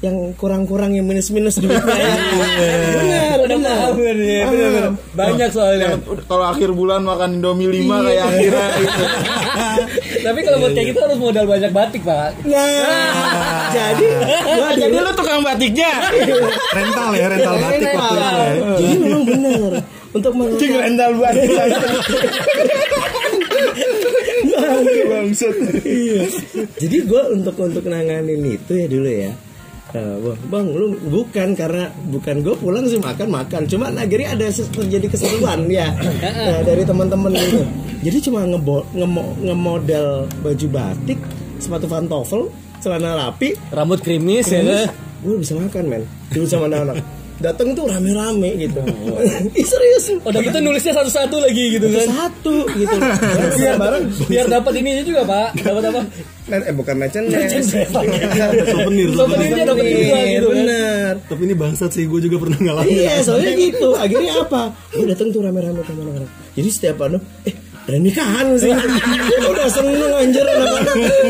[0.04, 2.16] yang kurang-kurang yang minus-minus duitnya ya.
[2.94, 4.92] benar Udah benar paham kan ya, bener-bener.
[5.14, 5.88] Banyak soalnya.
[6.22, 9.04] Kalau akhir bulan makan Indomie 5 kayak akhirnya gitu.
[10.22, 12.36] Tapi kalau buat kayak gitu harus modal banyak batik, Pak.
[12.44, 12.68] Nah,
[13.76, 14.06] jadi
[14.44, 15.92] gua Jadi dulu lu tukang batiknya.
[16.70, 19.72] rental ya rental batik waktu itu ya Jadi memang benar
[20.12, 21.48] untuk meng- Cing rental batik.
[25.06, 25.56] Bangsat.
[25.82, 26.22] Iya.
[26.76, 29.32] Jadi gue untuk untuk nanganin itu ya dulu ya.
[29.94, 34.48] Nah, bang, bang, lu bukan karena bukan gue pulang sih makan makan, cuma akhirnya ada
[34.50, 35.94] terjadi keseruan ya
[36.50, 37.62] Nah, dari teman-teman gitu.
[38.02, 41.22] Jadi cuma ngebo, ngemo, ngemodal baju batik,
[41.62, 42.50] sepatu pantofel,
[42.82, 44.66] celana rapi, Rambut krimis ya.
[44.66, 44.90] kan?
[45.24, 46.04] gue bisa makan men.
[46.34, 47.23] Dulu sama anak-anak.
[47.44, 48.80] Datang tuh rame-rame gitu.
[49.60, 50.16] Ih, serius.
[50.24, 52.08] Udah gitu nulisnya satu-satu lagi gitu kan.
[52.08, 52.96] Satu gitu.
[53.60, 54.08] Biar Bareng.
[54.32, 55.50] biar dapat ininya juga, Pak.
[55.60, 56.02] Dapat apa?
[56.48, 57.68] Eh bukan merchandise.
[58.72, 60.64] souvenir Souvenirnya dapat juga gitu kan.
[60.64, 61.14] Bener.
[61.28, 63.90] tapi ini bangsat sih gue juga pernah ngalamin Iya, soalnya gitu.
[64.00, 64.62] Akhirnya apa?
[64.96, 66.28] Gue datang tuh rame-rame ke mana-mana.
[66.56, 68.72] Jadi setiap anu, eh ada nikahan sih.
[68.72, 70.46] Gue udah seneng anjir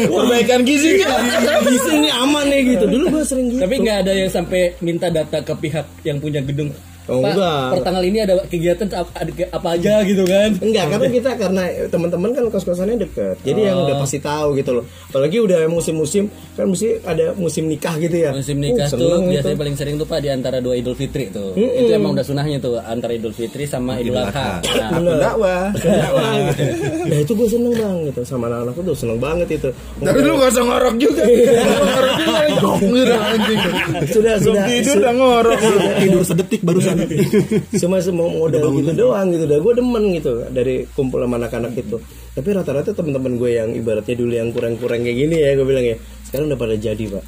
[0.06, 1.18] Perbaikan gizinya.
[1.66, 2.86] Gizi ini aman nih gitu.
[2.86, 3.62] Dulu gue sering gitu.
[3.66, 6.70] Tapi nggak ada yang sampai minta data ke pihak yang punya gedung.
[7.04, 7.64] Oh, Pak, enggak.
[7.76, 10.50] per tanggal ini ada kegiatan apa, apa aja gitu kan?
[10.64, 13.36] Enggak, karena kita karena teman-teman kan kos-kosannya deket.
[13.44, 14.86] Jadi yang udah pasti tahu gitu loh.
[15.12, 18.32] Apalagi udah musim-musim kan mesti ada musim nikah gitu ya.
[18.32, 19.62] Musim nikah Uh, tuh biasanya itu.
[19.64, 21.56] paling sering tuh Pak di antara dua Idul Fitri tuh.
[21.58, 24.62] Itu emang udah sunahnya tuh antara Idul Fitri sama Idul Adha.
[24.62, 25.18] Nah.
[25.18, 25.74] Dakwah.
[25.74, 26.64] Dakwah, gitu.
[27.10, 29.70] Nah itu gue seneng bang gitu sama anak-anakku tuh seneng banget itu.
[29.98, 31.22] Tapi lu gak usah ngorok juga.
[31.26, 32.18] Ngorok
[32.86, 33.16] juga.
[33.34, 33.60] Anjing.
[34.14, 35.60] sudah sudah tidur udah ngorok.
[36.00, 36.93] tidur sedetik barusan
[37.82, 39.44] cuma semua modal gitu doang gitu.
[39.50, 41.98] Dah gue demen gitu dari kumpul sama anak-anak itu.
[42.34, 45.98] Tapi rata-rata teman-teman gue yang ibaratnya dulu yang kurang-kurang kayak gini ya gue bilang ya
[46.30, 47.26] sekarang udah pada jadi pak.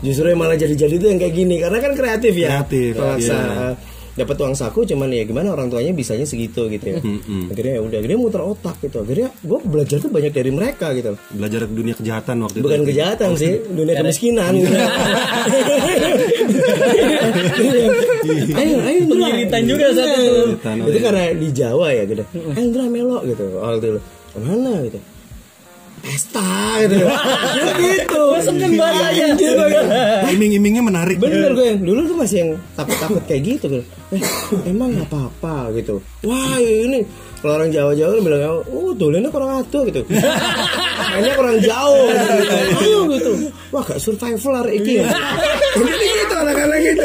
[0.00, 1.60] Justru yang malah jadi-jadi tuh yang kayak gini.
[1.60, 2.48] Karena kan kreatif ya.
[2.64, 3.40] Kreatif, Paksa.
[4.14, 6.98] Dapat uang saku cuman ya gimana orang tuanya bisanya segitu gitu ya.
[7.50, 9.02] Akhirnya ya udah akhirnya muter otak gitu.
[9.02, 11.18] Akhirnya gue belajar tuh banyak dari mereka gitu.
[11.34, 12.88] Belajar dunia kejahatan waktu bukan itu.
[12.94, 14.52] kejahatan sih dunia kemiskinan.
[14.54, 14.74] Gitu.
[18.54, 19.14] ayo ayo Indra.
[19.14, 20.22] Pengiritan juga satu.
[20.22, 21.04] Pengiritan, oh itu iya.
[21.06, 22.24] karena di Jawa ya gitu.
[22.34, 23.98] Ayo Indra melo gitu oh gitu
[24.34, 24.98] ke mana gitu
[26.04, 26.96] pesta gitu
[27.80, 29.26] gitu Gue seneng bahasanya.
[29.34, 29.64] Gitu.
[30.36, 33.84] iming-imingnya menarik Bener gue yang dulu tuh masih yang takut-takut kayak gitu gitu.
[34.12, 34.22] Eh,
[34.68, 36.04] emang nggak apa-apa gitu.
[36.28, 37.02] Wah ini
[37.40, 40.00] kalau orang Jawa-Jawa bilang oh dolennya kurang atuh gitu.
[40.04, 42.56] Kayaknya kurang jauh gitu.
[42.84, 43.30] Oh, gitu.
[43.72, 45.08] Wah gak survival iki ya.
[46.44, 47.04] Gitu anak-anak gitu.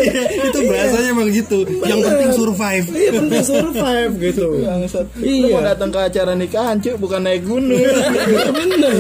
[0.52, 1.58] itu bahasanya emang gitu
[1.88, 4.48] yang penting survive Iya penting survive gitu.
[4.60, 5.74] Lu mau Iya.
[5.74, 7.80] datang ke acara nikahan cuy, bukan naik gunung.
[7.80, 8.92] Iya, bener.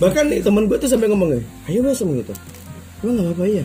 [0.00, 1.36] Bahkan nih teman gue tuh sampai ngomong
[1.68, 2.32] ayo besem gitu.
[3.04, 3.64] Lo nggak apa-apa ya.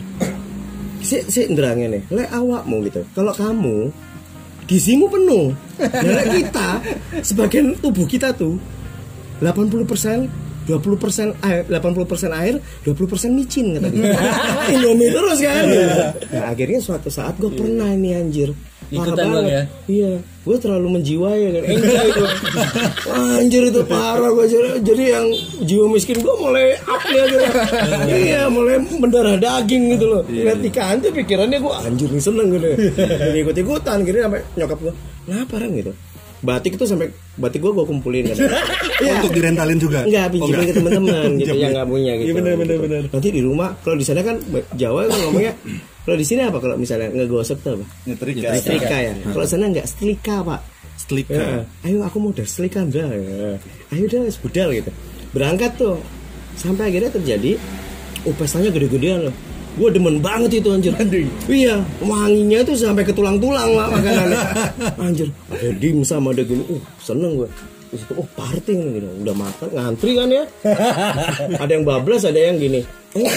[0.99, 3.01] Si si nderangnya nih, le awakmu gitu.
[3.13, 3.93] Kalau kamu
[4.65, 6.69] gizimu penuh, dan kita
[7.21, 8.57] sebagian tubuh kita tuh
[9.37, 10.25] 80 persen
[10.65, 14.13] 20 persen air, 80 persen air, 20 persen micin kata dia.
[14.73, 15.65] Indomie terus kan.
[15.69, 18.49] Nah, akhirnya suatu saat gue pernah ini anjir.
[18.85, 19.49] Parah Ikutan bang banget.
[19.49, 19.63] ya?
[19.89, 21.63] Iya, gue terlalu menjiwai kan.
[21.73, 22.25] Enggak itu.
[23.09, 25.25] Wah, Anjir itu parah gue jadi, jadi yang
[25.65, 27.45] jiwa miskin gue mulai up nih gitu.
[28.29, 30.21] iya, mulai mendarah daging gitu loh.
[30.29, 32.67] Lihat nikahan tuh pikirannya gue anjir nih seneng gitu.
[32.93, 34.93] Jadi ikut ikutan, kira sampai nyokap gue,
[35.25, 35.93] kenapa Ren gitu.
[36.45, 38.37] Batik itu sampai batik gue gue kumpulin kan.
[38.95, 39.19] Iya.
[39.19, 40.67] untuk direntalin juga Enggak, Oh, pinjemin enggak.
[40.71, 42.25] ke teman-teman gitu yang nggak punya gitu.
[42.25, 42.85] Iya, benar, benar, Gitu.
[42.87, 43.01] benar.
[43.11, 44.35] Nanti di rumah, kalau di sana kan
[44.71, 45.53] Jawa kan ngomongnya
[46.05, 47.85] kalau di sini apa kalau misalnya ngegosok tuh apa?
[48.05, 48.47] Nyetrika.
[48.55, 49.13] Setrika ya.
[49.25, 50.61] Kalau sana enggak setrika, Pak.
[50.95, 51.33] Setelika.
[51.35, 53.09] Ya, ayo aku mau udah setrika dah.
[53.09, 53.57] Ya.
[53.91, 54.91] Ayo dah budal gitu.
[55.33, 55.97] Berangkat tuh.
[56.55, 57.59] Sampai akhirnya terjadi
[58.23, 59.35] oh pestanya gede-gedean loh.
[59.75, 60.95] Gue demen banget itu anjir.
[61.51, 64.39] Iya, wanginya tuh sampai ke tulang-tulang lah makanannya.
[65.03, 66.63] Anjir, ada dimsum ada gini.
[66.71, 67.49] Uh, seneng gue.
[67.91, 69.07] Terus itu, oh party nih gitu.
[69.27, 70.43] Udah makan, ngantri kan ya.
[71.63, 72.81] ada yang bablas, ada yang gini.
[73.19, 73.31] Eh,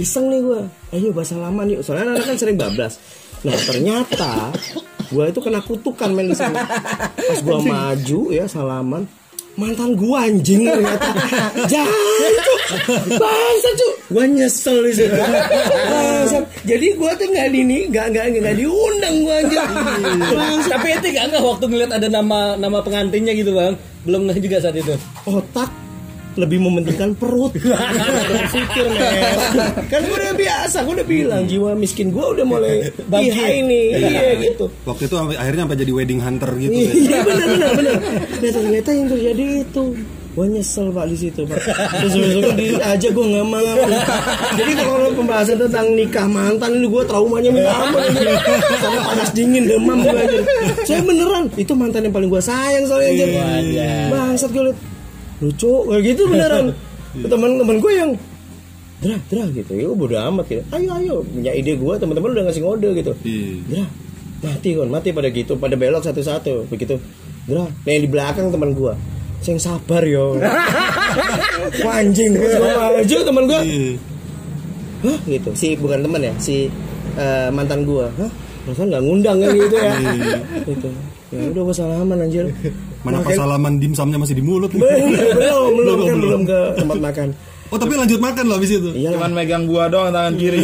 [0.00, 0.60] iseng nih gue.
[0.96, 1.84] Ayo bahasa salaman yuk.
[1.84, 2.96] Soalnya anak kan sering bablas.
[3.44, 4.52] Nah ternyata
[5.12, 6.64] gue itu kena kutukan main di sana.
[7.12, 9.04] Pas gue maju ya salaman,
[9.52, 11.10] mantan gua anjing ternyata
[11.72, 12.32] jangan
[13.20, 16.44] bangsa cuk gua nyesel di situ Bangsat.
[16.64, 19.60] jadi gua tuh nggak dini nggak nggak nggak diundang gua anjing.
[20.72, 23.76] Tapi ente gak nggak waktu ngeliat ada nama nama pengantinnya gitu bang?
[24.08, 24.94] Belum nggak juga saat itu.
[25.28, 25.68] otak
[26.34, 27.52] lebih mementingkan perut
[28.30, 28.86] berpikir
[29.86, 32.88] kan gue udah biasa gue udah bilang jiwa miskin gue udah mulai
[33.20, 36.72] iya ini iya gitu Waktu itu akhirnya sampai jadi wedding hunter gitu.
[36.74, 36.90] ya.
[36.92, 37.96] Iya benar benar benar.
[38.42, 39.84] Nah, ternyata yang terjadi itu
[40.32, 41.60] gue nyesel pak di situ pak.
[42.00, 43.78] Terus besok di aja gue nggak mau.
[44.56, 48.00] Jadi kalau pembahasan tentang nikah mantan ini gue traumanya minta ampun.
[48.80, 50.40] Sama panas dingin demam gue aja.
[50.82, 53.28] Saya beneran itu mantan yang paling gue sayang soalnya anjir.
[54.08, 54.78] Bangsat gue liat
[55.42, 56.66] lucu kayak gitu beneran.
[57.30, 58.12] Teman-teman gue yang
[59.02, 60.62] Dra, dra gitu, ya bodo amat gitu.
[60.70, 63.12] Ayo, ayo, punya ide gue, teman-teman udah ngasih ngode gitu.
[63.26, 63.58] Iya.
[63.66, 63.84] Dra,
[64.46, 67.02] mati kon, mati pada gitu, pada belok satu-satu, begitu.
[67.50, 68.94] Dra, nah yang di belakang teman gua,
[69.42, 70.38] sing sabar yo.
[71.82, 73.98] Wah, anjing, maju teman gua, Iya.
[75.02, 76.70] hah gitu, si bukan teman ya, si
[77.18, 78.30] eh, mantan gua, hah,
[78.62, 79.94] perasaan nggak ngundang kan gitu ya,
[80.62, 80.88] gitu.
[81.34, 82.46] Ya udah gua salaman anjir.
[83.02, 84.70] Mana pas Makin- salaman dimsumnya masih di mulut.
[84.74, 87.28] belum, belum, belum, kan, belum ke tempat makan.
[87.68, 88.90] Oh tapi lanjut makan loh abis itu.
[88.92, 90.60] Iya Cuman megang buah doang tangan kiri.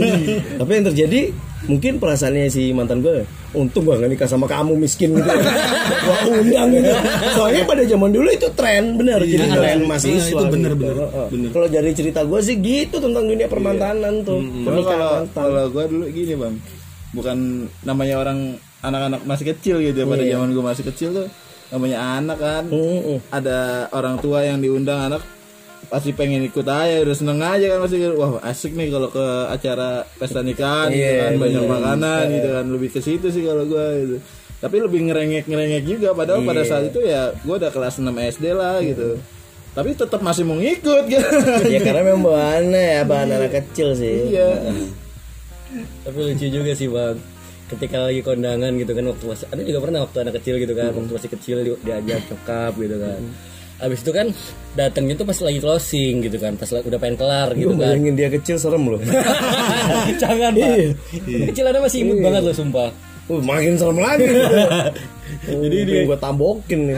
[0.58, 1.20] Tapi yang terjadi
[1.64, 5.26] mungkin perasaannya si mantan gue untung gue gak nikah sama kamu miskin gitu
[6.04, 6.92] gua undang gitu
[7.32, 9.88] soalnya pada zaman dulu itu tren bener jadi Iya, tren iya.
[9.88, 10.80] mahasiswa Nah, itu bener, gitu.
[10.84, 10.96] bener,
[11.26, 11.50] bener.
[11.50, 15.84] kalau dari cerita gue sih gitu tentang dunia permantanan tuh Cuma pernikahan kalau kalau gue
[15.88, 16.54] dulu gini bang,
[17.10, 17.36] bukan
[17.82, 18.38] namanya orang
[18.78, 20.32] anak-anak masih kecil gitu ya pada Iya.
[20.36, 21.26] zaman gue masih kecil tuh
[21.68, 23.18] namanya anak kan, Mm-mm.
[23.28, 23.58] ada
[23.90, 25.22] orang tua yang diundang anak
[25.86, 30.02] pasti pengen ikut aja udah seneng aja kan masih wah asik nih kalau ke acara
[30.14, 31.70] pesta nikahan gitu Iya, kan banyak bener.
[31.72, 34.16] makanan gitu kan lebih ke situ sih kalau gue gitu.
[34.56, 36.68] Tapi lebih ngerengek ngerengek juga padahal pada Iya.
[36.68, 39.14] saat itu ya gue udah kelas 6 SD lah gitu.
[39.72, 41.28] Tapi tetap masih mau ngikut gitu.
[41.70, 44.34] Ya karena memang bahannya ya bahan anak kecil sih.
[44.34, 44.50] Iya.
[46.02, 47.14] Tapi lucu juga sih bang
[47.66, 50.90] ketika lagi kondangan gitu kan waktu masih ada juga pernah waktu anak kecil gitu kan
[50.90, 53.20] waktu masih kecil di- diajak nyokap gitu kan.
[53.76, 54.26] Abis itu kan
[54.72, 57.92] datangnya tuh pas lagi closing gitu kan pas udah pengen kelar gue gitu kan.
[57.92, 58.96] bayangin dia kecil serem loh
[60.22, 60.96] jangan pak.
[61.52, 62.88] Kecilannya masih imut banget loh sumpah.
[63.26, 64.24] Uh, makin serem lagi.
[65.44, 66.96] Jadi dia gue tambokin nih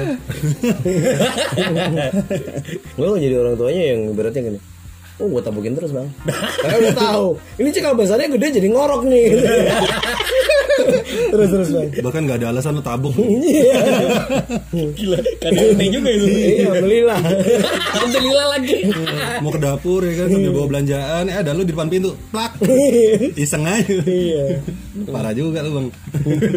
[2.94, 4.60] gue jadi orang tuanya yang ibaratnya gini
[5.18, 6.06] Oh gue tambokin terus bang.
[6.62, 7.26] Karena udah tahu
[7.58, 9.26] Ini cikal besarnya gede jadi ngorok nih
[11.28, 13.14] Terus terus bang Bahkan nggak ada alasan lo tabuk.
[13.48, 13.80] Iya.
[14.94, 16.26] Gila kadang juga itu.
[16.28, 17.18] Iya alhamdulillah
[17.96, 18.76] alhamdulillah lagi.
[19.40, 22.58] Mau ke dapur ya kan sambil bawa belanjaan, eh ada lo di depan pintu, plak.
[23.34, 23.96] Iseng aja.
[24.04, 24.60] Iya.
[25.08, 25.86] Parah juga lo bang.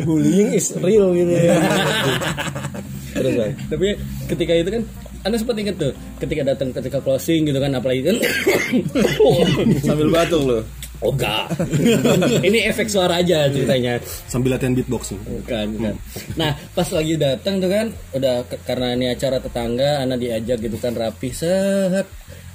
[0.06, 1.58] Bullying is real gitu ya.
[3.16, 3.54] Terus bang.
[3.70, 3.88] Tapi
[4.28, 4.84] ketika itu kan
[5.22, 8.18] anda sempat inget tuh ketika datang ketika closing gitu kan apalagi kan?
[9.88, 10.64] Sambil batuk loh.
[11.02, 11.50] Oh enggak.
[12.48, 13.98] Ini efek suara aja ceritanya.
[14.30, 15.18] Sambil latihan beatboxing.
[15.26, 15.96] bukan bukan.
[16.38, 20.94] Nah pas lagi datang tuh kan udah karena ini acara tetangga anak diajak gitu kan
[20.94, 22.06] rapi set.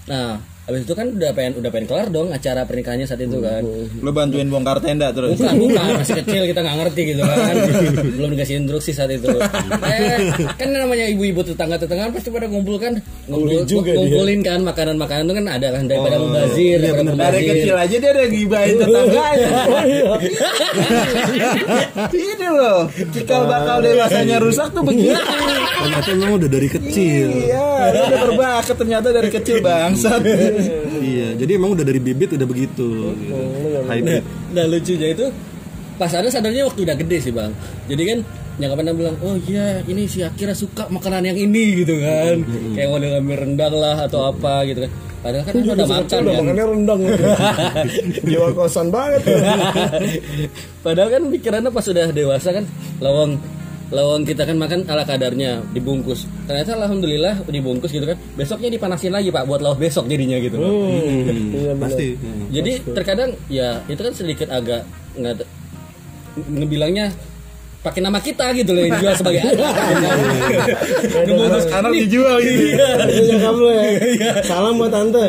[0.07, 3.63] Nah habis itu kan udah pengen udah pengen kelar dong acara pernikahannya saat itu kan.
[4.03, 5.39] Lo bantuin bongkar tenda terus?
[5.39, 6.03] Bukan bukan.
[6.03, 7.55] Masih kecil kita nggak ngerti gitu kan.
[8.19, 9.31] Belum dikasih instruksi saat itu.
[9.31, 10.19] Eh,
[10.59, 12.99] kan namanya ibu-ibu tetangga tetangga pasti pada ngumpul kan.
[13.31, 13.99] Ngumpul, juga dia.
[14.03, 17.97] ngumpulin kan makanan makanan itu kan ada kan daripada mubazir daripada dari mubazir kecil aja
[18.03, 19.51] dia udah gibahin tetangganya.
[22.27, 22.81] Ini loh.
[23.15, 25.15] Cikal bakal dewasanya rusak tuh begitu.
[25.15, 27.29] Ternyata memang udah dari kecil.
[27.47, 30.21] iya dia udah berbakat ternyata dari kecil bangsat
[31.15, 33.13] iya, jadi emang udah dari bibit udah begitu.
[33.17, 33.35] Gitu.
[33.87, 34.25] Hybrid.
[34.55, 35.27] Nah lucunya itu
[35.97, 37.53] pas ada sadarnya waktu udah gede sih bang.
[37.89, 38.19] Jadi kan
[38.57, 42.41] nyangka pernah bilang, oh iya ini si Akira suka makanan yang ini gitu kan.
[42.73, 44.93] Kayak model ngambil rendang lah atau apa gitu kan.
[45.17, 46.39] Padahal kan udah makan Udah kan.
[46.39, 47.01] makannya rendang
[48.31, 49.27] Jiwa kosan banget
[50.87, 52.65] Padahal kan pikirannya pas udah dewasa kan
[53.03, 53.35] lawang
[53.87, 56.27] lawang kita kan makan ala kadarnya dibungkus.
[56.45, 58.19] Ternyata alhamdulillah dibungkus gitu kan.
[58.35, 60.57] Besoknya dipanasin lagi pak buat lawah besok jadinya gitu.
[60.57, 60.91] loh.
[60.91, 61.81] Iya, bener.
[61.81, 62.07] Pasti.
[62.51, 64.83] Jadi terkadang ya itu kan sedikit agak
[65.15, 65.47] nggak
[66.37, 67.15] ngebilangnya
[67.79, 69.75] pakai nama kita gitu loh yang dijual sebagai anak.
[71.23, 73.49] Ngebungkus anak dijual gitu Iya.
[73.49, 75.23] Lu ya Salam buat tante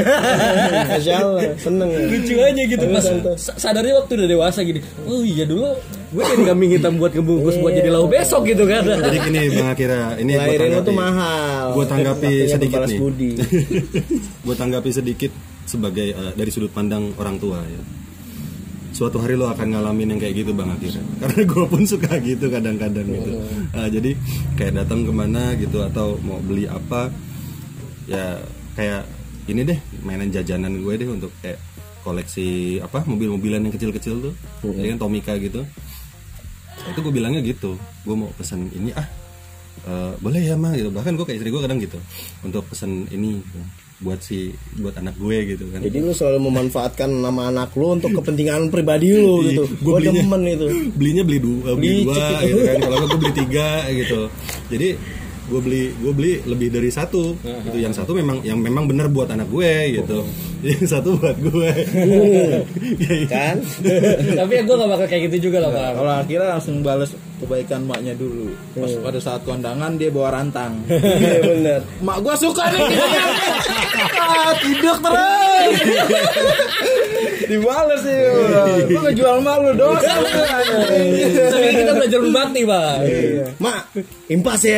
[0.89, 3.05] Masya Allah Seneng ya Lucu aja gitu pas
[3.37, 4.81] sa- sadarnya waktu udah dewasa gini.
[5.05, 5.77] Oh iya dulu
[6.07, 8.83] gue jadi kambing hitam buat ngebungkus buat jadi lauk besok gitu kan.
[8.87, 10.87] Jadi gini Bang Akira, ini gue tanggapi.
[10.87, 12.99] tuh mahal Gue tanggapi sedikit nih.
[14.47, 15.31] gue tanggapi sedikit
[15.67, 17.81] sebagai eh, dari sudut pandang orang tua ya.
[18.95, 21.03] Suatu hari lo akan ngalamin yang kayak gitu Bang Akira.
[21.21, 23.31] Karena gue pun suka gitu kadang-kadang gitu.
[23.75, 24.11] Nah, jadi
[24.55, 27.11] kayak datang ke mana gitu atau mau beli apa
[28.07, 28.39] ya
[28.79, 29.03] kayak
[29.51, 31.59] ini deh mainan jajanan gue deh untuk kayak
[32.07, 34.33] koleksi apa mobil-mobilan yang kecil-kecil tuh,
[34.79, 35.67] ya kan Tomica gitu.
[36.91, 39.07] Itu gue bilangnya gitu, gue mau pesan ini ah
[39.87, 40.89] "Eh, boleh ya mah gitu.
[40.89, 41.99] Bahkan gue kayak istri gue kadang gitu
[42.41, 43.59] untuk pesen ini gitu,
[43.97, 45.79] buat si buat anak gue gitu kan.
[45.81, 49.63] Jadi lu selalu memanfaatkan nama anak lu untuk kepentingan pribadi lu gitu.
[49.69, 50.67] gue belinya demen itu.
[50.99, 52.77] belinya beli dua beli Beli dua gitu kan.
[52.83, 54.19] Kalau gue beli tiga gitu.
[54.69, 54.89] Jadi
[55.47, 57.35] gue beli gue beli lebih dari satu.
[57.41, 60.23] Gitu yang satu memang yang memang benar buat anak gue gitu.
[60.57, 61.69] Yang satu buat gue.
[63.05, 63.57] Kayak Kan?
[64.41, 65.93] Tapi ya gue gak bakal kayak gitu juga lah bang.
[65.93, 68.49] Kalau akhirnya langsung balas kebaikan maknya dulu.
[68.73, 70.81] Pas pada saat kondangan dia bawa rantang.
[71.17, 71.81] Iya bener.
[72.01, 72.81] Mak gua suka nih.
[74.21, 75.73] ah, tidur terus.
[77.49, 78.21] Dibales sih.
[78.91, 80.29] Gua ngejual mak lu dosa lu.
[80.29, 82.99] Tapi kan kita belajar berbakti bang.
[83.57, 83.81] Mak,
[84.29, 84.77] impas ya.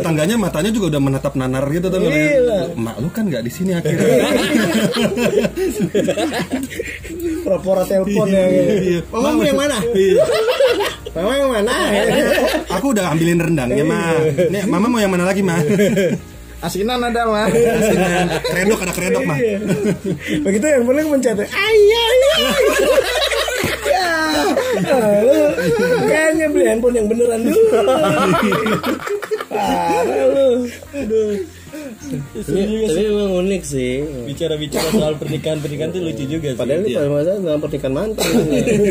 [0.00, 2.00] tetangganya matanya juga udah menatap nanar gitu tuh
[2.78, 4.30] mak lu kan nggak di sini akhirnya
[7.40, 8.44] Pura-pura telepon ya.
[8.46, 9.00] Iya.
[9.10, 9.78] Mama mau yang mana?
[10.50, 10.88] Iya.
[11.10, 11.74] Mama yang mana?
[12.70, 14.14] aku udah ambilin rendangnya mah
[14.46, 15.58] nih mama mau yang mana lagi mah
[16.60, 17.48] Asinan ada mah.
[18.52, 19.38] kredok ada kredok mah
[20.44, 21.40] Begitu yang paling mencet.
[21.40, 22.08] Ayah.
[23.90, 24.08] Ya,
[26.04, 27.60] kayaknya beli handphone yang beneran dulu.
[29.50, 30.48] Parah lu.
[30.94, 31.32] Aduh.
[31.90, 33.92] Tapi, tapi emang unik sih.
[34.26, 36.58] Bicara-bicara soal pernikahan-pernikahan tuh lucu juga sih.
[36.58, 38.30] Padahal ini pada masa dalam pernikahan mantan.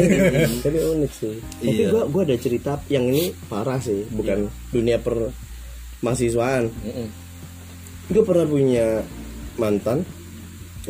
[0.66, 1.36] Tapi unik sih.
[1.40, 1.88] Tapi Iya.
[1.92, 5.32] gua gua ada cerita yang ini parah sih, bukan dunia per
[6.00, 6.72] mahasiswaan.
[8.10, 9.06] Gue pernah punya
[9.56, 10.02] mantan.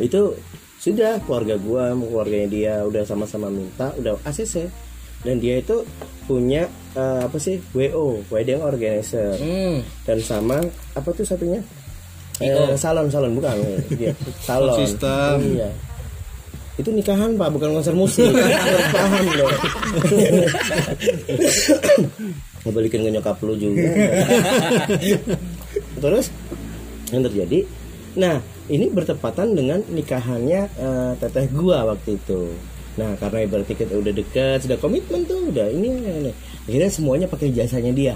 [0.00, 0.38] Itu
[0.80, 4.70] sudah keluarga gua, sama keluarganya dia udah sama-sama minta, udah ACC.
[5.20, 5.84] Dan dia itu
[6.24, 6.64] punya
[6.96, 7.60] eh, apa sih?
[7.76, 9.36] WO, wedding organizer.
[9.36, 9.84] Hmm.
[10.08, 10.64] Dan sama
[10.96, 11.60] apa tuh satunya?
[12.40, 13.52] Eh, salon salon bukan.
[14.00, 14.16] Dia
[14.48, 14.80] salon.
[14.80, 15.60] System.
[15.60, 15.68] iya.
[16.80, 18.32] Itu nikahan pak bukan konser musik.
[18.96, 19.52] Paham dong
[22.60, 23.88] ngebalikin ke nyokap lu juga.
[26.02, 26.26] Terus
[27.12, 27.60] yang terjadi
[28.10, 32.52] nah ini bertepatan dengan nikahannya eh, teteh gua waktu itu.
[32.96, 36.32] Nah karena berarti kita udah deket sudah komitmen tuh udah ini, ini.
[36.68, 38.14] akhirnya semuanya pakai jasanya dia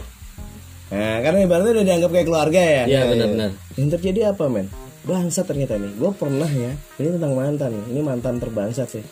[0.93, 2.83] Nah, karena ibaratnya udah dianggap kayak keluarga ya.
[2.85, 3.51] Iya, Nah, benar-benar.
[3.81, 4.67] Yang terjadi apa, men?
[5.05, 5.93] Bangsat ternyata nih.
[5.97, 6.73] Gue pernah ya.
[7.01, 7.71] Ini tentang mantan.
[7.89, 9.05] Ini mantan terbangsat sih.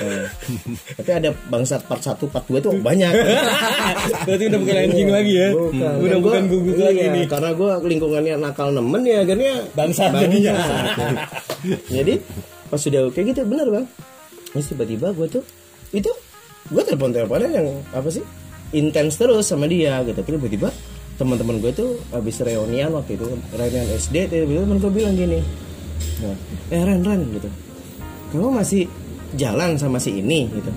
[0.00, 0.24] Nah,
[0.98, 3.12] tapi ada bangsat part 1, part 2 tuh banyak.
[4.26, 5.48] Berarti udah bukan anjing lagi ya.
[5.52, 5.94] Bukan.
[6.00, 7.24] Udah bukan gugus iya, lagi nih.
[7.28, 10.52] Karena gue lingkungannya nakal nemen ya akhirnya Bangsat jadinya.
[11.96, 12.14] Jadi
[12.72, 13.86] pas sudah kayak gitu bener bang.
[14.56, 15.44] Terus tiba-tiba gue tuh
[15.92, 16.08] itu
[16.72, 18.24] gue telepon teleponan yang apa sih
[18.72, 20.24] intens terus sama dia gitu.
[20.24, 20.72] Terus tiba-tiba
[21.22, 25.38] teman-teman gue tuh habis reunian waktu itu reunian SD temen gue bilang gini
[26.18, 26.36] nah,
[26.74, 27.48] eh Ren Ren gitu
[28.34, 28.90] kamu masih
[29.38, 30.72] jalan sama si ini gitu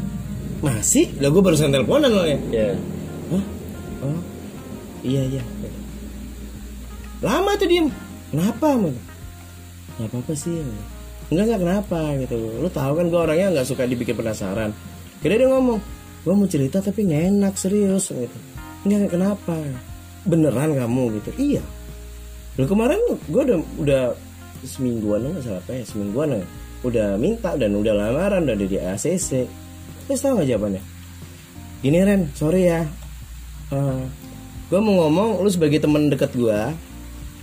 [0.61, 2.77] masih lah gue barusan teleponan loh ya Iya.
[3.33, 3.43] Hah?
[4.05, 4.21] Oh,
[5.01, 5.43] iya iya.
[7.25, 7.89] Lama tuh diem.
[8.29, 8.77] Kenapa?
[8.77, 8.93] Mun?
[9.97, 10.61] Gak apa-apa sih.
[11.33, 12.37] Enggak enggak kenapa gitu.
[12.61, 14.77] Lu tahu kan gue orangnya nggak suka dibikin penasaran.
[15.25, 15.81] Kira dia ngomong,
[16.21, 18.37] gue mau cerita tapi nggak enak serius gitu.
[18.85, 19.57] Enggak kenapa?
[20.25, 21.29] Beneran kamu gitu?
[21.37, 21.63] Iya.
[22.57, 22.99] Lu kemarin
[23.29, 24.03] gue udah udah
[24.65, 26.45] semingguan nggak salah apa ya semingguan ya.
[26.85, 29.49] udah minta dan udah lamaran udah di ACC.
[30.05, 30.83] Terus tahu nggak jawabannya?
[31.81, 32.85] Gini Ren, sorry ya.
[34.65, 36.57] gue mau ngomong, lu sebagai teman dekat gue,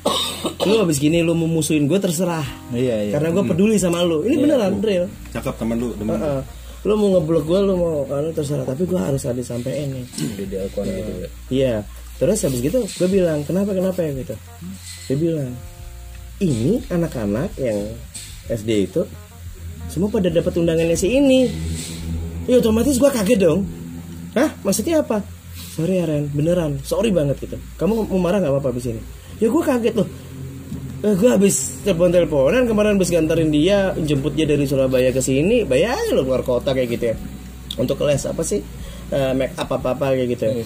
[0.66, 2.46] lu abis gini lu mau musuhin gue terserah.
[2.70, 3.12] Iya, iya.
[3.14, 4.22] Karena gue peduli sama lu.
[4.26, 5.06] Ini beneran real.
[5.30, 6.22] cakep teman lu temen lu.
[6.22, 6.42] Heeh.
[6.82, 8.66] Lu mau ngeblok gue, lu mau kan terserah.
[8.66, 10.06] Tapi gue harus ada sampein nih.
[10.18, 11.28] Di gitu ya.
[11.50, 11.74] Iya.
[12.22, 14.34] Terus habis gitu gue bilang kenapa kenapa ya gitu.
[15.10, 15.50] Dia bilang
[16.38, 17.82] ini anak-anak yang
[18.46, 19.02] SD itu
[19.90, 21.50] semua pada dapat undangannya si ini.
[22.46, 23.66] Ya otomatis gue kaget dong.
[24.38, 24.54] Hah?
[24.62, 25.26] Maksudnya apa?
[25.74, 26.78] Sorry ya Ren, beneran.
[26.86, 27.58] Sorry banget gitu.
[27.74, 29.02] Kamu mau marah nggak apa-apa abis ini?
[29.42, 30.08] Ya gue kaget loh.
[31.02, 36.14] Eh, gue habis telepon-teleponan kemarin habis nganterin dia jemput dia dari Surabaya ke sini bayangin
[36.14, 37.16] lo keluar kota kayak gitu ya
[37.74, 38.62] untuk les apa sih
[39.12, 40.64] Eh, make up apa apa kayak gitu ya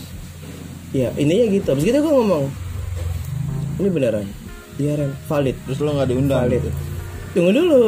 [0.93, 1.67] ya ininya gitu.
[1.73, 2.45] Habis gitu gue ngomong
[3.77, 4.27] ini beneran
[4.77, 5.57] iya Ren valid.
[5.67, 6.43] Terus lo nggak diundang.
[6.47, 6.63] valid.
[7.37, 7.83] tunggu dulu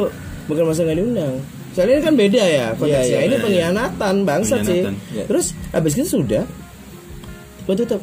[0.49, 1.33] bukan masa nggak diundang.
[1.73, 3.43] Soalnya ini kan beda ya konteksnya iya, ini iya.
[3.45, 4.81] pengkhianatan bangsat sih.
[5.13, 5.23] Iya.
[5.29, 6.43] terus habis itu sudah
[7.69, 8.01] gue tutup.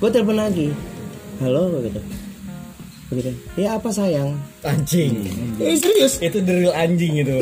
[0.00, 0.72] Gue telepon lagi.
[1.40, 2.25] Halo gitu
[3.06, 5.22] begitu ya apa sayang Anjing.
[5.56, 7.38] eh serius Itu the real anjing itu.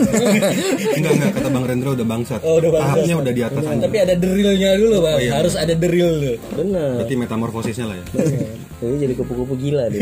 [0.96, 2.88] enggak enggak kata bang Rendra udah bangsat Oh, udah bangsat.
[2.94, 5.18] tahapnya udah di atas anjing Tapi ada the realnya dulu, Bang.
[5.24, 6.36] Harus ada the real tuh.
[6.54, 8.52] bener berarti metamorfosisnya lah ya Bener.
[8.76, 9.96] Ini jadi kupu-kupu gila deh.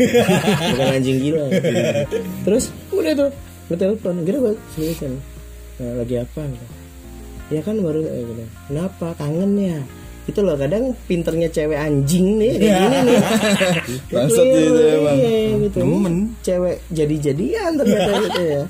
[0.67, 1.45] Bukan anjing gila.
[2.43, 3.29] Terus udah tuh
[3.63, 5.15] gue telepon, kira gue seriusan.
[5.73, 6.41] Nah, lagi apa?
[6.43, 6.65] Gitu.
[7.49, 8.43] Ya kan baru eh, gitu.
[8.67, 9.15] Kenapa?
[9.15, 9.79] Kangen ya?
[10.23, 13.17] Itu loh kadang pinternya cewek anjing nih kayak gini nih
[14.15, 15.15] Bangsat Keliru, itu emang.
[15.19, 16.15] iya, gitu Nemen.
[16.39, 18.63] cewek jadi jadian ternyata gitu ya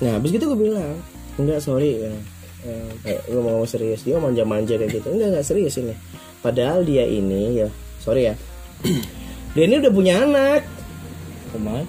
[0.00, 0.92] nah habis gitu gue bilang
[1.36, 2.12] enggak sorry ya.
[2.60, 5.96] Eh, kayak gue mau serius dia manja-manja kayak gitu enggak enggak serius ini
[6.40, 8.34] padahal dia ini ya sorry ya
[9.56, 10.60] dia ini udah punya anak
[11.50, 11.82] Ke mana?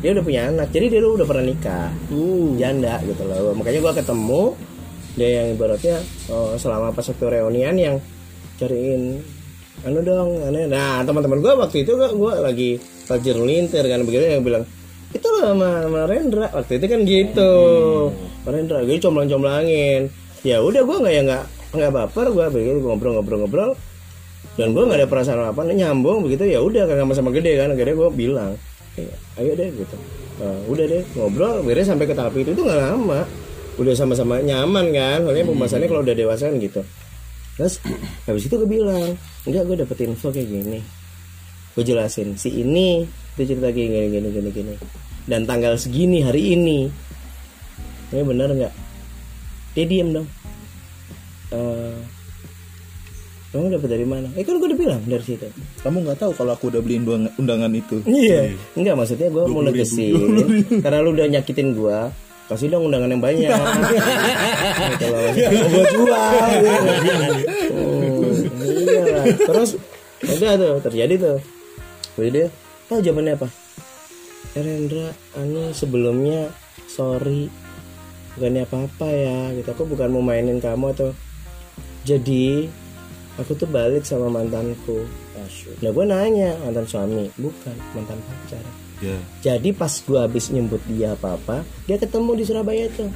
[0.00, 2.56] dia udah punya anak jadi dia udah pernah nikah Uh.
[2.56, 4.42] janda gitu loh makanya gua ketemu
[5.14, 5.96] dia yang ibaratnya
[6.26, 7.96] oh, selama pas waktu reunian yang
[8.58, 9.20] cariin
[9.82, 10.58] anu dong anu.
[10.70, 14.64] Nah teman-teman gua waktu itu gua, gua lagi tajir lintir kan begitu yang bilang
[15.14, 16.46] itu loh sama, sama Rendra.
[16.50, 17.52] Waktu itu kan gitu
[18.42, 20.00] Sama Rendra gue comblang-comblangin
[20.46, 21.44] ya udah gua nggak ya nggak
[21.74, 23.74] nggak baper gua begitu ngobrol-ngobrol-ngobrol
[24.54, 26.46] dan gue nggak ada perasaan apa nyambung begitu.
[26.46, 28.54] Ya udah kan sama-sama gede kan akhirnya gue bilang
[28.94, 29.10] "Eh,
[29.42, 29.96] ayo deh gitu.
[30.38, 32.54] Nah, udah deh ngobrol akhirnya sampai ke tahap itu.
[32.54, 33.26] Itu nggak lama.
[33.74, 36.86] Udah sama-sama nyaman kan soalnya pembahasannya kalau udah dewasa kan gitu
[37.54, 37.78] terus
[38.26, 39.14] habis itu gue bilang
[39.46, 40.78] enggak gue dapet info kayak gini
[41.74, 44.74] gue jelasin si ini itu cerita gini gini gini gini gini
[45.26, 46.86] dan tanggal segini hari ini
[48.14, 48.74] ini bener nggak
[49.74, 50.28] dia diem dong
[51.54, 51.96] Eh,
[53.54, 54.26] kamu dapat dari mana?
[54.34, 55.46] Eh kan gue udah bilang dari situ.
[55.86, 56.98] Kamu nggak tahu kalau aku udah beli
[57.38, 58.02] undangan, itu.
[58.02, 58.50] Iya.
[58.74, 60.18] Enggak maksudnya gue mau negesin
[60.82, 61.98] karena lu udah nyakitin gue.
[62.44, 63.50] Kasih dong undangan yang banyak.
[64.94, 65.30] Gitu loh.
[65.32, 66.32] Mau gue jual.
[68.64, 69.24] Iya lah.
[69.32, 69.70] Terus
[70.24, 71.38] udah tuh terjadi tuh.
[72.20, 72.46] Dia
[72.86, 73.48] tahu jawabannya apa?
[74.54, 75.08] "Eh, Rendra,
[75.40, 76.52] anu sebelumnya
[76.86, 77.48] sorry
[78.34, 81.10] bukannya apa-apa ya gitu aku bukan mau mainin kamu atau
[82.02, 82.66] jadi
[83.38, 85.06] aku tuh balik sama mantanku
[85.82, 88.62] nah gue nanya mantan suami bukan mantan pacar
[88.98, 89.18] Ya.
[89.42, 93.10] jadi pas gue habis nyebut dia apa-apa dia ketemu di Surabaya tuh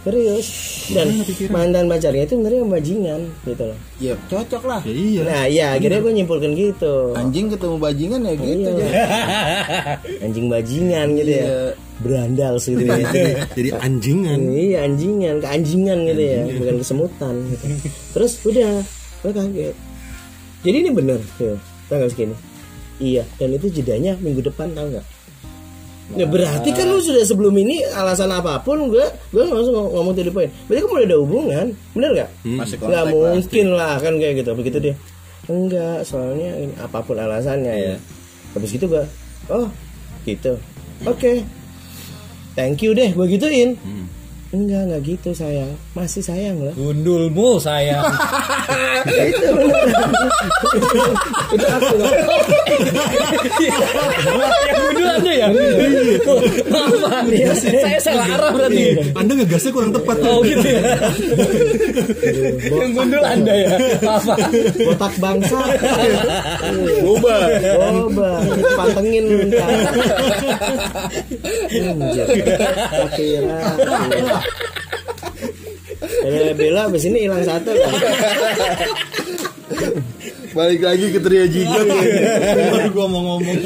[0.00, 0.48] serius
[0.90, 1.12] dan
[1.48, 4.80] mantan pacarnya itu sebenarnya bajingan gitu loh Ya cocok lah.
[4.80, 5.20] Ya iya.
[5.22, 8.48] nah ya akhirnya gue nyimpulkan gitu Anjing ketemu bajingan ya gitu.
[8.48, 8.70] Iya.
[8.72, 8.92] Jadi.
[10.24, 11.60] anjing bajingan gitu ya Iya.
[12.00, 12.96] berandal gitu ya
[13.60, 14.38] Jadi anjingan.
[14.48, 17.64] iya anjingan keanjingan gitu ya bukan kesemutan gitu.
[18.16, 18.72] terus udah
[19.20, 19.76] gue kaget
[20.60, 21.60] jadi ini bener tuh
[21.92, 22.32] tanggal segini
[23.00, 25.06] iya dan itu jedanya minggu depan tau nggak
[26.10, 29.94] Ya berarti kan lu sudah sebelum ini alasan apa pun gue gue nggak usah ngom-
[29.94, 30.50] ngomong to the point.
[30.66, 32.30] Berarti kamu udah ada hubungan, bener nggak?
[32.50, 33.30] Masih Nggak kontak lah.
[33.30, 34.50] mungkin lah kan kayak gitu.
[34.58, 34.94] Begitu dia,
[35.46, 37.94] enggak soalnya ini apa pun alasannya ya.
[38.50, 39.06] Habis gitu gue,
[39.48, 39.70] oh
[40.26, 40.58] gitu,
[41.06, 41.32] oke,
[42.52, 43.78] thank you deh, gue gituin.
[44.50, 46.74] Enggak enggak gitu sayang, masih sayang loh.
[46.74, 48.02] Gundulmu sayang.
[49.06, 49.46] Ya, itu
[51.54, 52.10] itu aku loh.
[54.66, 55.48] yang gundul anda ya?
[56.66, 57.22] Maaf Pak.
[57.62, 58.82] Saya salah arah berarti.
[59.14, 60.18] Anda ngegasnya kurang tepat.
[60.26, 60.82] Oh gitu ya.
[62.66, 63.78] yang gundul anda ya.
[64.02, 64.38] Maaf Pak.
[64.82, 65.58] botak bangsa.
[67.06, 67.36] Boba.
[67.62, 68.30] Coba
[68.74, 69.24] pantengin.
[73.14, 73.58] Kira.
[76.00, 77.94] Eh, Bella abis ini hilang satu kan?
[80.50, 81.86] Balik lagi ke trio jigon
[82.74, 83.58] Baru gua mau ngomong.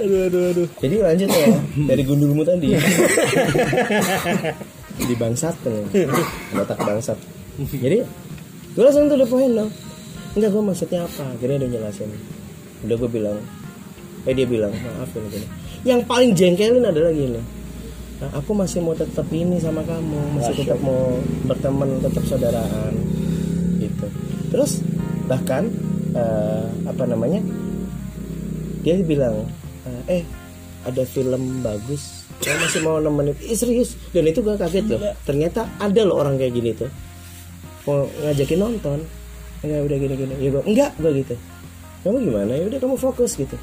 [0.00, 0.68] Aduh aduh aduh.
[0.80, 1.48] Jadi lanjut ya
[1.90, 2.72] dari gundulmu tadi.
[5.00, 5.84] Di bangsat tuh.
[6.56, 7.18] Botak bangsat.
[7.60, 8.00] Jadi
[8.70, 9.70] gue langsung tuh the point dong.
[10.38, 11.24] Enggak gue maksudnya apa?
[11.36, 12.10] Akhirnya udah jelasin.
[12.86, 13.38] Udah gue bilang.
[14.28, 15.46] Eh dia bilang maaf ini gini.
[15.84, 17.40] Yang paling jengkelin adalah gini.
[18.20, 21.16] Nah, aku masih mau tetap ini sama kamu, masih tetap mau
[21.48, 22.92] berteman, tetap saudaraan,
[23.80, 24.06] gitu.
[24.52, 24.84] Terus
[25.24, 25.72] bahkan
[26.12, 27.40] eh, apa namanya?
[28.80, 29.44] dia bilang
[30.08, 30.24] eh
[30.88, 33.36] ada film bagus saya masih mau nemenin.
[33.44, 36.88] Ih, serius dan itu gak kaget loh ternyata ada loh orang kayak gini tuh.
[37.84, 38.98] Mau ngajakin nonton.
[39.60, 40.34] Enggak udah gini gini.
[40.40, 41.36] Ya gua enggak gua gitu.
[42.00, 42.52] Kamu gimana?
[42.56, 43.60] Ya udah kamu fokus gitu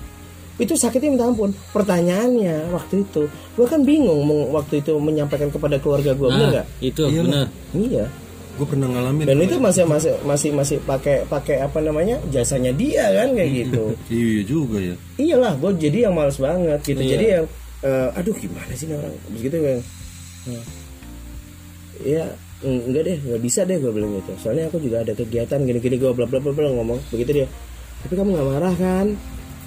[0.58, 1.54] itu sakitnya minta ampun.
[1.70, 6.52] Pertanyaannya waktu itu gua kan bingung mau waktu itu menyampaikan kepada keluarga gua bener Nah,
[6.52, 6.66] nggak?
[6.82, 7.46] itu benar.
[7.74, 8.06] iya.
[8.58, 9.30] Gue pernah ngalamin.
[9.30, 13.84] dan itu masih masih masih masih pakai pakai apa namanya jasanya dia kan kayak gitu.
[14.10, 14.96] Iya juga ya.
[15.16, 16.98] iyalah gue jadi yang males banget gitu.
[16.98, 17.12] Iya.
[17.14, 17.46] jadi yang
[17.86, 19.14] eh, aduh gimana sih nih orang?
[19.30, 19.80] Begitu kan.
[22.02, 22.24] Ya
[22.60, 24.32] enggak deh nggak bisa deh gue bilang gitu.
[24.42, 27.48] Soalnya aku juga ada kegiatan gini-gini gue bla bla bla bla ngomong begitu dia.
[28.02, 29.08] Tapi kamu nggak marah kan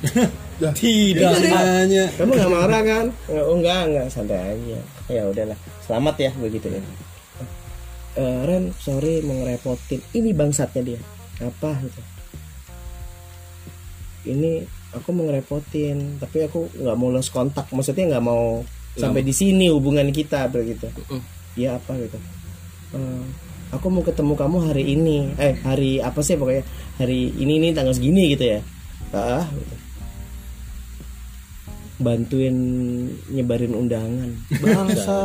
[0.61, 1.33] Tidak.
[1.49, 2.05] Nanya.
[2.21, 3.07] kamu nggak marah kan?
[3.33, 4.07] Oh enggak enggak.
[4.13, 4.81] Santai aja.
[5.09, 5.59] Ya udahlah.
[5.81, 6.81] Selamat ya begitu ya.
[8.21, 11.01] Eh, Ren sorry mau ngerepotin ini bangsatnya dia.
[11.41, 12.01] Apa gitu?
[14.29, 14.61] Ini
[14.93, 17.65] aku mau ngerepotin tapi aku nggak mau lost kontak.
[17.73, 18.61] Maksudnya nggak mau
[19.01, 20.93] sampai di sini hubungan kita begitu.
[21.57, 22.21] Ya apa gitu.
[22.93, 23.25] Eh,
[23.73, 25.33] aku mau ketemu kamu hari ini.
[25.41, 26.69] Eh hari apa sih pokoknya?
[27.01, 28.61] Hari ini ini tanggal segini gitu ya.
[29.17, 29.75] Ah gitu.
[32.01, 32.57] Bantuin
[33.29, 34.31] nyebarin undangan.
[34.57, 35.17] Bangsa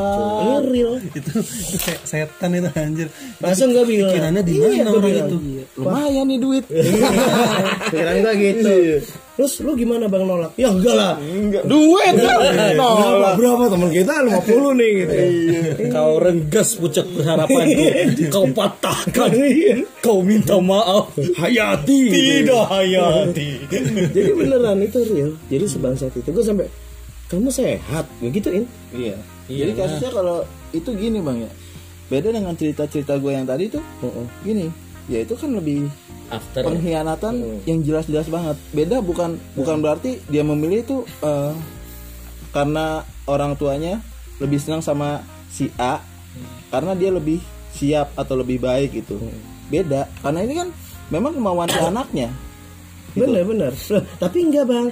[0.62, 1.00] real.
[1.16, 3.08] Itu, itu kayak setan itu anjir.
[3.40, 4.12] Langsung gue bilang?
[4.12, 5.30] Pikirannya di Iya, mana gua orang bilang.
[5.32, 5.38] itu?
[5.80, 6.66] lumayan nih duit.
[6.68, 8.76] Pikiran gue gitu
[9.36, 10.52] terus lu gimana bang nolak?
[10.56, 11.14] Ya enggak lah.
[11.68, 14.14] Duit berapa berapa teman kita?
[14.24, 15.16] 50 nih gitu
[15.92, 17.84] Kau renggas pucuk harapanku.
[18.32, 19.32] Kau patahkan.
[20.00, 21.12] Kau minta maaf.
[21.16, 22.02] hayati.
[22.10, 23.50] Tidak hayati.
[24.16, 25.32] jadi beneran itu real.
[25.52, 26.30] Jadi sebangsat itu.
[26.32, 26.68] Gue sampai
[27.28, 28.08] kamu sehat?
[28.24, 28.64] Gue gituin.
[28.96, 29.20] Iya.
[29.52, 31.52] Jadi kasusnya kalau itu gini bang ya.
[32.08, 33.84] Beda dengan cerita-cerita gue yang tadi tuh.
[34.48, 35.90] Gini ya itu kan lebih
[36.30, 36.66] After.
[36.66, 38.58] pengkhianatan yang jelas-jelas banget.
[38.74, 41.54] Beda bukan bukan berarti dia memilih itu eh,
[42.50, 44.02] karena orang tuanya
[44.42, 46.02] lebih senang sama si A
[46.74, 47.40] karena dia lebih
[47.76, 49.16] siap atau lebih baik itu
[49.70, 50.10] beda.
[50.24, 50.68] Karena ini kan
[51.12, 52.30] memang kemauan si anaknya.
[53.16, 54.88] Bener bener Loh, tapi enggak bang.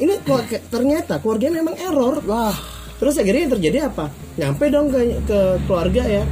[0.00, 0.16] Ini
[0.72, 2.24] ternyata keluarganya memang error.
[2.24, 2.56] Wah
[3.00, 4.12] terus akhirnya yang terjadi apa?
[4.36, 6.22] Nyampe dong ke, ke keluarga ya.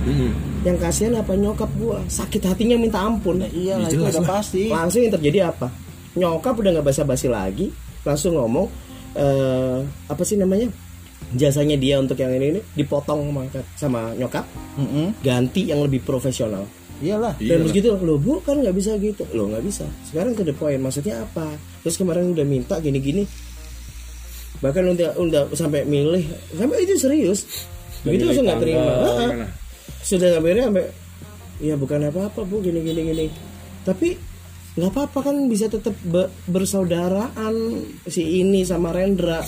[0.63, 1.33] Yang kasihan apa?
[1.33, 2.05] Nyokap gua.
[2.05, 3.41] Sakit hatinya minta ampun.
[3.41, 4.69] Iya lah itu udah pasti.
[4.69, 5.73] langsung yang terjadi apa?
[6.15, 7.73] Nyokap udah nggak basa-basi lagi.
[8.05, 8.69] Langsung ngomong
[9.17, 9.81] eh
[10.13, 10.69] apa sih namanya?
[11.33, 13.43] Jasanya dia untuk yang ini ini dipotong sama,
[13.75, 14.45] sama nyokap.
[14.79, 15.19] Mm-mm.
[15.25, 16.69] ganti yang lebih profesional.
[16.99, 17.39] Iyalah.
[17.39, 19.23] Dan terus gitu lo bu kan nggak bisa gitu.
[19.35, 19.87] Lo nggak bisa.
[20.07, 21.55] Sekarang to the point maksudnya apa?
[21.87, 23.27] Terus kemarin udah minta gini-gini
[24.59, 27.47] bahkan udah udah sampai milih sampai itu serius.
[28.03, 28.93] Begitu langsung nggak terima.
[29.05, 29.31] Ah,
[30.01, 30.85] sudah sampai sampai
[31.59, 33.27] ya bukan apa-apa bu gini gini gini.
[33.83, 34.15] Tapi
[34.79, 37.55] nggak apa-apa kan bisa tetap be- bersaudaraan
[38.07, 39.43] si ini sama Rendra.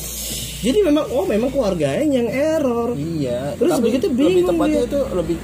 [0.61, 2.93] Jadi memang oh memang keluarganya yang error.
[2.93, 4.89] Iya Terus tapi begitu lebih bingung tepatnya dia.
[4.91, 5.39] itu lebih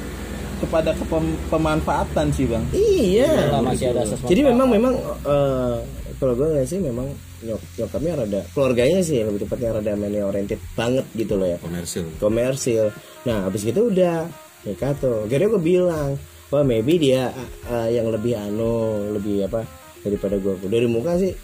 [0.56, 2.64] kepada kepem- pemanfaatan sih bang.
[2.72, 3.30] Iya.
[3.52, 4.28] Lah, masih ada sesuatu.
[4.28, 4.94] Jadi memang memang
[5.24, 5.76] eh,
[6.16, 7.06] kalau gue nggak sih memang
[7.44, 12.06] nyok nyokapnya rada keluarganya sih lebih tepatnya rada money oriented banget gitu loh ya komersil
[12.16, 12.84] komersil.
[13.28, 14.24] Nah habis itu udah
[14.64, 15.26] nikah tuh.
[15.28, 16.16] Akhirnya gue bilang,
[16.48, 17.28] wah maybe dia
[17.66, 19.68] eh, yang lebih anu lebih apa
[20.00, 21.34] daripada gue dari muka sih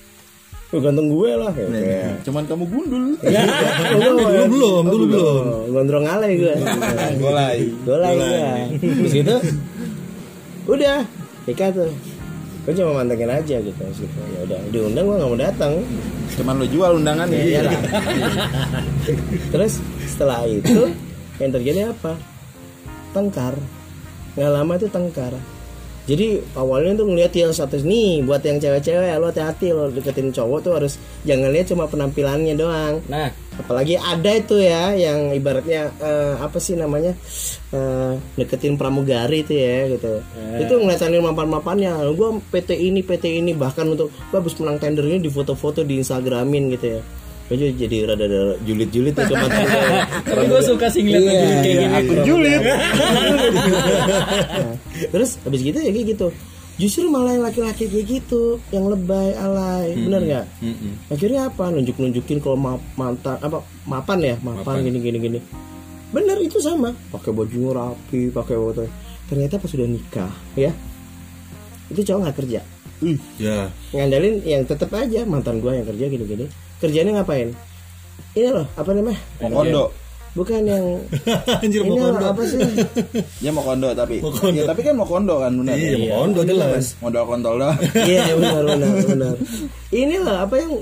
[0.73, 1.69] Lu ganteng gue lah ya.
[1.69, 2.25] kayak.
[2.25, 3.05] cuman kamu gundul
[3.93, 6.55] dulu belum dulu belum gondrong ale gue.
[7.21, 8.41] golai Golai gue.
[8.81, 9.37] Terus gitu
[10.65, 11.05] udah
[11.45, 11.93] nikah tuh.
[12.63, 13.83] Gue cuma mantengin aja gitu.
[13.83, 14.19] Gitu.
[14.39, 15.73] Ya udah diundang gue nggak mau datang.
[16.33, 17.83] cuman lo jual undangannya Ya iyalah.
[19.53, 20.89] Terus setelah itu
[21.43, 22.17] yang terjadi apa?
[23.13, 23.55] Tengkar.
[24.39, 25.35] Nggak lama itu tengkar.
[26.03, 30.59] Jadi awalnya tuh ngeliat yang status nih buat yang cewek-cewek lo hati-hati lo deketin cowok
[30.59, 33.31] tuh harus jangan lihat cuma penampilannya doang Nah,
[33.63, 37.15] apalagi ada itu ya yang ibaratnya eh, apa sih namanya
[37.71, 40.19] eh, deketin pramugari itu ya gitu.
[40.59, 42.03] Itu ngeliatin mapan-mapannya.
[42.13, 46.03] Gue PT ini PT ini bahkan untuk gue habis menang tender ini di foto-foto di
[46.03, 47.03] Instagramin gitu ya.
[47.47, 49.47] Gue jadi rada-rada julid-julid tuh sama
[50.25, 50.61] temen gue.
[50.65, 51.85] suka sih ngeliat Iya, kayak gini.
[51.95, 52.61] akun julid.
[54.53, 54.77] Nah,
[55.11, 56.29] terus habis gitu ya kayak gitu
[56.83, 59.95] justru malah yang laki-laki kayak gitu yang lebay alay.
[59.95, 60.47] Bener nggak?
[61.15, 61.71] Akhirnya apa?
[61.71, 64.35] Nunjuk nunjukin kalau ma- mantan apa mapan ya?
[64.43, 65.39] Mapan, gini gini gini.
[66.11, 66.91] Bener itu sama.
[67.15, 68.83] Pakai baju rapi pakai foto
[69.33, 70.69] ternyata pas sudah nikah ya
[71.89, 72.61] itu cowok nggak kerja.
[73.41, 73.73] Ya.
[73.97, 76.47] Ngandalin yang tetep aja mantan gua yang kerja gini gini.
[76.81, 77.57] Kerjanya ngapain?
[78.33, 79.21] Ini loh apa namanya?
[79.41, 79.93] Kondo
[80.33, 80.85] bukan yang
[81.63, 82.59] anjir ini mau kondo apa sih?
[83.39, 84.15] Dia mau kondo tapi
[84.51, 86.97] ya tapi kan mau kondo kan benar iya mau kondo jelas.
[86.99, 87.75] modal kontol dah.
[88.09, 89.35] Iya benar benar benar.
[89.89, 90.73] Ini loh apa yang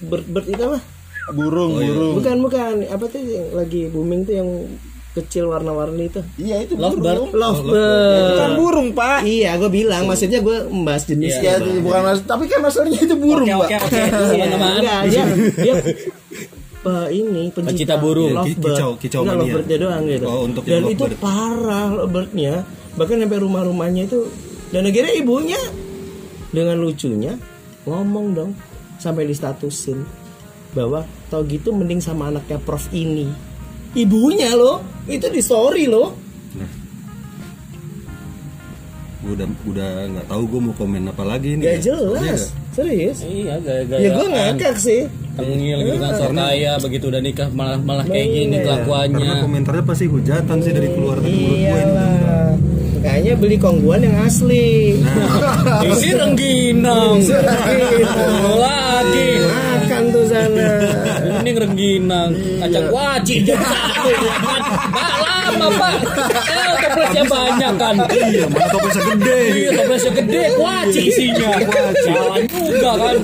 [0.00, 0.78] ber, ber itu apa?
[1.28, 2.14] Burung burung.
[2.18, 2.72] Bukan bukan.
[2.86, 4.50] Apa tuh yang lagi booming tuh yang
[5.12, 6.20] kecil warna-warni itu?
[6.36, 7.02] Iya itu Lovebird.
[7.26, 8.36] burung lovebird.
[8.36, 9.24] Kan burung pak.
[9.24, 13.48] Iya gue bilang maksudnya gue membahas jenis ya bukan mas tapi kan masalahnya itu burung
[13.50, 13.82] Oke, pak.
[13.82, 13.98] oke, oke.
[14.30, 14.70] Iya, Teman-teman.
[14.78, 15.24] enggak, dia
[15.58, 15.74] dia
[16.86, 18.30] pe- ini Pencinta pencinta burung.
[18.32, 18.62] lovebird.
[18.72, 19.42] Kicau- kicau Enggak, mania.
[19.44, 20.24] lovebird-nya doang gitu.
[20.24, 21.18] Oh, untuk dan itu lovebird.
[21.18, 22.54] parah lovebirdnya
[22.94, 24.18] bahkan sampai rumah-rumahnya itu
[24.68, 25.60] dan akhirnya ibunya
[26.48, 27.34] dengan lucunya
[27.84, 28.50] ngomong dong
[28.96, 30.06] sampai distatusin
[30.72, 33.28] bahwa tau gitu mending sama anaknya prof ini
[33.92, 36.14] ibunya loh itu di story loh
[39.18, 41.72] gue udah udah nggak tahu gue mau komen apa lagi nih gak ya.
[41.72, 42.65] Iya jelas nggak?
[42.76, 43.98] Serius Iya, gaya-gaya.
[43.98, 48.24] ya gue ngakak sih Tengil gitu kan, sok kaya begitu udah nikah malah malah kayak
[48.26, 48.64] gini Iya.
[48.64, 49.16] kelakuannya.
[49.18, 52.52] karena komentarnya pasti hujatan sih dari keluar dari mulut gue ini iyalah
[52.98, 54.96] kayaknya beli kongguan yang asli
[55.88, 57.20] Isi rengginang.
[58.56, 59.28] Lagi.
[59.40, 60.68] makan tuh sana
[61.46, 62.86] mending rengginang kacang.
[62.90, 65.94] Waci jam satu Nggak lama pak.
[66.42, 67.94] Eh toplesnya banyak kan.
[68.10, 69.38] Iya, mana toplesnya gede.
[69.54, 70.42] iya toplesnya gede.
[70.58, 71.50] Waci isinya.
[72.02, 73.14] jalan juga kan.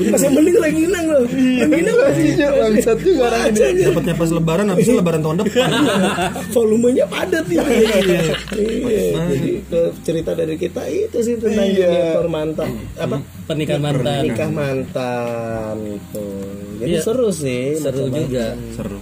[0.00, 1.24] Masih mending rengginang loh.
[1.28, 3.84] Rengginang masih bangsat juga orang ini.
[3.84, 5.70] Dapatnya pas lebaran, habisnya lebaran tahun depan.
[6.56, 7.60] volumenya padat nih.
[7.60, 9.04] Iya.
[9.28, 13.20] Jadi kalau cerita dari kita itu sih tentang junior mantan apa
[13.50, 16.26] pernikahan mantan nikah mantan itu.
[16.78, 17.00] Jadi Iya.
[17.02, 17.76] seru sih.
[17.76, 18.22] seru macam-macam.
[18.24, 18.98] juga Seru.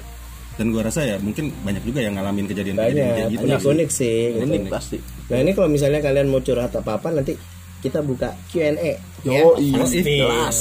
[0.59, 3.45] Dan gua rasa ya mungkin banyak juga yang ngalamin kejadian-kejadian Banyak, kayak gitu.
[3.45, 4.19] unik unik sih.
[4.33, 4.43] gitu.
[4.43, 4.97] unik pasti
[5.29, 7.37] Nah ini kalau misalnya kalian mau curhat apa apa nanti
[7.79, 8.99] kita buka Q&A.
[9.23, 9.43] Yo, ya.
[9.57, 9.79] iya.
[9.79, 10.01] Pasti.
[10.03, 10.59] Jelas.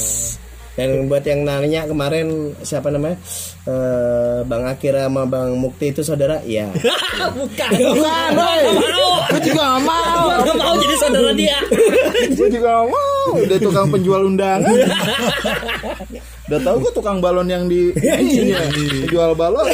[0.72, 2.28] Dan buat yang nanya kemarin
[2.62, 3.18] siapa namanya
[3.66, 6.40] Eh, Bang Akira sama Bang Mukti itu saudara?
[6.40, 6.72] Iya.
[7.36, 8.30] bukan Bukan.
[9.28, 10.30] Gue juga mau.
[10.40, 11.58] Gua mau jadi saudara dia
[12.32, 13.17] Gue juga mau.
[13.34, 14.76] Udah tukang penjual undangan.
[16.48, 18.64] Udah tahu gue tukang balon yang di ini ya,
[19.08, 19.68] jual balon.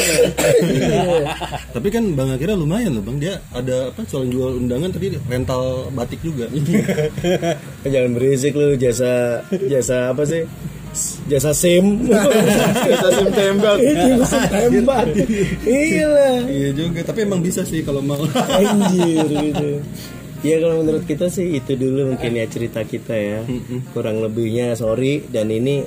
[1.70, 3.22] Tapi kan Bang Akira lumayan loh Bang.
[3.22, 6.50] Dia ada apa soal jual undangan tadi rental batik juga.
[7.86, 10.42] Jangan berisik lu jasa jasa apa sih?
[11.26, 12.06] Jasa SIM.
[12.06, 13.78] Kita sim tembak.
[13.82, 15.06] Jasa tembak.
[15.66, 16.38] Iya lah.
[16.46, 18.22] iya juga, tapi emang bisa sih kalau mau.
[18.30, 19.82] Anjir gitu.
[20.44, 23.40] Ya kalau menurut kita sih itu dulu mungkin ya cerita kita ya.
[23.96, 25.82] Kurang lebihnya sorry dan ini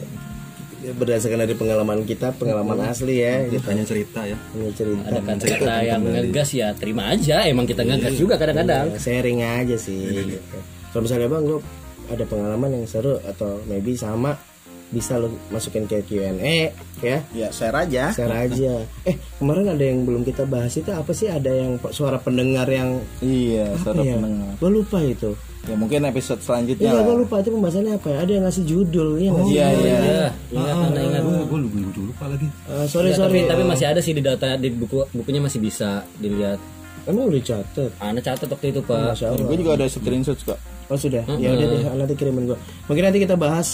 [0.77, 3.65] berdasarkan dari pengalaman kita, pengalaman asli ya gitu.
[3.69, 4.37] Hanya cerita ya.
[4.57, 5.05] Ini cerita.
[5.09, 9.75] ada kata-kata yang ngegas ya terima aja emang kita ngegas juga kadang-kadang Ya, sharing aja
[9.77, 10.57] sih gitu.
[10.89, 11.59] Kalau misalnya bang gue
[12.07, 14.39] ada pengalaman yang seru atau maybe sama
[14.87, 18.09] bisa lo masukin ke Q&A ya Ya, share aja.
[18.09, 22.15] share aja eh kemarin ada yang belum kita bahas itu apa sih ada yang suara
[22.17, 24.51] pendengar yang Iya, apa suara ya pendengar.
[24.55, 25.31] gue lupa itu
[25.63, 28.17] Ya mungkin episode selanjutnya Iya, gue lupa itu pembahasannya apa ya?
[28.17, 29.51] Ada yang ngasih judul ya sih?
[29.51, 29.97] Iya, iya.
[29.99, 32.47] Iya, ingat anak ingat Gue lupa, lupa, lupa lagi.
[32.47, 33.43] Eh, sorry Ya, sorry.
[33.43, 36.55] tapi, tapi masih ada sih di data di buku bukunya masih bisa dilihat
[37.03, 37.91] Emang udah catet.
[37.99, 39.15] anak catat waktu itu pak.
[39.37, 40.55] Gue juga ada screenshot kok.
[40.87, 41.23] Oh sudah.
[41.35, 42.57] Ya udah deh, nanti kirimin gua.
[42.87, 43.67] Mungkin nanti kita bahas.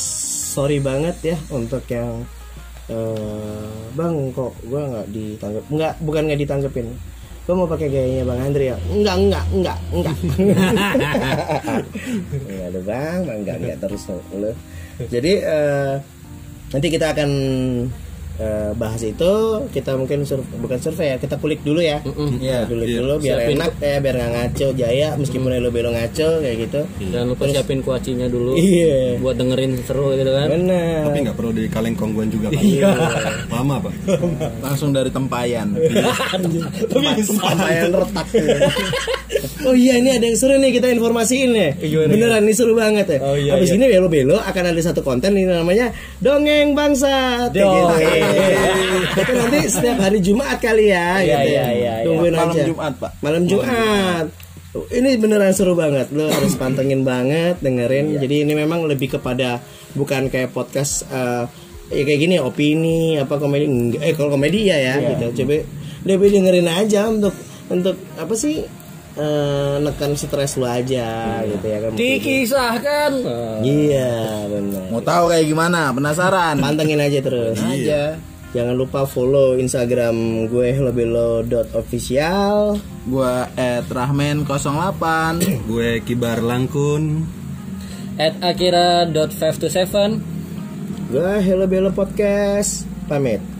[0.53, 2.21] Sorry banget ya untuk yang
[2.91, 6.87] eh bang kok gua nggak ditanggap nggak bukan nggak ditanggepin
[7.47, 10.71] gua mau pakai gayanya bang Andri ya enggak enggak enggak enggak enggak
[12.67, 14.51] ada bang enggak enggak terus lo
[15.07, 15.93] jadi eh,
[16.75, 17.29] nanti kita akan
[18.33, 19.31] eh, bahas itu
[19.69, 22.01] kita mungkin sur- bukan survei ya kita kulik dulu ya.
[22.39, 22.65] Iya.
[22.65, 23.55] kulik dulu biar Siapin.
[23.61, 26.81] enak ya biar nggak ngaco jaya meskipun lo belo ngaco kayak gitu.
[27.09, 28.57] Jangan lupa siapin kuacinya dulu.
[28.57, 29.21] Iya.
[29.21, 30.47] buat dengerin seru gitu kan.
[30.49, 31.01] Benar.
[31.07, 32.63] Tapi nggak perlu di kaleng kongguan juga Pak.
[33.49, 33.93] Lama Pak.
[34.61, 35.73] Langsung dari tempayan.
[37.23, 38.27] Sampaian retak.
[39.63, 41.71] Oh iya ini ada yang seru nih kita informasiin ya
[42.07, 43.19] Beneran ini seru banget ya.
[43.23, 43.79] Oh, iya, Habis iya.
[43.79, 48.22] ini Belo Belo akan ada satu konten ini namanya Dongeng Bangsa Dongeng.
[49.13, 51.47] Itu nanti setiap hari Jumat kali ya Iya, gitu iya, ya.
[51.49, 51.93] iya, iya.
[52.07, 52.63] Tungguin Malam aja.
[52.65, 53.11] Jumat, Pak.
[53.21, 54.25] Malam Jumat.
[54.73, 56.09] Ini beneran seru banget.
[56.09, 58.17] Lo harus pantengin banget dengerin.
[58.17, 59.61] Jadi ini memang lebih kepada
[59.93, 61.45] bukan kayak podcast eh,
[61.93, 63.69] ya kayak gini opini apa komedi
[64.01, 65.43] eh kalau komedi ya ya gitu.
[65.43, 65.61] Coba
[66.03, 67.37] lebih dengerin aja untuk
[67.69, 68.65] untuk apa sih
[69.15, 73.11] eh, nekan stres lu aja gitu ya kan dikisahkan.
[73.61, 74.83] Iya benar.
[74.89, 75.93] Mau tahu kayak gimana?
[75.93, 76.57] Penasaran?
[76.57, 77.61] pantengin aja terus.
[77.61, 78.17] Aja.
[78.53, 82.77] jangan lupa follow instagram gue helobelo.official
[83.09, 87.25] Gua at rahmen08 Gue kibar langkun.
[88.15, 92.85] at akira.527 gue helobelo podcast.
[93.05, 93.52] Pamit